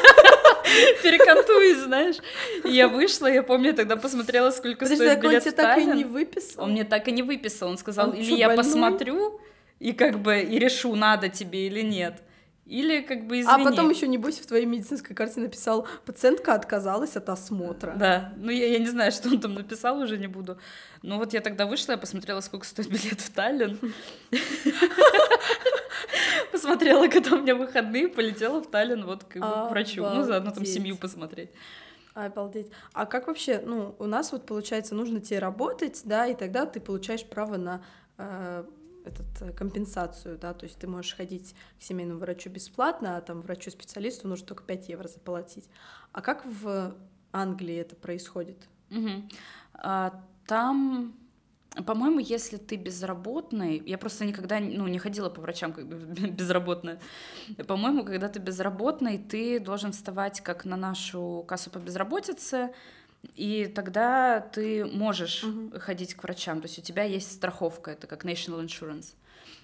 перекантуюсь, 1.04 1.80
знаешь. 1.80 2.16
И 2.64 2.70
я 2.70 2.88
вышла, 2.88 3.28
я 3.28 3.44
помню, 3.44 3.68
я 3.68 3.74
тогда 3.74 3.98
посмотрела, 3.98 4.52
сколько 4.52 4.86
Подожди, 4.86 4.96
стоит 4.96 5.16
так 5.16 5.24
он 5.24 5.30
билет 5.30 5.44
тебе 5.44 5.52
в 5.52 5.56
так 5.56 5.78
и 5.78 5.86
не 5.86 6.04
выписал? 6.06 6.64
Он 6.64 6.72
мне 6.72 6.86
так 6.86 7.08
и 7.08 7.12
не 7.12 7.24
выписал. 7.24 7.70
Он 7.70 7.78
сказал, 7.78 8.10
Он 8.10 8.16
или 8.16 8.30
чё, 8.30 8.36
я 8.38 8.48
больной? 8.48 8.64
посмотрю, 8.64 9.42
и 9.80 9.94
как 9.94 10.22
бы 10.22 10.42
и 10.42 10.60
решу, 10.60 10.96
надо 10.96 11.30
тебе 11.30 11.68
или 11.68 11.82
нет. 11.82 12.22
Или 12.66 13.02
как 13.02 13.26
бы 13.26 13.38
А 13.38 13.42
извини. 13.42 13.64
потом 13.64 13.90
еще, 13.90 14.08
небось, 14.08 14.38
в 14.38 14.46
твоей 14.46 14.68
медицинской 14.68 15.16
карте 15.16 15.40
написал, 15.40 15.88
пациентка 16.06 16.54
отказалась 16.54 17.16
от 17.16 17.28
осмотра. 17.30 17.96
Да, 17.98 18.32
ну 18.38 18.52
я, 18.52 18.68
я 18.68 18.78
не 18.78 18.86
знаю, 18.86 19.12
что 19.12 19.30
он 19.30 19.42
там 19.42 19.56
написал, 19.56 20.00
уже 20.00 20.20
не 20.20 20.28
буду. 20.28 20.60
Ну 21.02 21.18
вот 21.18 21.34
я 21.34 21.42
тогда 21.42 21.66
вышла, 21.66 21.94
я 21.94 21.98
посмотрела, 21.98 22.42
сколько 22.42 22.68
стоит 22.68 22.90
билет 22.90 23.22
в 23.22 23.32
Таллин. 23.32 23.80
Посмотрела, 26.52 27.08
когда 27.08 27.36
у 27.36 27.42
меня 27.42 27.56
выходные, 27.56 28.08
полетела 28.08 28.62
в 28.62 28.70
Таллин 28.70 29.06
вот 29.06 29.24
к 29.24 29.36
врачу. 29.70 30.04
Ну, 30.04 30.24
заодно 30.24 30.52
там 30.52 30.66
семью 30.66 30.98
посмотреть. 30.98 31.50
Обалдеть. 32.14 32.68
А 32.94 33.06
как 33.06 33.28
вообще, 33.28 33.62
ну, 33.66 33.96
у 33.98 34.06
нас 34.06 34.32
вот 34.32 34.46
получается, 34.46 34.94
нужно 34.94 35.22
тебе 35.22 35.40
работать, 35.40 36.02
да, 36.04 36.28
и 36.28 36.36
тогда 36.36 36.66
ты 36.66 36.80
получаешь 36.80 37.24
право 37.24 37.58
на 37.58 37.82
э, 38.18 38.64
этот, 39.10 39.42
э, 39.42 39.52
компенсацию, 39.52 40.38
да, 40.38 40.54
то 40.54 40.66
есть 40.66 40.78
ты 40.80 40.88
можешь 40.88 41.16
ходить 41.16 41.56
к 41.80 41.84
семейному 41.84 42.20
врачу 42.20 42.50
бесплатно, 42.50 43.18
а 43.18 43.22
там 43.22 43.42
врачу-специалисту 43.42 44.28
нужно 44.28 44.48
только 44.48 44.64
5 44.64 44.90
евро 44.90 45.08
заплатить. 45.08 45.70
А 46.12 46.22
как 46.22 46.46
в 46.46 46.96
Англии 47.32 47.76
это 47.76 47.96
происходит? 47.96 48.58
Угу. 48.92 49.30
А, 49.74 50.24
там 50.48 51.14
по-моему, 51.86 52.20
если 52.20 52.58
ты 52.58 52.76
безработный, 52.76 53.82
я 53.86 53.98
просто 53.98 54.26
никогда 54.26 54.60
ну, 54.60 54.88
не 54.88 54.98
ходила 54.98 55.30
по 55.30 55.42
врачам 55.42 55.72
как 55.72 55.88
бы 55.88 55.96
безработная. 56.30 57.00
По-моему, 57.68 58.04
когда 58.04 58.28
ты 58.28 58.40
безработный, 58.40 59.18
ты 59.18 59.60
должен 59.60 59.92
вставать 59.92 60.42
как 60.42 60.66
на 60.66 60.76
нашу 60.76 61.46
кассу 61.48 61.70
по 61.70 61.78
безработице, 61.78 62.74
и 63.36 63.68
тогда 63.68 64.40
ты 64.40 64.86
можешь 64.86 65.44
uh-huh. 65.44 65.80
ходить 65.80 66.14
к 66.14 66.24
врачам. 66.24 66.62
То 66.62 66.68
есть 66.68 66.80
у 66.80 66.82
тебя 66.82 67.04
есть 67.04 67.32
страховка, 67.32 67.92
это 67.92 68.08
как 68.08 68.26
National 68.26 68.64
Insurance. 68.64 69.16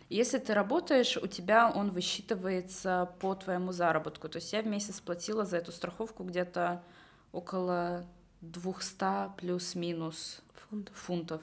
Если 0.10 0.38
ты 0.38 0.54
работаешь, 0.54 1.18
у 1.18 1.26
тебя 1.28 1.72
он 1.72 1.90
высчитывается 1.90 3.10
по 3.20 3.34
твоему 3.34 3.72
заработку. 3.72 4.30
То 4.30 4.38
есть 4.38 4.54
я 4.54 4.62
в 4.62 4.68
месяц 4.68 5.00
платила 5.00 5.46
за 5.46 5.58
эту 5.58 5.72
страховку 5.72 6.24
где-то 6.24 6.84
около 7.32 8.06
200 8.42 9.36
плюс-минус 9.38 10.42
фунтов. 10.70 10.96
фунтов. 10.96 11.42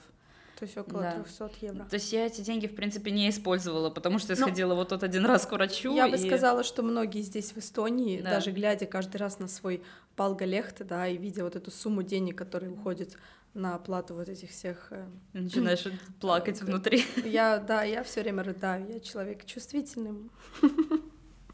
То 0.62 0.66
есть 0.66 0.78
около 0.78 1.02
да. 1.02 1.12
300 1.24 1.50
евро. 1.62 1.84
То 1.86 1.94
есть 1.94 2.12
я 2.12 2.24
эти 2.24 2.40
деньги, 2.40 2.68
в 2.68 2.76
принципе, 2.76 3.10
не 3.10 3.28
использовала, 3.28 3.90
потому 3.90 4.20
что 4.20 4.32
я 4.32 4.38
ну, 4.38 4.46
сходила 4.46 4.76
вот 4.76 4.90
тот 4.90 5.02
один 5.02 5.26
раз 5.26 5.44
к 5.44 5.50
врачу. 5.50 5.92
Я 5.92 6.06
и... 6.06 6.12
бы 6.12 6.18
сказала, 6.18 6.62
что 6.62 6.84
многие 6.84 7.22
здесь 7.22 7.50
в 7.50 7.58
Эстонии, 7.58 8.20
да. 8.20 8.30
даже 8.30 8.52
глядя 8.52 8.86
каждый 8.86 9.16
раз 9.16 9.40
на 9.40 9.48
свой 9.48 9.82
палгалехт, 10.14 10.86
да, 10.86 11.08
и 11.08 11.16
видя 11.16 11.42
вот 11.42 11.56
эту 11.56 11.72
сумму 11.72 12.04
денег, 12.04 12.38
которая 12.38 12.70
уходит 12.70 13.18
на 13.54 13.74
оплату 13.74 14.14
вот 14.14 14.28
этих 14.28 14.50
всех... 14.50 14.86
Э, 14.90 15.04
Начинаешь 15.32 15.84
плакать 16.20 16.62
внутри. 16.62 17.04
Я, 17.24 17.58
да, 17.58 17.82
я 17.82 18.04
все 18.04 18.20
время 18.20 18.44
рыдаю, 18.44 18.88
я 18.88 19.00
человек 19.00 19.44
чувствительный. 19.44 20.30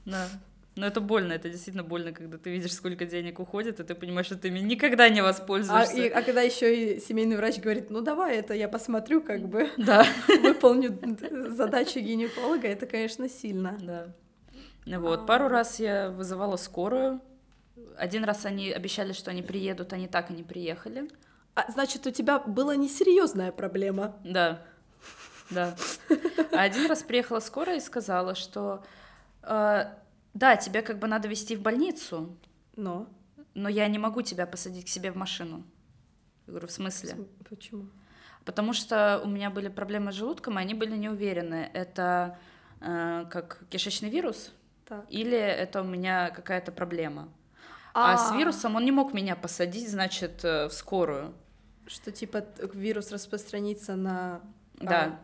Да. 0.05 0.29
Но 0.79 0.87
это 0.87 1.01
больно, 1.01 1.33
это 1.33 1.49
действительно 1.49 1.83
больно, 1.83 2.13
когда 2.13 2.39
ты 2.39 2.51
видишь, 2.51 2.73
сколько 2.73 3.05
денег 3.05 3.41
уходит, 3.41 3.81
и 3.81 3.83
ты 3.83 3.97
понимаешь, 3.97 4.27
что 4.27 4.37
ты 4.37 4.47
ими 4.47 4.61
никогда 4.61 5.09
не 5.09 5.21
воспользуешься. 5.21 5.93
А, 5.93 5.99
и, 5.99 6.09
а 6.09 6.23
когда 6.23 6.41
еще 6.43 6.95
и 6.95 7.01
семейный 7.01 7.37
врач 7.37 7.59
говорит, 7.59 7.91
ну 7.91 8.01
давай, 8.01 8.37
это 8.37 8.55
я 8.55 8.69
посмотрю, 8.69 9.21
как 9.21 9.49
бы 9.49 9.69
да. 9.77 10.07
выполню 10.41 10.97
задачу 11.51 11.99
гинеколога, 11.99 12.69
это, 12.69 12.87
конечно, 12.87 13.29
сильно. 13.29 13.77
Да. 13.81 14.99
Вот, 15.01 15.27
пару 15.27 15.49
раз 15.49 15.81
я 15.81 16.11
вызывала 16.11 16.55
скорую. 16.55 17.21
Один 17.97 18.23
раз 18.23 18.47
они 18.47 18.71
обещали, 18.71 19.13
что 19.13 19.33
они 19.33 19.43
приедут, 19.43 19.93
они 19.93 20.07
так 20.07 20.31
и 20.31 20.35
не 20.35 20.45
приехали. 20.45 21.09
А, 21.57 21.69
значит, 21.73 22.07
у 22.07 22.13
тебя 22.13 22.39
была 22.39 22.77
несерьезная 22.77 23.51
проблема. 23.51 24.17
Да, 24.23 24.63
да. 25.51 25.75
А 26.53 26.63
один 26.63 26.87
раз 26.87 27.03
приехала 27.03 27.41
скорая 27.41 27.79
и 27.79 27.81
сказала, 27.81 28.37
что 28.37 28.85
э, 29.43 29.87
да, 30.35 30.57
тебе 30.57 30.83
как 30.83 30.99
бы 30.99 31.07
надо 31.07 31.29
везти 31.29 31.57
в 31.57 31.63
больницу. 31.63 32.37
Но? 32.77 33.07
Но 33.55 33.69
я 33.69 33.89
не 33.89 33.99
могу 33.99 34.23
тебя 34.23 34.47
посадить 34.47 34.87
к 34.87 34.89
себе 34.89 35.11
в 35.11 35.17
машину. 35.17 35.65
Я 36.47 36.53
говорю, 36.53 36.69
в 36.69 36.73
смысле? 36.73 37.17
Почему? 37.49 37.87
Потому 38.45 38.73
что 38.73 39.21
у 39.25 39.29
меня 39.29 39.51
были 39.51 39.69
проблемы 39.69 40.13
с 40.13 40.15
желудком, 40.15 40.59
и 40.59 40.63
они 40.63 40.75
были 40.75 40.97
не 40.97 41.09
уверены, 41.09 41.71
это 41.75 42.39
э, 42.81 43.27
как 43.31 43.61
кишечный 43.69 44.09
вирус 44.09 44.53
так. 44.87 45.05
или 45.11 45.37
это 45.37 45.83
у 45.83 45.85
меня 45.85 46.31
какая-то 46.31 46.73
проблема. 46.73 47.29
А... 47.93 48.15
а 48.15 48.17
с 48.17 48.33
вирусом 48.33 48.77
он 48.77 48.85
не 48.85 48.93
мог 48.93 49.13
меня 49.13 49.37
посадить, 49.37 49.91
значит, 49.91 50.45
э, 50.45 50.69
в 50.69 50.73
скорую. 50.73 51.35
Что 51.87 52.11
типа 52.11 52.45
вирус 52.73 53.13
распространится 53.13 53.97
на 53.97 54.41
да. 54.75 55.19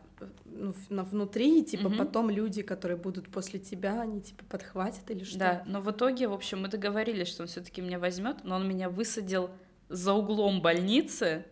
Ну, 0.44 0.74
на 0.88 1.02
внутри, 1.02 1.60
и 1.60 1.64
типа 1.64 1.88
угу. 1.88 1.96
потом 1.96 2.30
люди, 2.30 2.62
которые 2.62 2.96
будут 2.96 3.28
после 3.28 3.58
тебя, 3.58 4.00
они 4.00 4.20
типа 4.20 4.44
подхватят 4.48 5.10
или 5.10 5.24
что? 5.24 5.38
Да, 5.38 5.62
но 5.66 5.80
в 5.80 5.90
итоге, 5.90 6.28
в 6.28 6.32
общем, 6.32 6.62
мы 6.62 6.68
договорились, 6.68 7.28
что 7.28 7.42
он 7.42 7.48
все-таки 7.48 7.80
меня 7.80 7.98
возьмет, 7.98 8.44
но 8.44 8.56
он 8.56 8.68
меня 8.68 8.88
высадил 8.88 9.50
за 9.88 10.12
углом 10.12 10.60
больницы. 10.60 11.44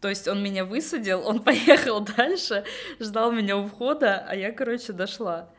То 0.00 0.08
есть 0.08 0.28
он 0.28 0.42
меня 0.42 0.64
высадил, 0.64 1.26
он 1.26 1.40
поехал 1.42 2.00
дальше, 2.00 2.64
ждал 2.98 3.32
меня 3.32 3.56
у 3.56 3.66
входа, 3.66 4.24
а 4.26 4.34
я, 4.34 4.52
короче, 4.52 4.92
дошла. 4.92 5.50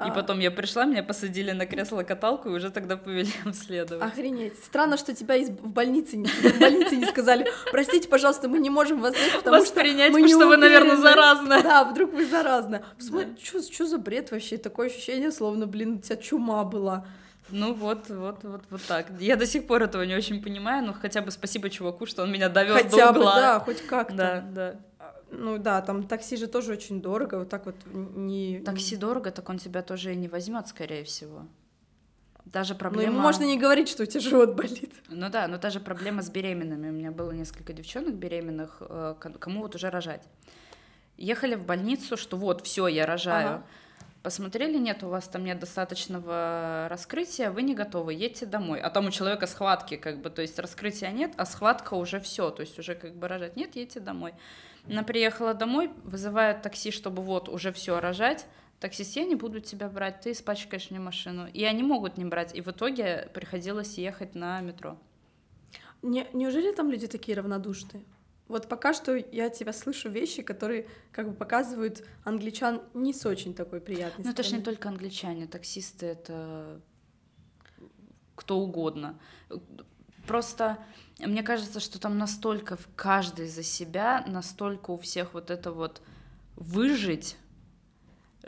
И 0.00 0.10
а... 0.10 0.10
потом 0.12 0.38
я 0.38 0.52
пришла, 0.52 0.84
меня 0.84 1.02
посадили 1.02 1.50
на 1.50 1.66
кресло-каталку 1.66 2.50
и 2.50 2.52
уже 2.52 2.70
тогда 2.70 2.96
повели 2.96 3.32
обследовать. 3.44 4.04
Охренеть. 4.04 4.54
Странно, 4.64 4.96
что 4.96 5.12
тебя 5.12 5.34
из... 5.34 5.48
в 5.48 5.72
больнице 5.72 6.16
не, 6.16 6.26
в 6.26 6.60
больнице 6.60 6.96
не 6.96 7.06
сказали, 7.06 7.46
простите, 7.72 8.08
пожалуйста, 8.08 8.48
мы 8.48 8.60
не 8.60 8.70
можем 8.70 9.00
вас 9.00 9.14
взять, 9.14 9.32
потому 9.32 9.56
вас 9.56 9.66
что 9.66 9.80
принять, 9.80 10.12
мы 10.12 10.22
не 10.22 10.28
что 10.28 10.46
вы, 10.46 10.56
наверное, 10.56 10.96
заразны. 10.96 11.62
Да, 11.62 11.84
вдруг 11.84 12.12
вы 12.12 12.24
заразны. 12.26 12.84
Посмотри, 12.96 13.32
да. 13.32 13.60
что 13.60 13.86
за 13.86 13.98
бред 13.98 14.30
вообще? 14.30 14.56
Такое 14.56 14.86
ощущение, 14.86 15.32
словно, 15.32 15.66
блин, 15.66 15.96
у 15.96 15.98
тебя 15.98 16.16
чума 16.16 16.62
была. 16.62 17.04
Ну 17.50 17.72
вот, 17.72 18.08
вот, 18.08 18.44
вот, 18.44 18.62
вот 18.70 18.82
так. 18.86 19.06
Я 19.18 19.36
до 19.36 19.46
сих 19.46 19.66
пор 19.66 19.82
этого 19.82 20.02
не 20.02 20.14
очень 20.14 20.42
понимаю, 20.42 20.84
но 20.84 20.92
хотя 20.92 21.22
бы 21.22 21.30
спасибо 21.30 21.70
чуваку, 21.70 22.06
что 22.06 22.22
он 22.22 22.30
меня 22.30 22.48
довез 22.48 22.74
хотя 22.74 23.10
до 23.10 23.18
угла. 23.18 23.34
Бы, 23.34 23.40
да, 23.40 23.60
хоть 23.60 23.86
как-то. 23.86 24.14
Да, 24.14 24.44
да. 24.52 24.76
Ну 25.30 25.58
да, 25.58 25.82
там 25.82 26.06
такси 26.06 26.36
же 26.36 26.46
тоже 26.46 26.72
очень 26.72 27.02
дорого, 27.02 27.40
вот 27.40 27.48
так 27.48 27.66
вот 27.66 27.76
не... 27.92 28.60
Такси 28.60 28.96
дорого, 28.96 29.30
так 29.30 29.48
он 29.48 29.58
тебя 29.58 29.82
тоже 29.82 30.12
и 30.12 30.16
не 30.16 30.28
возьмет, 30.28 30.68
скорее 30.68 31.04
всего. 31.04 31.46
Даже 32.52 32.74
проблема... 32.74 33.12
Ну, 33.12 33.20
можно 33.20 33.44
не 33.44 33.58
говорить, 33.58 33.88
что 33.88 34.04
у 34.04 34.06
тебя 34.06 34.20
живот 34.20 34.54
болит. 34.54 34.94
Ну 35.08 35.28
да, 35.28 35.46
но 35.48 35.58
даже 35.58 35.80
проблема 35.80 36.22
с 36.22 36.30
беременными. 36.30 36.88
У 36.88 36.92
меня 36.92 37.10
было 37.10 37.32
несколько 37.32 37.72
девчонок 37.72 38.14
беременных, 38.14 38.78
э, 38.80 39.14
кому 39.38 39.60
вот 39.60 39.74
уже 39.74 39.90
рожать. 39.90 40.22
Ехали 41.18 41.56
в 41.56 41.66
больницу, 41.66 42.16
что 42.16 42.36
вот, 42.36 42.64
все, 42.64 42.86
я 42.86 43.04
рожаю. 43.04 43.48
Ага. 43.48 43.62
Посмотрели, 44.22 44.78
нет, 44.78 45.02
у 45.04 45.08
вас 45.08 45.28
там 45.28 45.44
нет 45.44 45.60
достаточного 45.60 46.86
раскрытия, 46.90 47.50
вы 47.50 47.62
не 47.62 47.74
готовы, 47.74 48.14
едьте 48.14 48.46
домой. 48.46 48.80
А 48.80 48.90
там 48.90 49.06
у 49.06 49.10
человека 49.10 49.46
схватки, 49.46 49.96
как 49.96 50.20
бы, 50.20 50.30
то 50.30 50.42
есть 50.42 50.58
раскрытия 50.58 51.10
нет, 51.10 51.32
а 51.36 51.46
схватка 51.46 51.94
уже 51.94 52.18
все, 52.18 52.50
то 52.50 52.62
есть 52.62 52.78
уже 52.78 52.94
как 52.94 53.14
бы 53.14 53.28
рожать 53.28 53.56
нет, 53.56 53.76
едьте 53.76 54.00
домой. 54.00 54.34
Она 54.88 55.02
приехала 55.02 55.54
домой, 55.54 55.90
вызывает 56.04 56.62
такси, 56.62 56.90
чтобы 56.90 57.22
вот 57.22 57.48
уже 57.48 57.72
все 57.72 58.00
рожать. 58.00 58.46
Таксист, 58.80 59.16
я 59.16 59.24
не 59.24 59.34
буду 59.34 59.60
тебя 59.60 59.88
брать, 59.88 60.20
ты 60.20 60.32
испачкаешь 60.32 60.90
мне 60.90 61.00
машину. 61.00 61.48
И 61.52 61.64
они 61.64 61.82
могут 61.82 62.16
не 62.16 62.24
брать. 62.24 62.54
И 62.54 62.60
в 62.60 62.68
итоге 62.68 63.28
приходилось 63.34 63.98
ехать 63.98 64.34
на 64.34 64.60
метро. 64.60 64.96
Не, 66.02 66.26
неужели 66.32 66.72
там 66.72 66.90
люди 66.90 67.08
такие 67.08 67.36
равнодушные? 67.36 68.04
Вот 68.46 68.66
пока 68.68 68.94
что 68.94 69.14
я 69.14 69.50
тебя 69.50 69.72
слышу 69.72 70.08
вещи, 70.08 70.42
которые 70.42 70.86
как 71.12 71.28
бы 71.28 71.34
показывают 71.34 72.06
англичан 72.24 72.80
не 72.94 73.12
с 73.12 73.26
очень 73.26 73.52
такой 73.52 73.80
приятной 73.80 74.24
Ну 74.24 74.30
это 74.30 74.42
же 74.42 74.56
не 74.56 74.62
только 74.62 74.88
англичане, 74.88 75.46
таксисты 75.46 76.06
это 76.06 76.80
кто 78.34 78.58
угодно. 78.58 79.18
Просто 80.26 80.78
мне 81.26 81.42
кажется, 81.42 81.80
что 81.80 81.98
там 82.00 82.16
настолько 82.16 82.76
в 82.76 82.88
каждой 82.94 83.48
за 83.48 83.62
себя, 83.62 84.24
настолько 84.26 84.92
у 84.92 84.98
всех 84.98 85.34
вот 85.34 85.50
это 85.50 85.72
вот 85.72 86.00
выжить, 86.54 87.36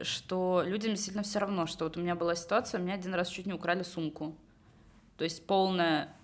что 0.02 0.62
людям 0.64 0.92
действительно 0.92 1.24
все 1.24 1.40
равно, 1.40 1.66
что 1.66 1.84
вот 1.84 1.96
у 1.96 2.00
меня 2.00 2.14
была 2.14 2.34
ситуация, 2.34 2.80
у 2.80 2.82
меня 2.82 2.94
один 2.94 3.14
раз 3.14 3.28
чуть 3.28 3.46
не 3.46 3.52
украли 3.52 3.82
сумку. 3.82 4.36
То 5.16 5.24
есть 5.24 5.46
полная 5.46 6.14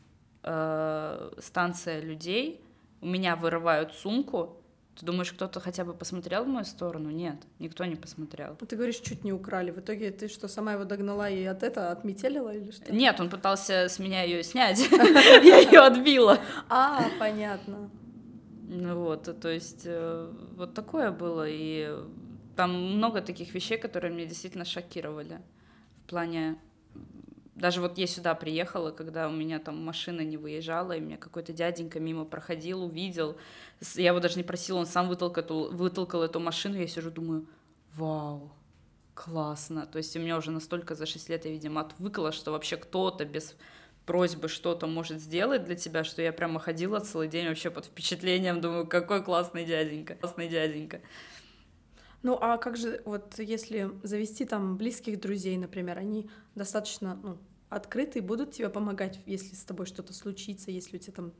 э, 0.42 1.32
станция 1.38 2.00
людей, 2.00 2.64
у 3.00 3.06
меня 3.06 3.36
вырывают 3.36 3.92
сумку, 3.92 4.62
ты 4.98 5.04
думаешь, 5.04 5.32
кто-то 5.32 5.60
хотя 5.60 5.84
бы 5.84 5.92
посмотрел 5.92 6.44
в 6.44 6.48
мою 6.48 6.64
сторону? 6.64 7.10
Нет, 7.10 7.36
никто 7.58 7.84
не 7.84 7.96
посмотрел. 7.96 8.56
Ты 8.56 8.76
говоришь, 8.76 8.96
чуть 8.96 9.24
не 9.24 9.32
украли. 9.32 9.70
В 9.70 9.78
итоге 9.78 10.10
ты 10.10 10.28
что, 10.28 10.48
сама 10.48 10.72
его 10.72 10.84
догнала 10.84 11.28
и 11.28 11.44
от 11.44 11.62
этого 11.62 11.90
отметелила 11.90 12.54
или 12.54 12.70
что? 12.70 12.92
Нет, 12.94 13.20
он 13.20 13.28
пытался 13.28 13.88
с 13.88 13.98
меня 13.98 14.22
ее 14.22 14.42
снять. 14.42 14.78
Я 14.90 15.58
ее 15.58 15.80
отбила. 15.80 16.38
А, 16.68 17.04
понятно. 17.18 17.90
Ну 18.68 19.04
вот, 19.04 19.38
то 19.40 19.48
есть 19.48 19.82
э, 19.84 20.32
вот 20.56 20.72
такое 20.74 21.12
было. 21.12 21.46
И 21.46 21.94
там 22.56 22.96
много 22.96 23.20
таких 23.20 23.54
вещей, 23.54 23.76
которые 23.76 24.12
меня 24.12 24.24
действительно 24.24 24.64
шокировали. 24.64 25.40
В 26.04 26.08
плане 26.08 26.56
даже 27.56 27.80
вот 27.80 27.96
я 27.96 28.06
сюда 28.06 28.34
приехала, 28.34 28.90
когда 28.90 29.28
у 29.28 29.32
меня 29.32 29.58
там 29.58 29.82
машина 29.82 30.20
не 30.20 30.36
выезжала, 30.36 30.92
и 30.92 31.00
меня 31.00 31.16
какой-то 31.16 31.54
дяденька 31.54 31.98
мимо 31.98 32.26
проходил, 32.26 32.84
увидел. 32.84 33.36
Я 33.94 34.08
его 34.08 34.20
даже 34.20 34.36
не 34.36 34.42
просила, 34.42 34.78
он 34.78 34.86
сам 34.86 35.08
вытолкал, 35.08 35.70
вытолкал 35.70 36.22
эту 36.22 36.38
машину, 36.38 36.76
я 36.76 36.86
сижу, 36.86 37.10
думаю, 37.10 37.46
вау, 37.94 38.52
классно. 39.14 39.86
То 39.86 39.96
есть 39.96 40.14
у 40.16 40.20
меня 40.20 40.36
уже 40.36 40.50
настолько 40.50 40.94
за 40.94 41.06
6 41.06 41.30
лет 41.30 41.46
я, 41.46 41.50
видимо, 41.50 41.80
отвыкла, 41.80 42.30
что 42.30 42.52
вообще 42.52 42.76
кто-то 42.76 43.24
без 43.24 43.56
просьбы 44.04 44.48
что-то 44.48 44.86
может 44.86 45.18
сделать 45.20 45.64
для 45.64 45.76
тебя, 45.76 46.04
что 46.04 46.20
я 46.20 46.32
прямо 46.32 46.60
ходила 46.60 47.00
целый 47.00 47.26
день 47.26 47.48
вообще 47.48 47.70
под 47.70 47.86
впечатлением, 47.86 48.60
думаю, 48.60 48.86
какой 48.86 49.22
классный 49.22 49.64
дяденька, 49.64 50.14
классный 50.14 50.48
дяденька. 50.48 51.00
Ну 52.26 52.36
а 52.40 52.58
как 52.58 52.76
же, 52.76 53.00
вот 53.04 53.38
если 53.38 53.88
завести 54.02 54.44
там 54.44 54.76
близких 54.76 55.20
друзей, 55.20 55.56
например, 55.56 55.96
они 55.96 56.28
достаточно 56.56 57.14
ну, 57.22 57.38
открыты 57.68 58.18
и 58.18 58.20
будут 58.20 58.50
тебе 58.50 58.68
помогать, 58.68 59.20
если 59.26 59.54
с 59.54 59.62
тобой 59.62 59.86
что-то 59.86 60.12
случится, 60.12 60.72
если 60.72 60.96
у 60.96 60.98
тебя 60.98 61.12
там 61.12 61.32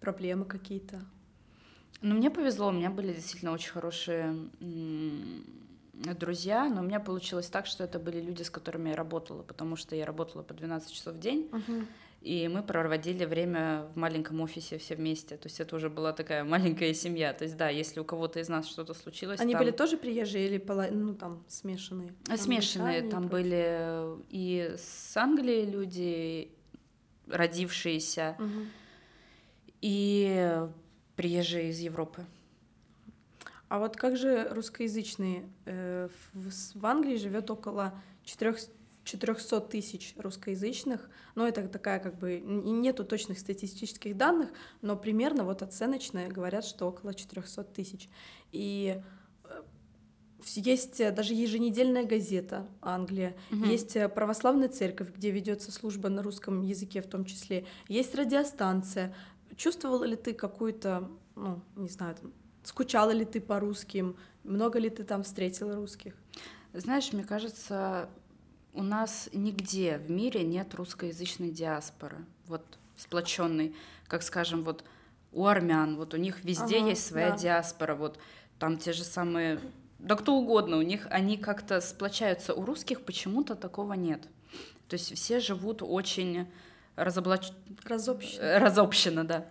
проблемы 0.00 0.44
какие-то? 0.44 1.04
Ну, 2.00 2.16
мне 2.16 2.28
повезло, 2.28 2.70
у 2.70 2.72
меня 2.72 2.90
были 2.90 3.12
действительно 3.12 3.52
очень 3.52 3.70
хорошие 3.70 4.34
друзья, 5.92 6.68
но 6.68 6.80
у 6.80 6.84
меня 6.84 6.98
получилось 6.98 7.46
так, 7.46 7.66
что 7.66 7.84
это 7.84 8.00
были 8.00 8.20
люди, 8.20 8.42
с 8.42 8.50
которыми 8.50 8.88
я 8.88 8.96
работала, 8.96 9.44
потому 9.44 9.76
что 9.76 9.94
я 9.94 10.04
работала 10.04 10.42
по 10.42 10.54
12 10.54 10.90
часов 10.90 11.14
в 11.14 11.20
день, 11.20 11.48
uh-huh. 11.52 11.86
И 12.26 12.48
мы 12.48 12.62
проводили 12.64 13.24
время 13.24 13.86
в 13.94 13.96
маленьком 13.96 14.40
офисе 14.40 14.78
все 14.78 14.96
вместе, 14.96 15.36
то 15.36 15.46
есть 15.46 15.60
это 15.60 15.76
уже 15.76 15.88
была 15.88 16.12
такая 16.12 16.42
маленькая 16.44 16.92
семья, 16.92 17.32
то 17.32 17.44
есть 17.44 17.56
да, 17.56 17.68
если 17.68 18.00
у 18.00 18.04
кого-то 18.04 18.40
из 18.40 18.48
нас 18.48 18.66
что-то 18.66 18.94
случилось... 18.94 19.38
Они 19.38 19.52
там... 19.52 19.62
были 19.62 19.70
тоже 19.70 19.96
приезжие 19.96 20.48
или 20.48 20.90
ну 20.90 21.14
там 21.14 21.44
смешанные? 21.46 22.12
Там 22.24 22.36
смешанные, 22.36 23.02
там 23.08 23.28
были 23.28 24.16
и 24.28 24.74
с 24.76 25.16
Англии 25.16 25.64
люди, 25.64 26.50
родившиеся, 27.28 28.36
uh-huh. 28.40 28.66
и 29.82 30.66
приезжие 31.14 31.70
из 31.70 31.78
Европы. 31.78 32.24
А 33.68 33.78
вот 33.78 33.96
как 33.96 34.16
же 34.16 34.48
русскоязычные? 34.50 35.48
Э, 35.64 36.08
в 36.32 36.86
Англии 36.86 37.18
живет 37.18 37.50
около 37.52 37.94
400 38.24 38.72
тысяч 39.68 40.14
русскоязычных, 40.16 41.08
но 41.34 41.46
это 41.46 41.68
такая 41.68 42.00
как 42.00 42.18
бы, 42.18 42.40
нету 42.40 43.04
точных 43.04 43.38
статистических 43.38 44.16
данных, 44.16 44.50
но 44.82 44.96
примерно 44.96 45.44
вот 45.44 45.62
оценочные 45.62 46.28
говорят, 46.28 46.64
что 46.64 46.86
около 46.86 47.14
400 47.14 47.64
тысяч. 47.64 48.08
И 48.52 49.00
э, 49.44 49.62
есть 50.56 50.98
даже 51.14 51.34
еженедельная 51.34 52.04
газета 52.04 52.66
Англия, 52.80 53.36
угу. 53.50 53.64
есть 53.64 53.96
православная 54.14 54.68
церковь, 54.68 55.08
где 55.14 55.30
ведется 55.30 55.72
служба 55.72 56.08
на 56.08 56.22
русском 56.22 56.62
языке 56.62 57.02
в 57.02 57.06
том 57.06 57.24
числе, 57.24 57.66
есть 57.88 58.14
радиостанция. 58.14 59.14
Чувствовала 59.56 60.04
ли 60.04 60.16
ты 60.16 60.34
какую-то, 60.34 61.08
ну, 61.34 61.62
не 61.76 61.88
знаю, 61.88 62.16
там, 62.16 62.32
Скучала 62.66 63.12
ли 63.12 63.24
ты 63.24 63.40
по 63.40 63.60
русским? 63.60 64.16
Много 64.42 64.80
ли 64.80 64.90
ты 64.90 65.04
там 65.04 65.22
встретила 65.22 65.76
русских? 65.76 66.14
Знаешь, 66.72 67.12
мне 67.12 67.22
кажется, 67.22 68.08
у 68.76 68.82
нас 68.82 69.28
нигде 69.32 69.98
в 69.98 70.10
мире 70.10 70.44
нет 70.44 70.74
русскоязычной 70.74 71.50
диаспоры, 71.50 72.18
вот 72.46 72.62
сплоченной, 72.96 73.74
как 74.06 74.22
скажем, 74.22 74.64
вот 74.64 74.84
у 75.32 75.46
армян, 75.46 75.96
вот 75.96 76.14
у 76.14 76.16
них 76.16 76.44
везде 76.44 76.78
ага, 76.78 76.90
есть 76.90 77.06
своя 77.06 77.30
да. 77.30 77.36
диаспора, 77.36 77.94
вот 77.94 78.18
там 78.58 78.78
те 78.78 78.92
же 78.92 79.04
самые, 79.04 79.60
да 79.98 80.14
кто 80.14 80.36
угодно, 80.36 80.76
у 80.78 80.82
них 80.82 81.06
они 81.10 81.36
как-то 81.36 81.80
сплочаются, 81.80 82.54
у 82.54 82.64
русских 82.64 83.02
почему-то 83.02 83.54
такого 83.54 83.94
нет. 83.94 84.22
То 84.88 84.94
есть 84.94 85.14
все 85.14 85.40
живут 85.40 85.82
очень 85.82 86.46
разоблач... 86.94 87.50
разобщенно. 87.84 88.58
разобщенно, 88.58 89.24
да. 89.24 89.46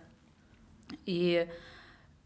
И 1.04 1.48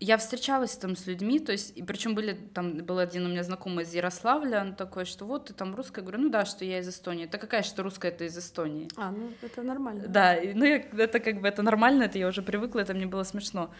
я 0.00 0.16
встречалась 0.16 0.76
там 0.76 0.96
с 0.96 1.06
людьми, 1.06 1.38
то 1.38 1.52
есть, 1.52 1.76
и 1.76 1.82
причем 1.82 2.14
были, 2.14 2.32
там 2.32 2.78
был 2.78 2.98
один 2.98 3.26
у 3.26 3.28
меня 3.28 3.44
знакомый 3.44 3.84
из 3.84 3.92
Ярославля, 3.92 4.62
он 4.62 4.74
такой, 4.74 5.04
что 5.04 5.26
вот 5.26 5.46
ты 5.46 5.54
там 5.54 5.74
русская, 5.74 6.00
я 6.00 6.06
говорю, 6.06 6.24
ну 6.24 6.30
да, 6.30 6.46
что 6.46 6.64
я 6.64 6.78
из 6.78 6.88
Эстонии. 6.88 7.26
Это 7.26 7.36
какая 7.36 7.62
что 7.62 7.82
русская, 7.82 8.08
это 8.08 8.24
из 8.24 8.36
Эстонии. 8.36 8.88
А, 8.96 9.10
ну 9.10 9.30
это 9.42 9.62
нормально. 9.62 10.08
Да, 10.08 10.38
ну 10.54 10.64
я, 10.64 10.76
это 10.76 11.20
как 11.20 11.42
бы, 11.42 11.48
это 11.48 11.62
нормально, 11.62 12.04
это 12.04 12.18
я 12.18 12.28
уже 12.28 12.40
привыкла, 12.40 12.80
это 12.80 12.94
мне 12.94 13.06
было 13.06 13.24
смешно. 13.24 13.70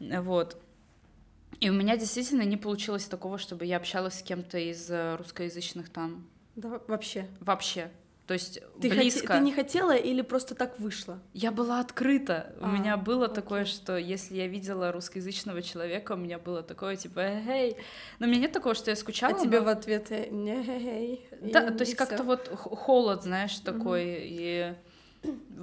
Вот. 0.00 0.56
И 1.60 1.68
у 1.68 1.74
меня 1.74 1.98
действительно 1.98 2.42
не 2.42 2.56
получилось 2.56 3.04
такого, 3.04 3.36
чтобы 3.36 3.66
я 3.66 3.76
общалась 3.76 4.20
с 4.20 4.22
кем-то 4.22 4.58
из 4.58 4.90
э, 4.90 5.16
русскоязычных 5.16 5.90
там. 5.90 6.26
Да, 6.56 6.80
вообще? 6.88 7.26
Вообще. 7.40 7.90
То 8.28 8.34
есть 8.34 8.60
ты 8.78 8.90
близко. 8.90 9.26
Хоте, 9.26 9.38
ты 9.38 9.44
не 9.46 9.52
хотела 9.52 9.96
или 9.96 10.20
просто 10.20 10.54
так 10.54 10.78
вышло? 10.78 11.18
Я 11.32 11.50
была 11.50 11.80
открыта. 11.80 12.52
А, 12.60 12.68
у 12.68 12.70
меня 12.70 12.98
было 12.98 13.24
окей. 13.24 13.36
такое, 13.36 13.64
что 13.64 13.96
если 13.96 14.36
я 14.36 14.46
видела 14.46 14.92
русскоязычного 14.92 15.62
человека, 15.62 16.12
у 16.12 16.16
меня 16.16 16.38
было 16.38 16.62
такое 16.62 16.96
типа 16.96 17.20
«эй». 17.20 17.78
Но 18.18 18.26
у 18.26 18.28
меня 18.28 18.42
нет 18.42 18.52
такого, 18.52 18.74
что 18.74 18.90
я 18.90 18.96
скучала. 18.96 19.34
А 19.34 19.38
тебе 19.40 19.62
в 19.62 19.68
ответ 19.68 20.10
«Э, 20.10 20.28
«не 20.28 20.52
эй». 20.52 21.26
Да, 21.40 21.70
то 21.70 21.80
есть 21.80 21.94
как-то 21.94 22.22
вот 22.22 22.48
холод, 22.48 23.22
знаешь, 23.22 23.58
такой. 23.60 24.02
Угу. 24.02 24.22
И 24.22 24.74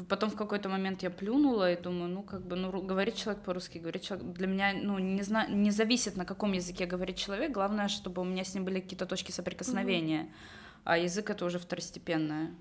потом 0.10 0.32
в 0.32 0.36
какой-то 0.36 0.68
момент 0.68 1.04
я 1.04 1.12
плюнула 1.12 1.72
и 1.72 1.80
думаю, 1.80 2.10
ну 2.10 2.24
как 2.24 2.42
бы, 2.42 2.56
ну 2.56 2.72
говорит 2.82 3.16
человек 3.16 3.44
по-русски, 3.44 3.78
говорит 3.78 4.02
человек. 4.02 4.26
Для 4.34 4.48
меня, 4.48 4.74
ну 4.74 4.98
не 4.98 5.22
знаю, 5.22 5.56
не 5.56 5.70
зависит 5.70 6.18
на 6.18 6.26
каком 6.26 6.54
языке 6.54 6.88
говорит 6.88 7.18
человек. 7.18 7.52
Главное, 7.52 7.90
чтобы 7.90 8.24
у 8.24 8.26
меня 8.26 8.44
с 8.44 8.56
ним 8.56 8.66
были 8.66 8.80
какие-то 8.80 9.06
точки 9.06 9.30
соприкосновения. 9.30 10.22
Угу 10.22 10.32
а 10.86 10.98
язык 10.98 11.30
это 11.30 11.44
уже 11.44 11.60
второстепенное. 11.60 12.56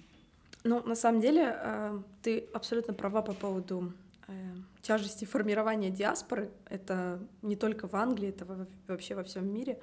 Ну, 0.65 0.83
на 0.83 0.97
самом 0.97 1.21
деле, 1.21 1.55
э, 1.57 2.01
ты 2.23 2.49
абсолютно 2.55 2.95
права 2.95 3.21
по 3.21 3.35
поводу 3.35 3.93
э, 4.27 4.33
тяжести 4.81 5.27
формирования 5.27 5.91
диаспоры. 5.91 6.51
Это 6.71 7.21
не 7.43 7.55
только 7.55 7.87
в 7.87 7.95
Англии, 7.95 8.31
это 8.31 8.47
вообще 8.89 9.15
во 9.15 9.23
всем 9.23 9.53
мире. 9.53 9.79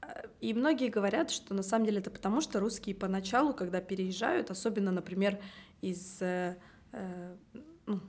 Э, 0.00 0.22
и 0.40 0.54
многие 0.54 0.88
говорят, 0.88 1.30
что 1.30 1.52
на 1.52 1.62
самом 1.62 1.84
деле 1.84 1.98
это 1.98 2.10
потому, 2.10 2.40
что 2.40 2.60
русские 2.60 2.94
поначалу, 2.94 3.52
когда 3.52 3.82
переезжают, 3.82 4.50
особенно, 4.50 4.90
например, 4.90 5.38
из 5.82 6.20
ну, 7.86 8.00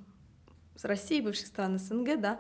с 0.76 0.86
России, 0.86 1.22
бывших 1.22 1.48
стран 1.48 1.80
СНГ, 1.80 2.20
да, 2.20 2.40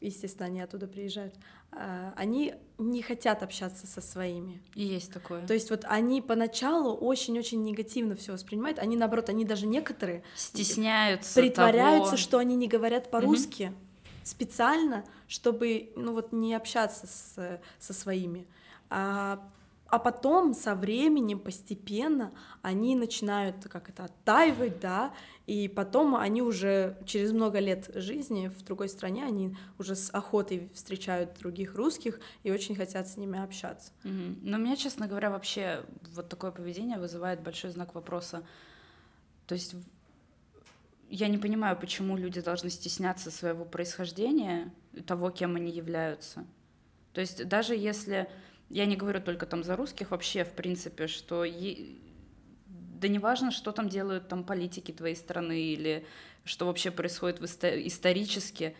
естественно, 0.00 0.46
они 0.46 0.60
оттуда 0.60 0.86
приезжают, 0.86 1.34
они 1.70 2.54
не 2.78 3.02
хотят 3.02 3.42
общаться 3.42 3.86
со 3.86 4.00
своими. 4.00 4.62
И 4.74 4.84
есть 4.84 5.12
такое. 5.12 5.46
То 5.46 5.54
есть 5.54 5.70
вот 5.70 5.84
они 5.84 6.22
поначалу 6.22 6.94
очень-очень 6.94 7.62
негативно 7.62 8.14
все 8.14 8.32
воспринимают, 8.32 8.78
они 8.78 8.96
наоборот, 8.96 9.28
они 9.28 9.44
даже 9.44 9.66
некоторые 9.66 10.22
стесняются, 10.36 11.40
притворяются, 11.40 12.12
того... 12.12 12.16
что 12.16 12.38
они 12.38 12.54
не 12.54 12.68
говорят 12.68 13.10
по-русски 13.10 13.64
угу. 13.64 13.74
специально, 14.22 15.04
чтобы 15.26 15.92
ну 15.96 16.12
вот 16.12 16.32
не 16.32 16.54
общаться 16.54 17.06
с, 17.06 17.60
со 17.78 17.92
своими. 17.92 18.46
А 18.90 19.40
а 19.88 19.98
потом 19.98 20.52
со 20.54 20.74
временем 20.74 21.38
постепенно 21.38 22.32
они 22.60 22.94
начинают 22.94 23.56
как 23.68 23.88
это 23.88 24.04
оттаивать, 24.04 24.80
да, 24.80 25.14
и 25.46 25.66
потом 25.66 26.14
они 26.14 26.42
уже 26.42 26.98
через 27.06 27.32
много 27.32 27.58
лет 27.58 27.90
жизни 27.94 28.48
в 28.48 28.62
другой 28.62 28.90
стране 28.90 29.24
они 29.24 29.56
уже 29.78 29.96
с 29.96 30.10
охотой 30.12 30.68
встречают 30.74 31.38
других 31.38 31.74
русских 31.74 32.20
и 32.42 32.50
очень 32.50 32.76
хотят 32.76 33.08
с 33.08 33.16
ними 33.16 33.42
общаться. 33.42 33.92
Mm-hmm. 34.04 34.38
Но 34.42 34.58
меня, 34.58 34.76
честно 34.76 35.08
говоря, 35.08 35.30
вообще 35.30 35.82
вот 36.14 36.28
такое 36.28 36.50
поведение 36.50 36.98
вызывает 36.98 37.40
большой 37.40 37.70
знак 37.70 37.94
вопроса. 37.94 38.42
То 39.46 39.54
есть 39.54 39.74
я 41.08 41.28
не 41.28 41.38
понимаю, 41.38 41.78
почему 41.78 42.18
люди 42.18 42.42
должны 42.42 42.68
стесняться 42.68 43.30
своего 43.30 43.64
происхождения, 43.64 44.70
того, 45.06 45.30
кем 45.30 45.56
они 45.56 45.70
являются. 45.70 46.44
То 47.14 47.22
есть 47.22 47.48
даже 47.48 47.74
если 47.74 48.28
я 48.70 48.86
не 48.86 48.96
говорю 48.96 49.20
только 49.20 49.46
там 49.46 49.62
за 49.62 49.76
русских, 49.76 50.10
вообще, 50.10 50.44
в 50.44 50.52
принципе, 50.52 51.06
что 51.06 51.44
е... 51.44 51.96
да 52.66 53.08
не 53.08 53.18
важно, 53.18 53.50
что 53.50 53.72
там 53.72 53.88
делают 53.88 54.28
там 54.28 54.44
политики 54.44 54.92
твоей 54.92 55.16
страны 55.16 55.60
или 55.60 56.06
что 56.44 56.66
вообще 56.66 56.90
происходит 56.90 57.40
в 57.40 57.44
исто... 57.44 57.68
исторически, 57.86 58.76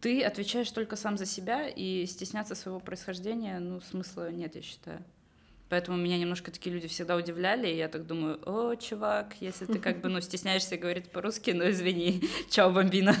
ты 0.00 0.22
отвечаешь 0.22 0.70
только 0.70 0.96
сам 0.96 1.16
за 1.16 1.26
себя, 1.26 1.68
и 1.68 2.04
стесняться 2.06 2.54
своего 2.54 2.80
происхождения, 2.80 3.58
ну, 3.60 3.80
смысла 3.80 4.30
нет, 4.30 4.56
я 4.56 4.62
считаю. 4.62 5.04
Поэтому 5.68 5.98
меня 5.98 6.18
немножко 6.18 6.50
такие 6.50 6.74
люди 6.74 6.88
всегда 6.88 7.16
удивляли, 7.16 7.68
и 7.68 7.76
я 7.76 7.88
так 7.88 8.06
думаю, 8.06 8.40
о, 8.46 8.74
чувак, 8.76 9.34
если 9.40 9.66
ты 9.66 9.78
как 9.78 10.00
бы, 10.00 10.08
ну, 10.08 10.20
стесняешься 10.20 10.78
говорить 10.78 11.10
по-русски, 11.10 11.50
ну, 11.50 11.68
извини, 11.70 12.22
чао, 12.50 12.70
бомбина. 12.70 13.14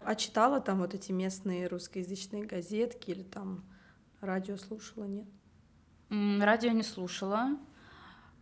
А 0.00 0.16
читала 0.16 0.60
там 0.60 0.80
вот 0.80 0.94
эти 0.94 1.12
местные 1.12 1.68
русскоязычные 1.68 2.44
газетки 2.44 3.10
или 3.10 3.22
там 3.22 3.64
Радио 4.22 4.56
слушала, 4.56 5.04
нет? 5.04 5.26
Радио 6.08 6.70
не 6.70 6.84
слушала. 6.84 7.58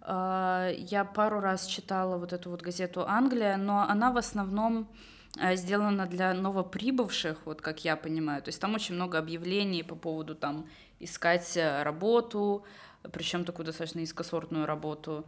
А, 0.02 0.70
я 0.76 1.06
пару 1.06 1.40
раз 1.40 1.64
читала 1.64 2.18
вот 2.18 2.34
эту 2.34 2.50
вот 2.50 2.60
газету 2.60 3.06
«Англия», 3.08 3.56
но 3.56 3.88
она 3.88 4.12
в 4.12 4.18
основном 4.18 4.90
а, 5.38 5.54
сделана 5.56 6.04
для 6.04 6.34
новоприбывших, 6.34 7.46
вот 7.46 7.62
как 7.62 7.82
я 7.82 7.96
понимаю. 7.96 8.42
То 8.42 8.50
есть 8.50 8.60
там 8.60 8.74
очень 8.74 8.94
много 8.94 9.16
объявлений 9.18 9.82
по 9.82 9.94
поводу 9.94 10.34
там 10.34 10.68
искать 10.98 11.56
э, 11.56 11.82
работу, 11.82 12.66
причем 13.10 13.46
такую 13.46 13.64
достаточно 13.64 14.00
низкосортную 14.00 14.66
работу, 14.66 15.24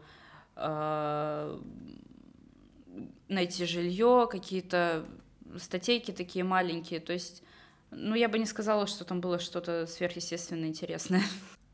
а, 0.55 1.59
найти 3.29 3.65
жилье, 3.65 4.29
какие-то 4.31 5.07
статейки 5.57 6.11
такие 6.11 6.45
маленькие. 6.45 7.01
То 7.01 7.15
есть 7.15 7.43
ну, 7.93 8.15
я 8.15 8.29
бы 8.29 8.39
не 8.39 8.47
сказала, 8.47 8.87
что 8.87 9.05
там 9.05 9.21
было 9.21 9.39
что-то 9.39 9.87
сверхъестественно 9.87 10.67
интересное. 10.67 11.23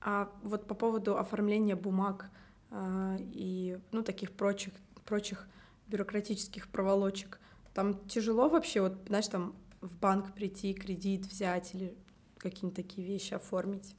А 0.01 0.31
вот 0.43 0.67
по 0.67 0.75
поводу 0.75 1.17
оформления 1.17 1.77
бумаг 1.77 2.31
э, 2.71 3.17
и, 3.21 3.79
ну, 3.91 4.03
таких 4.03 4.33
прочих, 4.33 4.73
прочих 5.05 5.49
бюрократических 5.89 6.69
проволочек, 6.69 7.41
там 7.75 8.07
тяжело 8.07 8.49
вообще, 8.49 8.81
вот, 8.81 8.95
знаешь, 9.07 9.29
там 9.29 9.55
в 9.81 9.99
банк 9.99 10.35
прийти, 10.35 10.75
кредит 10.75 11.27
взять 11.27 11.75
или 11.75 11.97
какие-нибудь 12.39 12.77
такие 12.77 13.07
вещи 13.07 13.35
оформить? 13.35 13.95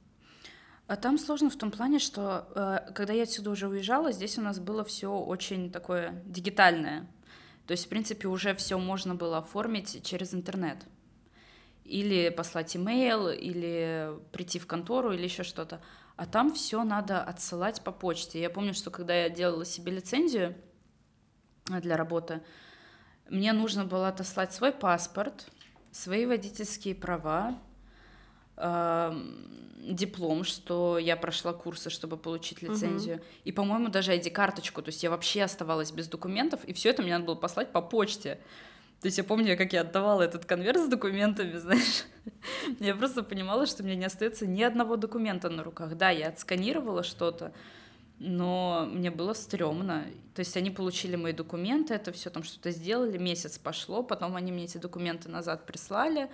А 0.86 0.96
там 0.96 1.18
сложно 1.18 1.50
в 1.50 1.56
том 1.56 1.70
плане, 1.70 1.98
что 1.98 2.48
э, 2.54 2.92
когда 2.94 3.12
я 3.12 3.22
отсюда 3.22 3.50
уже 3.50 3.68
уезжала, 3.68 4.10
здесь 4.10 4.38
у 4.38 4.42
нас 4.42 4.58
было 4.58 4.84
все 4.84 5.12
очень 5.12 5.70
такое 5.70 6.22
дигитальное. 6.26 7.06
То 7.66 7.72
есть, 7.72 7.86
в 7.86 7.88
принципе, 7.88 8.26
уже 8.26 8.54
все 8.54 8.78
можно 8.78 9.14
было 9.14 9.38
оформить 9.38 10.02
через 10.02 10.34
интернет. 10.34 10.78
Или 11.90 12.28
послать 12.28 12.76
имейл, 12.76 13.28
или 13.28 14.12
прийти 14.30 14.60
в 14.60 14.66
контору, 14.66 15.12
или 15.12 15.24
еще 15.24 15.42
что-то. 15.42 15.82
А 16.16 16.24
там 16.24 16.52
все 16.52 16.84
надо 16.84 17.20
отсылать 17.20 17.82
по 17.82 17.90
почте. 17.90 18.40
Я 18.40 18.48
помню, 18.48 18.74
что 18.74 18.90
когда 18.90 19.14
я 19.14 19.28
делала 19.28 19.64
себе 19.64 19.90
лицензию 19.90 20.54
для 21.66 21.96
работы, 21.96 22.42
мне 23.28 23.52
нужно 23.52 23.84
было 23.84 24.08
отослать 24.08 24.52
свой 24.52 24.70
паспорт, 24.70 25.48
свои 25.90 26.26
водительские 26.26 26.94
права, 26.94 27.58
диплом, 28.56 30.44
что 30.44 30.98
я 30.98 31.16
прошла 31.16 31.52
курсы, 31.52 31.90
чтобы 31.90 32.16
получить 32.16 32.62
лицензию. 32.62 33.16
Угу. 33.16 33.24
И, 33.44 33.52
по-моему, 33.52 33.88
даже 33.88 34.12
ID-карточку. 34.12 34.82
То 34.82 34.90
есть 34.90 35.02
я 35.02 35.10
вообще 35.10 35.42
оставалась 35.42 35.90
без 35.90 36.06
документов, 36.06 36.64
и 36.66 36.72
все 36.72 36.90
это 36.90 37.02
мне 37.02 37.14
надо 37.14 37.24
было 37.24 37.34
послать 37.34 37.72
по 37.72 37.82
почте. 37.82 38.38
То 39.00 39.06
есть 39.06 39.16
я 39.16 39.24
помню, 39.24 39.56
как 39.56 39.72
я 39.72 39.80
отдавала 39.80 40.22
этот 40.22 40.44
конверт 40.44 40.78
с 40.78 40.88
документами, 40.88 41.56
знаешь. 41.56 42.04
я 42.80 42.94
просто 42.94 43.22
понимала, 43.22 43.66
что 43.66 43.82
у 43.82 43.86
меня 43.86 43.96
не 43.96 44.04
остается 44.04 44.46
ни 44.46 44.62
одного 44.62 44.96
документа 44.96 45.48
на 45.48 45.62
руках. 45.62 45.96
Да, 45.96 46.10
я 46.10 46.28
отсканировала 46.28 47.02
что-то, 47.02 47.52
но 48.18 48.86
мне 48.90 49.10
было 49.10 49.32
стрёмно. 49.32 50.04
То 50.34 50.40
есть 50.40 50.56
они 50.56 50.70
получили 50.70 51.16
мои 51.16 51.32
документы, 51.32 51.94
это 51.94 52.12
все 52.12 52.28
там 52.28 52.42
что-то 52.42 52.70
сделали, 52.70 53.16
месяц 53.16 53.58
пошло, 53.58 54.02
потом 54.02 54.36
они 54.36 54.52
мне 54.52 54.64
эти 54.64 54.76
документы 54.76 55.30
назад 55.30 55.64
прислали 55.64 56.30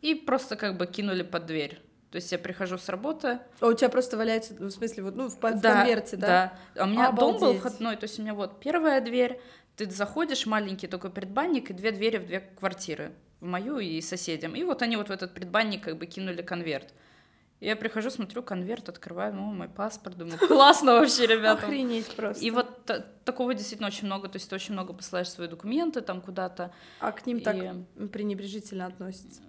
и 0.00 0.14
просто 0.14 0.56
как 0.56 0.78
бы 0.78 0.86
кинули 0.86 1.22
под 1.22 1.46
дверь. 1.46 1.82
То 2.10 2.16
есть 2.16 2.32
я 2.32 2.38
прихожу 2.38 2.78
с 2.78 2.88
работы. 2.88 3.40
А 3.60 3.66
у 3.66 3.74
тебя 3.74 3.90
просто 3.90 4.16
валяется, 4.16 4.54
ну, 4.58 4.68
в 4.68 4.70
смысле, 4.70 5.02
вот, 5.02 5.16
ну, 5.16 5.28
в, 5.28 5.38
да, 5.38 5.50
в 5.50 5.60
конверте, 5.60 6.16
да? 6.16 6.58
Да. 6.74 6.82
А 6.82 6.86
у 6.86 6.88
меня 6.88 7.08
Обалдеть. 7.08 7.40
дом 7.40 7.50
был 7.52 7.58
входной, 7.58 7.96
то 7.96 8.04
есть 8.04 8.18
у 8.18 8.22
меня 8.22 8.32
вот 8.32 8.58
первая 8.58 9.02
дверь, 9.02 9.38
ты 9.76 9.90
заходишь, 9.90 10.46
маленький 10.46 10.86
такой 10.86 11.10
предбанник, 11.10 11.70
и 11.70 11.74
две 11.74 11.92
двери 11.92 12.16
в 12.16 12.26
две 12.26 12.40
квартиры, 12.40 13.12
в 13.40 13.46
мою 13.46 13.78
и 13.78 14.00
соседям. 14.00 14.56
И 14.56 14.64
вот 14.64 14.82
они 14.82 14.96
вот 14.96 15.08
в 15.08 15.12
этот 15.12 15.34
предбанник 15.34 15.84
как 15.84 15.98
бы 15.98 16.06
кинули 16.06 16.42
конверт. 16.42 16.94
Я 17.60 17.74
прихожу, 17.74 18.10
смотрю 18.10 18.42
конверт, 18.42 18.88
открываю, 18.88 19.34
ну, 19.34 19.42
мой 19.52 19.68
паспорт, 19.68 20.18
думаю, 20.18 20.38
классно 20.48 20.94
вообще, 20.94 21.26
ребята. 21.26 21.66
Охренеть 21.66 22.14
просто. 22.14 22.44
И 22.44 22.50
вот 22.50 22.90
такого 23.24 23.54
действительно 23.54 23.88
очень 23.88 24.06
много, 24.06 24.28
то 24.28 24.36
есть 24.36 24.48
ты 24.48 24.54
очень 24.54 24.74
много 24.74 24.92
посылаешь 24.92 25.30
свои 25.30 25.48
документы 25.48 26.00
там 26.02 26.20
куда-то. 26.20 26.72
А 27.00 27.12
к 27.12 27.26
ним 27.26 27.38
и... 27.38 27.40
так 27.40 27.56
пренебрежительно 28.12 28.86
относятся? 28.86 29.40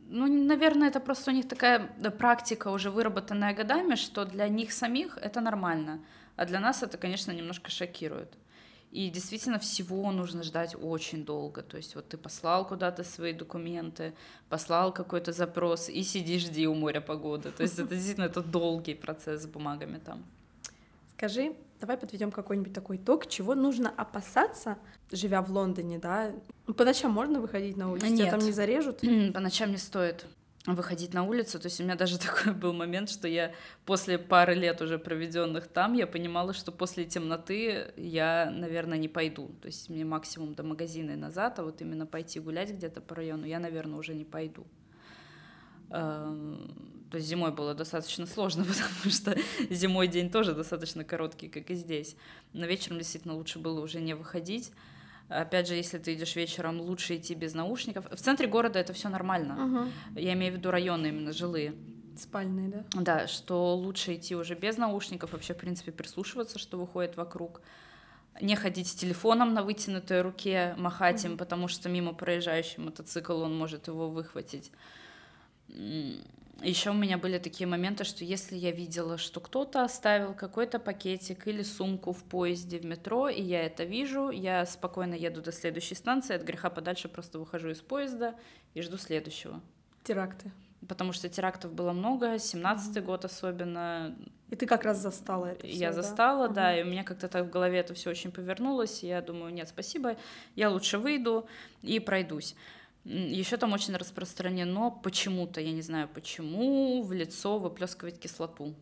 Ну, 0.00 0.26
наверное, 0.26 0.88
это 0.88 1.00
просто 1.00 1.30
у 1.30 1.34
них 1.34 1.48
такая 1.48 1.88
практика 2.18 2.68
уже 2.68 2.90
выработанная 2.90 3.54
годами, 3.54 3.94
что 3.94 4.24
для 4.24 4.48
них 4.48 4.72
самих 4.72 5.16
это 5.16 5.40
нормально, 5.40 6.04
а 6.36 6.44
для 6.44 6.60
нас 6.60 6.82
это, 6.82 6.98
конечно, 6.98 7.32
немножко 7.32 7.70
шокирует. 7.70 8.36
И 8.92 9.08
действительно 9.08 9.58
всего 9.58 10.12
нужно 10.12 10.42
ждать 10.42 10.76
очень 10.78 11.24
долго. 11.24 11.62
То 11.62 11.78
есть 11.78 11.94
вот 11.94 12.08
ты 12.08 12.18
послал 12.18 12.68
куда-то 12.68 13.04
свои 13.04 13.32
документы, 13.32 14.12
послал 14.50 14.92
какой-то 14.92 15.32
запрос 15.32 15.88
и 15.88 16.02
сиди, 16.02 16.38
жди 16.38 16.66
у 16.66 16.74
моря 16.74 17.00
погоды. 17.00 17.50
То 17.50 17.62
есть 17.62 17.78
это 17.78 17.94
действительно 17.94 18.26
это 18.26 18.42
долгий 18.42 18.94
процесс 18.94 19.42
с 19.42 19.46
бумагами 19.46 19.98
там. 19.98 20.22
Скажи, 21.16 21.54
давай 21.80 21.96
подведем 21.96 22.30
какой-нибудь 22.30 22.74
такой 22.74 22.96
итог, 22.96 23.28
чего 23.28 23.54
нужно 23.54 23.88
опасаться, 23.96 24.76
живя 25.10 25.40
в 25.40 25.50
Лондоне, 25.50 25.98
да? 25.98 26.30
По 26.76 26.84
ночам 26.84 27.12
можно 27.12 27.40
выходить 27.40 27.78
на 27.78 27.90
улицу? 27.90 28.08
Нет. 28.08 28.18
Тебя 28.18 28.30
там 28.30 28.40
не 28.40 28.52
зарежут? 28.52 29.00
По 29.32 29.40
ночам 29.40 29.70
не 29.70 29.78
стоит 29.78 30.26
выходить 30.66 31.12
на 31.12 31.24
улицу. 31.24 31.58
То 31.58 31.66
есть 31.66 31.80
у 31.80 31.84
меня 31.84 31.96
даже 31.96 32.18
такой 32.18 32.52
был 32.52 32.72
момент, 32.72 33.10
что 33.10 33.28
я 33.28 33.52
после 33.84 34.18
пары 34.18 34.54
лет 34.54 34.80
уже 34.80 34.98
проведенных 34.98 35.68
там, 35.68 35.94
я 35.94 36.06
понимала, 36.06 36.52
что 36.52 36.72
после 36.72 37.04
темноты 37.04 37.92
я, 37.96 38.50
наверное, 38.50 38.98
не 38.98 39.08
пойду. 39.08 39.48
То 39.60 39.66
есть 39.66 39.88
мне 39.88 40.04
максимум 40.04 40.54
до 40.54 40.62
магазина 40.62 41.12
и 41.12 41.16
назад, 41.16 41.58
а 41.58 41.64
вот 41.64 41.80
именно 41.80 42.06
пойти 42.06 42.40
гулять 42.40 42.70
где-то 42.70 43.00
по 43.00 43.14
району 43.14 43.46
я, 43.46 43.58
наверное, 43.58 43.98
уже 43.98 44.14
не 44.14 44.24
пойду. 44.24 44.66
Эм, 45.90 47.06
то 47.10 47.18
есть 47.18 47.28
зимой 47.28 47.52
было 47.52 47.74
достаточно 47.74 48.26
сложно, 48.26 48.64
потому 48.64 49.12
что 49.12 49.36
зимой 49.68 50.08
день 50.08 50.30
тоже 50.30 50.54
достаточно 50.54 51.04
короткий, 51.04 51.48
как 51.48 51.70
и 51.70 51.74
здесь. 51.74 52.16
Но 52.52 52.66
вечером 52.66 52.98
действительно 52.98 53.34
лучше 53.34 53.58
было 53.58 53.80
уже 53.80 54.00
не 54.00 54.14
выходить. 54.14 54.72
Опять 55.40 55.68
же, 55.68 55.74
если 55.74 55.98
ты 55.98 56.14
идешь 56.14 56.36
вечером, 56.36 56.80
лучше 56.80 57.16
идти 57.16 57.34
без 57.34 57.54
наушников. 57.54 58.06
В 58.10 58.16
центре 58.16 58.46
города 58.46 58.78
это 58.78 58.92
все 58.92 59.08
нормально. 59.08 59.90
Угу. 60.14 60.20
Я 60.20 60.32
имею 60.34 60.52
в 60.52 60.56
виду 60.56 60.70
районы 60.70 61.08
именно 61.08 61.32
жилые. 61.32 61.74
Спальные, 62.16 62.68
да? 62.68 62.84
Да, 63.00 63.26
что 63.26 63.74
лучше 63.74 64.14
идти 64.14 64.36
уже 64.36 64.54
без 64.54 64.76
наушников, 64.76 65.32
вообще, 65.32 65.54
в 65.54 65.56
принципе, 65.56 65.92
прислушиваться, 65.92 66.58
что 66.58 66.78
выходит 66.78 67.16
вокруг. 67.16 67.62
Не 68.40 68.56
ходить 68.56 68.88
с 68.88 68.94
телефоном 68.94 69.54
на 69.54 69.62
вытянутой 69.62 70.22
руке, 70.22 70.74
махать 70.78 71.24
им, 71.24 71.36
потому 71.36 71.68
что 71.68 71.88
мимо 71.88 72.12
проезжающий 72.12 72.82
мотоцикл 72.82 73.40
он 73.40 73.56
может 73.56 73.88
его 73.88 74.10
выхватить. 74.10 74.72
Еще 76.60 76.90
у 76.90 76.94
меня 76.94 77.18
были 77.18 77.38
такие 77.38 77.66
моменты, 77.66 78.04
что 78.04 78.24
если 78.24 78.56
я 78.56 78.70
видела, 78.70 79.18
что 79.18 79.40
кто-то 79.40 79.82
оставил 79.82 80.34
какой-то 80.34 80.78
пакетик 80.78 81.48
или 81.48 81.62
сумку 81.62 82.12
в 82.12 82.22
поезде, 82.22 82.78
в 82.78 82.84
метро, 82.84 83.28
и 83.28 83.42
я 83.42 83.64
это 83.64 83.84
вижу, 83.84 84.30
я 84.30 84.64
спокойно 84.66 85.14
еду 85.14 85.40
до 85.42 85.50
следующей 85.50 85.94
станции, 85.94 86.36
от 86.36 86.42
греха 86.42 86.70
подальше 86.70 87.08
просто 87.08 87.38
выхожу 87.38 87.70
из 87.70 87.80
поезда 87.80 88.34
и 88.74 88.82
жду 88.82 88.96
следующего. 88.96 89.60
Теракты. 90.04 90.52
Потому 90.86 91.12
что 91.12 91.28
терактов 91.28 91.72
было 91.72 91.92
много, 91.92 92.34
17-й 92.34 93.00
mm 93.00 93.02
год 93.02 93.24
особенно. 93.24 94.16
И 94.50 94.56
ты 94.56 94.66
как 94.66 94.84
раз 94.84 94.98
застала 94.98 95.46
это 95.46 95.66
Я 95.66 95.90
всё, 95.90 96.02
застала, 96.02 96.48
да, 96.48 96.54
да, 96.54 96.78
и 96.78 96.82
у 96.82 96.86
меня 96.86 97.04
как-то 97.04 97.28
так 97.28 97.46
в 97.46 97.50
голове 97.50 97.78
это 97.78 97.94
все 97.94 98.10
очень 98.10 98.30
повернулось, 98.30 99.02
и 99.02 99.06
я 99.06 99.22
думаю, 99.22 99.52
нет, 99.52 99.68
спасибо, 99.68 100.16
я 100.54 100.70
лучше 100.70 100.98
выйду 100.98 101.46
и 101.82 101.98
пройдусь. 102.00 102.54
Еще 103.04 103.56
там 103.56 103.72
очень 103.72 103.96
распространено 103.96 104.90
почему-то, 104.90 105.60
я 105.60 105.72
не 105.72 105.82
знаю 105.82 106.08
почему, 106.12 107.02
в 107.02 107.12
лицо 107.12 107.58
выплескивать 107.58 108.20
кислоту. 108.20 108.74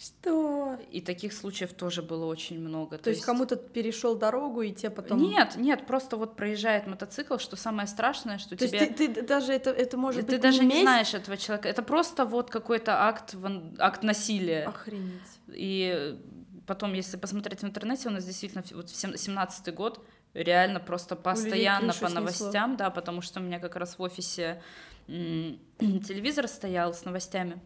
Что? 0.00 0.78
И 0.90 1.02
таких 1.02 1.34
случаев 1.34 1.74
тоже 1.74 2.00
было 2.00 2.24
очень 2.24 2.58
много. 2.58 2.96
То, 2.96 3.04
То 3.04 3.10
есть, 3.10 3.18
есть 3.18 3.26
кому-то 3.26 3.56
перешел 3.56 4.14
дорогу, 4.16 4.62
и 4.62 4.72
тебе 4.72 4.88
потом. 4.88 5.22
Нет, 5.22 5.56
нет, 5.56 5.86
просто 5.86 6.16
вот 6.16 6.36
проезжает 6.36 6.86
мотоцикл, 6.86 7.36
что 7.36 7.56
самое 7.56 7.86
страшное, 7.86 8.38
что 8.38 8.56
То 8.56 8.66
тебе. 8.66 8.78
Есть 8.78 8.96
ты, 8.96 9.08
ты 9.14 9.22
даже 9.22 9.52
это, 9.52 9.68
это 9.70 9.98
может 9.98 10.22
ты 10.22 10.32
быть. 10.32 10.36
Ты 10.36 10.42
даже 10.42 10.64
не, 10.64 10.76
не 10.76 10.82
знаешь 10.82 11.12
этого 11.12 11.36
человека. 11.36 11.68
Это 11.68 11.82
просто 11.82 12.24
вот 12.24 12.50
какой-то 12.50 13.08
акт, 13.08 13.34
акт 13.78 14.02
насилия. 14.02 14.64
Охренеть. 14.64 15.20
И 15.48 16.18
потом, 16.66 16.94
если 16.94 17.18
посмотреть 17.18 17.60
в 17.60 17.64
интернете, 17.64 18.08
у 18.08 18.12
нас 18.12 18.24
действительно 18.24 18.64
вот 18.72 18.86
17-й 18.86 19.72
год 19.72 20.02
реально 20.34 20.80
просто 20.80 21.16
постоянно 21.16 21.92
по 21.92 22.08
новостям, 22.08 22.76
да, 22.76 22.90
потому 22.90 23.20
что 23.20 23.40
у 23.40 23.42
меня 23.42 23.58
как 23.58 23.76
раз 23.76 23.98
в 23.98 24.02
офисе 24.02 24.62
телевизор 25.06 26.48
стоял 26.48 26.94
с 26.94 27.04
новостями. 27.04 27.60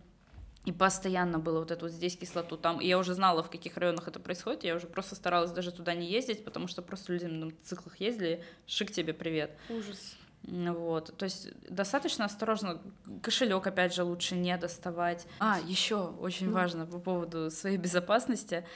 И 0.65 0.73
постоянно 0.73 1.39
было 1.39 1.59
вот 1.59 1.71
это 1.71 1.85
вот 1.85 1.93
здесь 1.93 2.17
кислоту, 2.17 2.57
там. 2.57 2.81
И 2.81 2.87
я 2.87 2.99
уже 2.99 3.13
знала, 3.13 3.43
в 3.43 3.51
каких 3.51 3.77
районах 3.77 4.09
это 4.09 4.19
происходит. 4.19 4.65
Я 4.65 4.77
уже 4.77 4.87
просто 4.87 5.15
старалась 5.15 5.51
даже 5.51 5.73
туда 5.73 5.93
не 5.95 6.11
ездить, 6.11 6.43
потому 6.43 6.69
что 6.69 6.81
просто 6.81 7.13
люди 7.13 7.27
на 7.27 7.51
циклах 7.63 8.01
ездили. 8.01 8.43
Шик 8.67 8.91
тебе 8.91 9.13
привет. 9.13 9.51
Ужас. 9.69 10.17
Вот, 10.47 11.17
то 11.17 11.25
есть 11.25 11.49
достаточно 11.69 12.25
осторожно. 12.25 12.81
Кошелек, 13.23 13.67
опять 13.67 13.95
же, 13.95 14.05
лучше 14.05 14.37
не 14.37 14.57
доставать. 14.57 15.27
А, 15.39 15.59
еще 15.67 15.97
очень 15.97 16.49
ну. 16.49 16.55
важно 16.55 16.87
по 16.87 16.99
поводу 16.99 17.51
своей 17.51 17.77
безопасности. 17.77 18.67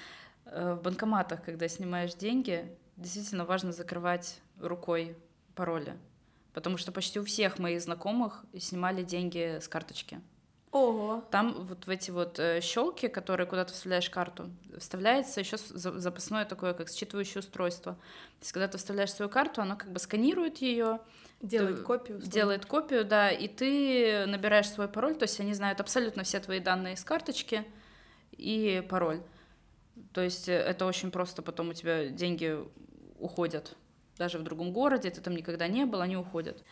Э, 0.46 0.74
в 0.74 0.82
банкоматах, 0.82 1.42
когда 1.42 1.68
снимаешь 1.68 2.14
деньги, 2.14 2.74
действительно 2.98 3.44
важно 3.44 3.72
закрывать 3.72 4.40
рукой 4.60 5.16
пароли. 5.54 5.96
Потому 6.52 6.76
что 6.76 6.92
почти 6.92 7.20
у 7.20 7.24
всех 7.24 7.58
моих 7.58 7.80
знакомых 7.80 8.44
снимали 8.58 9.02
деньги 9.02 9.58
с 9.60 9.68
карточки. 9.68 10.20
Ого. 10.70 11.24
Там 11.30 11.64
вот 11.64 11.86
в 11.86 11.90
эти 11.90 12.10
вот 12.10 12.38
э, 12.38 12.60
щелки, 12.60 13.08
которые 13.08 13.46
куда 13.46 13.64
ты 13.64 13.72
вставляешь 13.72 14.10
карту, 14.10 14.50
вставляется 14.76 15.40
еще 15.40 15.56
запасное 15.56 16.44
такое, 16.44 16.74
как 16.74 16.88
считывающее 16.88 17.38
устройство. 17.38 17.94
То 17.94 18.42
есть, 18.42 18.52
когда 18.52 18.68
ты 18.68 18.76
вставляешь 18.76 19.12
свою 19.12 19.30
карту, 19.30 19.62
оно 19.62 19.76
как 19.76 19.90
бы 19.90 19.98
сканирует 19.98 20.58
ее. 20.58 21.00
Делает 21.40 21.82
копию. 21.82 22.18
Условно. 22.18 22.32
Делает 22.32 22.66
копию, 22.66 23.04
да, 23.04 23.30
и 23.30 23.48
ты 23.48 24.26
набираешь 24.26 24.68
свой 24.68 24.88
пароль, 24.88 25.14
то 25.14 25.22
есть 25.22 25.40
они 25.40 25.54
знают 25.54 25.80
абсолютно 25.80 26.22
все 26.24 26.38
твои 26.40 26.60
данные 26.60 26.96
с 26.96 27.04
карточки 27.04 27.64
и 28.32 28.84
пароль. 28.90 29.22
То 30.12 30.20
есть 30.20 30.48
э, 30.48 30.52
это 30.52 30.84
очень 30.84 31.10
просто, 31.10 31.40
потом 31.40 31.70
у 31.70 31.72
тебя 31.72 32.08
деньги 32.08 32.58
уходят. 33.18 33.76
Даже 34.16 34.38
в 34.38 34.42
другом 34.42 34.72
городе, 34.72 35.10
ты 35.10 35.20
там 35.20 35.34
никогда 35.34 35.68
не 35.68 35.86
был, 35.86 36.00
они 36.00 36.16
уходят. 36.16 36.64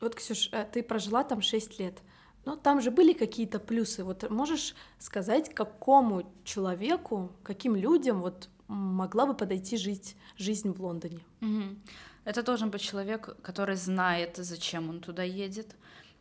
Вот, 0.00 0.14
Ксюш, 0.14 0.48
э, 0.52 0.66
ты 0.70 0.82
прожила 0.82 1.24
там 1.24 1.40
6 1.40 1.78
лет. 1.78 2.02
Но 2.44 2.56
там 2.56 2.80
же 2.80 2.90
были 2.90 3.12
какие-то 3.14 3.58
плюсы. 3.58 4.04
Вот 4.04 4.28
можешь 4.30 4.74
сказать, 4.98 5.54
какому 5.54 6.30
человеку, 6.44 7.32
каким 7.42 7.74
людям 7.74 8.20
вот 8.20 8.48
могла 8.68 9.26
бы 9.26 9.34
подойти 9.34 9.76
жить 9.76 10.16
жизнь 10.36 10.72
в 10.72 10.82
Лондоне? 10.82 11.20
Угу. 11.40 11.76
Это 12.24 12.42
должен 12.42 12.70
быть 12.70 12.82
человек, 12.82 13.36
который 13.42 13.76
знает, 13.76 14.36
зачем 14.36 14.90
он 14.90 15.00
туда 15.00 15.22
едет. 15.22 15.74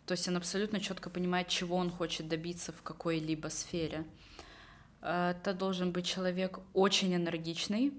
То 0.06 0.14
есть 0.14 0.28
он 0.28 0.38
абсолютно 0.38 0.80
четко 0.80 1.10
понимает, 1.10 1.48
чего 1.48 1.76
он 1.76 1.90
хочет 1.90 2.28
добиться 2.28 2.72
в 2.72 2.82
какой-либо 2.82 3.48
сфере. 3.48 4.06
Это 5.02 5.54
должен 5.54 5.92
быть 5.92 6.06
человек 6.06 6.60
очень 6.74 7.14
энергичный, 7.14 7.94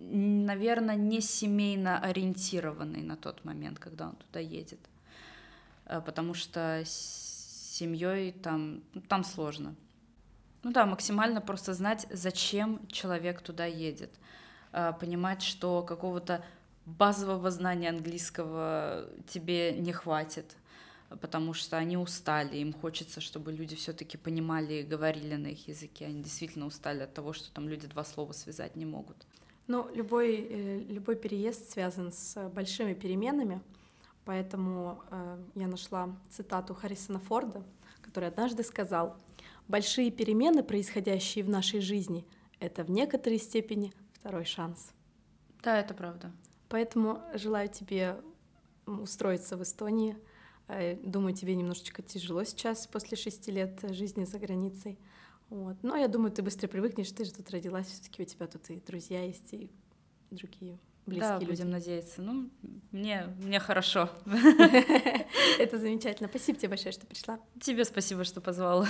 наверное, 0.00 0.96
не 0.96 1.20
семейно 1.20 1.98
ориентированный 1.98 3.02
на 3.02 3.16
тот 3.16 3.44
момент, 3.44 3.78
когда 3.78 4.08
он 4.08 4.16
туда 4.16 4.40
едет. 4.40 4.80
Э, 5.86 6.00
потому 6.00 6.34
что 6.34 6.82
с 6.84 7.76
семьей 7.78 8.32
там, 8.32 8.82
ну, 8.94 9.00
там 9.02 9.24
сложно. 9.24 9.74
Ну 10.62 10.72
да, 10.72 10.86
максимально 10.86 11.40
просто 11.40 11.74
знать, 11.74 12.06
зачем 12.10 12.86
человек 12.88 13.42
туда 13.42 13.66
едет. 13.66 14.10
Э, 14.72 14.92
понимать, 14.98 15.42
что 15.42 15.82
какого-то 15.82 16.44
базового 16.86 17.50
знания 17.50 17.90
английского 17.90 19.06
тебе 19.28 19.72
не 19.72 19.92
хватит, 19.92 20.56
потому 21.20 21.52
что 21.52 21.76
они 21.76 21.96
устали, 21.96 22.56
им 22.56 22.72
хочется, 22.72 23.20
чтобы 23.20 23.52
люди 23.52 23.76
все-таки 23.76 24.16
понимали 24.16 24.74
и 24.74 24.82
говорили 24.82 25.36
на 25.36 25.48
их 25.48 25.68
языке. 25.68 26.06
Они 26.06 26.22
действительно 26.22 26.66
устали 26.66 27.02
от 27.02 27.12
того, 27.12 27.32
что 27.32 27.52
там 27.52 27.68
люди 27.68 27.86
два 27.86 28.04
слова 28.04 28.32
связать 28.32 28.76
не 28.76 28.86
могут. 28.86 29.26
Ну, 29.70 29.88
любой, 29.94 30.48
э, 30.50 30.78
любой 30.88 31.14
переезд 31.14 31.70
связан 31.70 32.10
с 32.10 32.48
большими 32.48 32.92
переменами, 32.92 33.62
поэтому 34.24 35.00
э, 35.12 35.38
я 35.54 35.68
нашла 35.68 36.08
цитату 36.28 36.74
Харрисона 36.74 37.20
Форда, 37.20 37.62
который 38.02 38.30
однажды 38.30 38.64
сказал, 38.64 39.16
«Большие 39.68 40.10
перемены, 40.10 40.64
происходящие 40.64 41.44
в 41.44 41.48
нашей 41.48 41.78
жизни, 41.78 42.26
это 42.58 42.82
в 42.82 42.90
некоторой 42.90 43.38
степени 43.38 43.92
второй 44.12 44.44
шанс». 44.44 44.90
Да, 45.62 45.78
это 45.78 45.94
правда. 45.94 46.32
Поэтому 46.68 47.22
желаю 47.34 47.68
тебе 47.68 48.16
устроиться 48.86 49.56
в 49.56 49.62
Эстонии. 49.62 50.16
Э, 50.66 50.96
думаю, 50.96 51.32
тебе 51.32 51.54
немножечко 51.54 52.02
тяжело 52.02 52.42
сейчас 52.42 52.88
после 52.88 53.16
шести 53.16 53.52
лет 53.52 53.78
жизни 53.84 54.24
за 54.24 54.40
границей. 54.40 54.98
Вот. 55.50 55.76
Но 55.82 55.96
я 55.96 56.08
думаю, 56.08 56.30
ты 56.30 56.42
быстро 56.42 56.68
привыкнешь, 56.68 57.10
ты 57.10 57.24
же 57.24 57.32
тут 57.32 57.50
родилась, 57.50 57.86
все-таки 57.86 58.22
у 58.22 58.24
тебя 58.24 58.46
тут 58.46 58.70
и 58.70 58.80
друзья 58.86 59.24
есть, 59.24 59.52
и 59.52 59.70
другие 60.30 60.78
близкие 61.06 61.28
да, 61.28 61.38
люди. 61.38 61.50
будем 61.50 61.70
надеяться. 61.70 62.22
Ну, 62.22 62.48
мне, 62.92 63.26
мне 63.38 63.58
хорошо. 63.58 64.08
Это 65.58 65.78
замечательно. 65.78 66.28
Спасибо 66.28 66.58
тебе 66.58 66.70
большое, 66.70 66.92
что 66.92 67.06
пришла. 67.06 67.40
Тебе 67.60 67.84
спасибо, 67.84 68.24
что 68.24 68.40
позвала. 68.40 68.86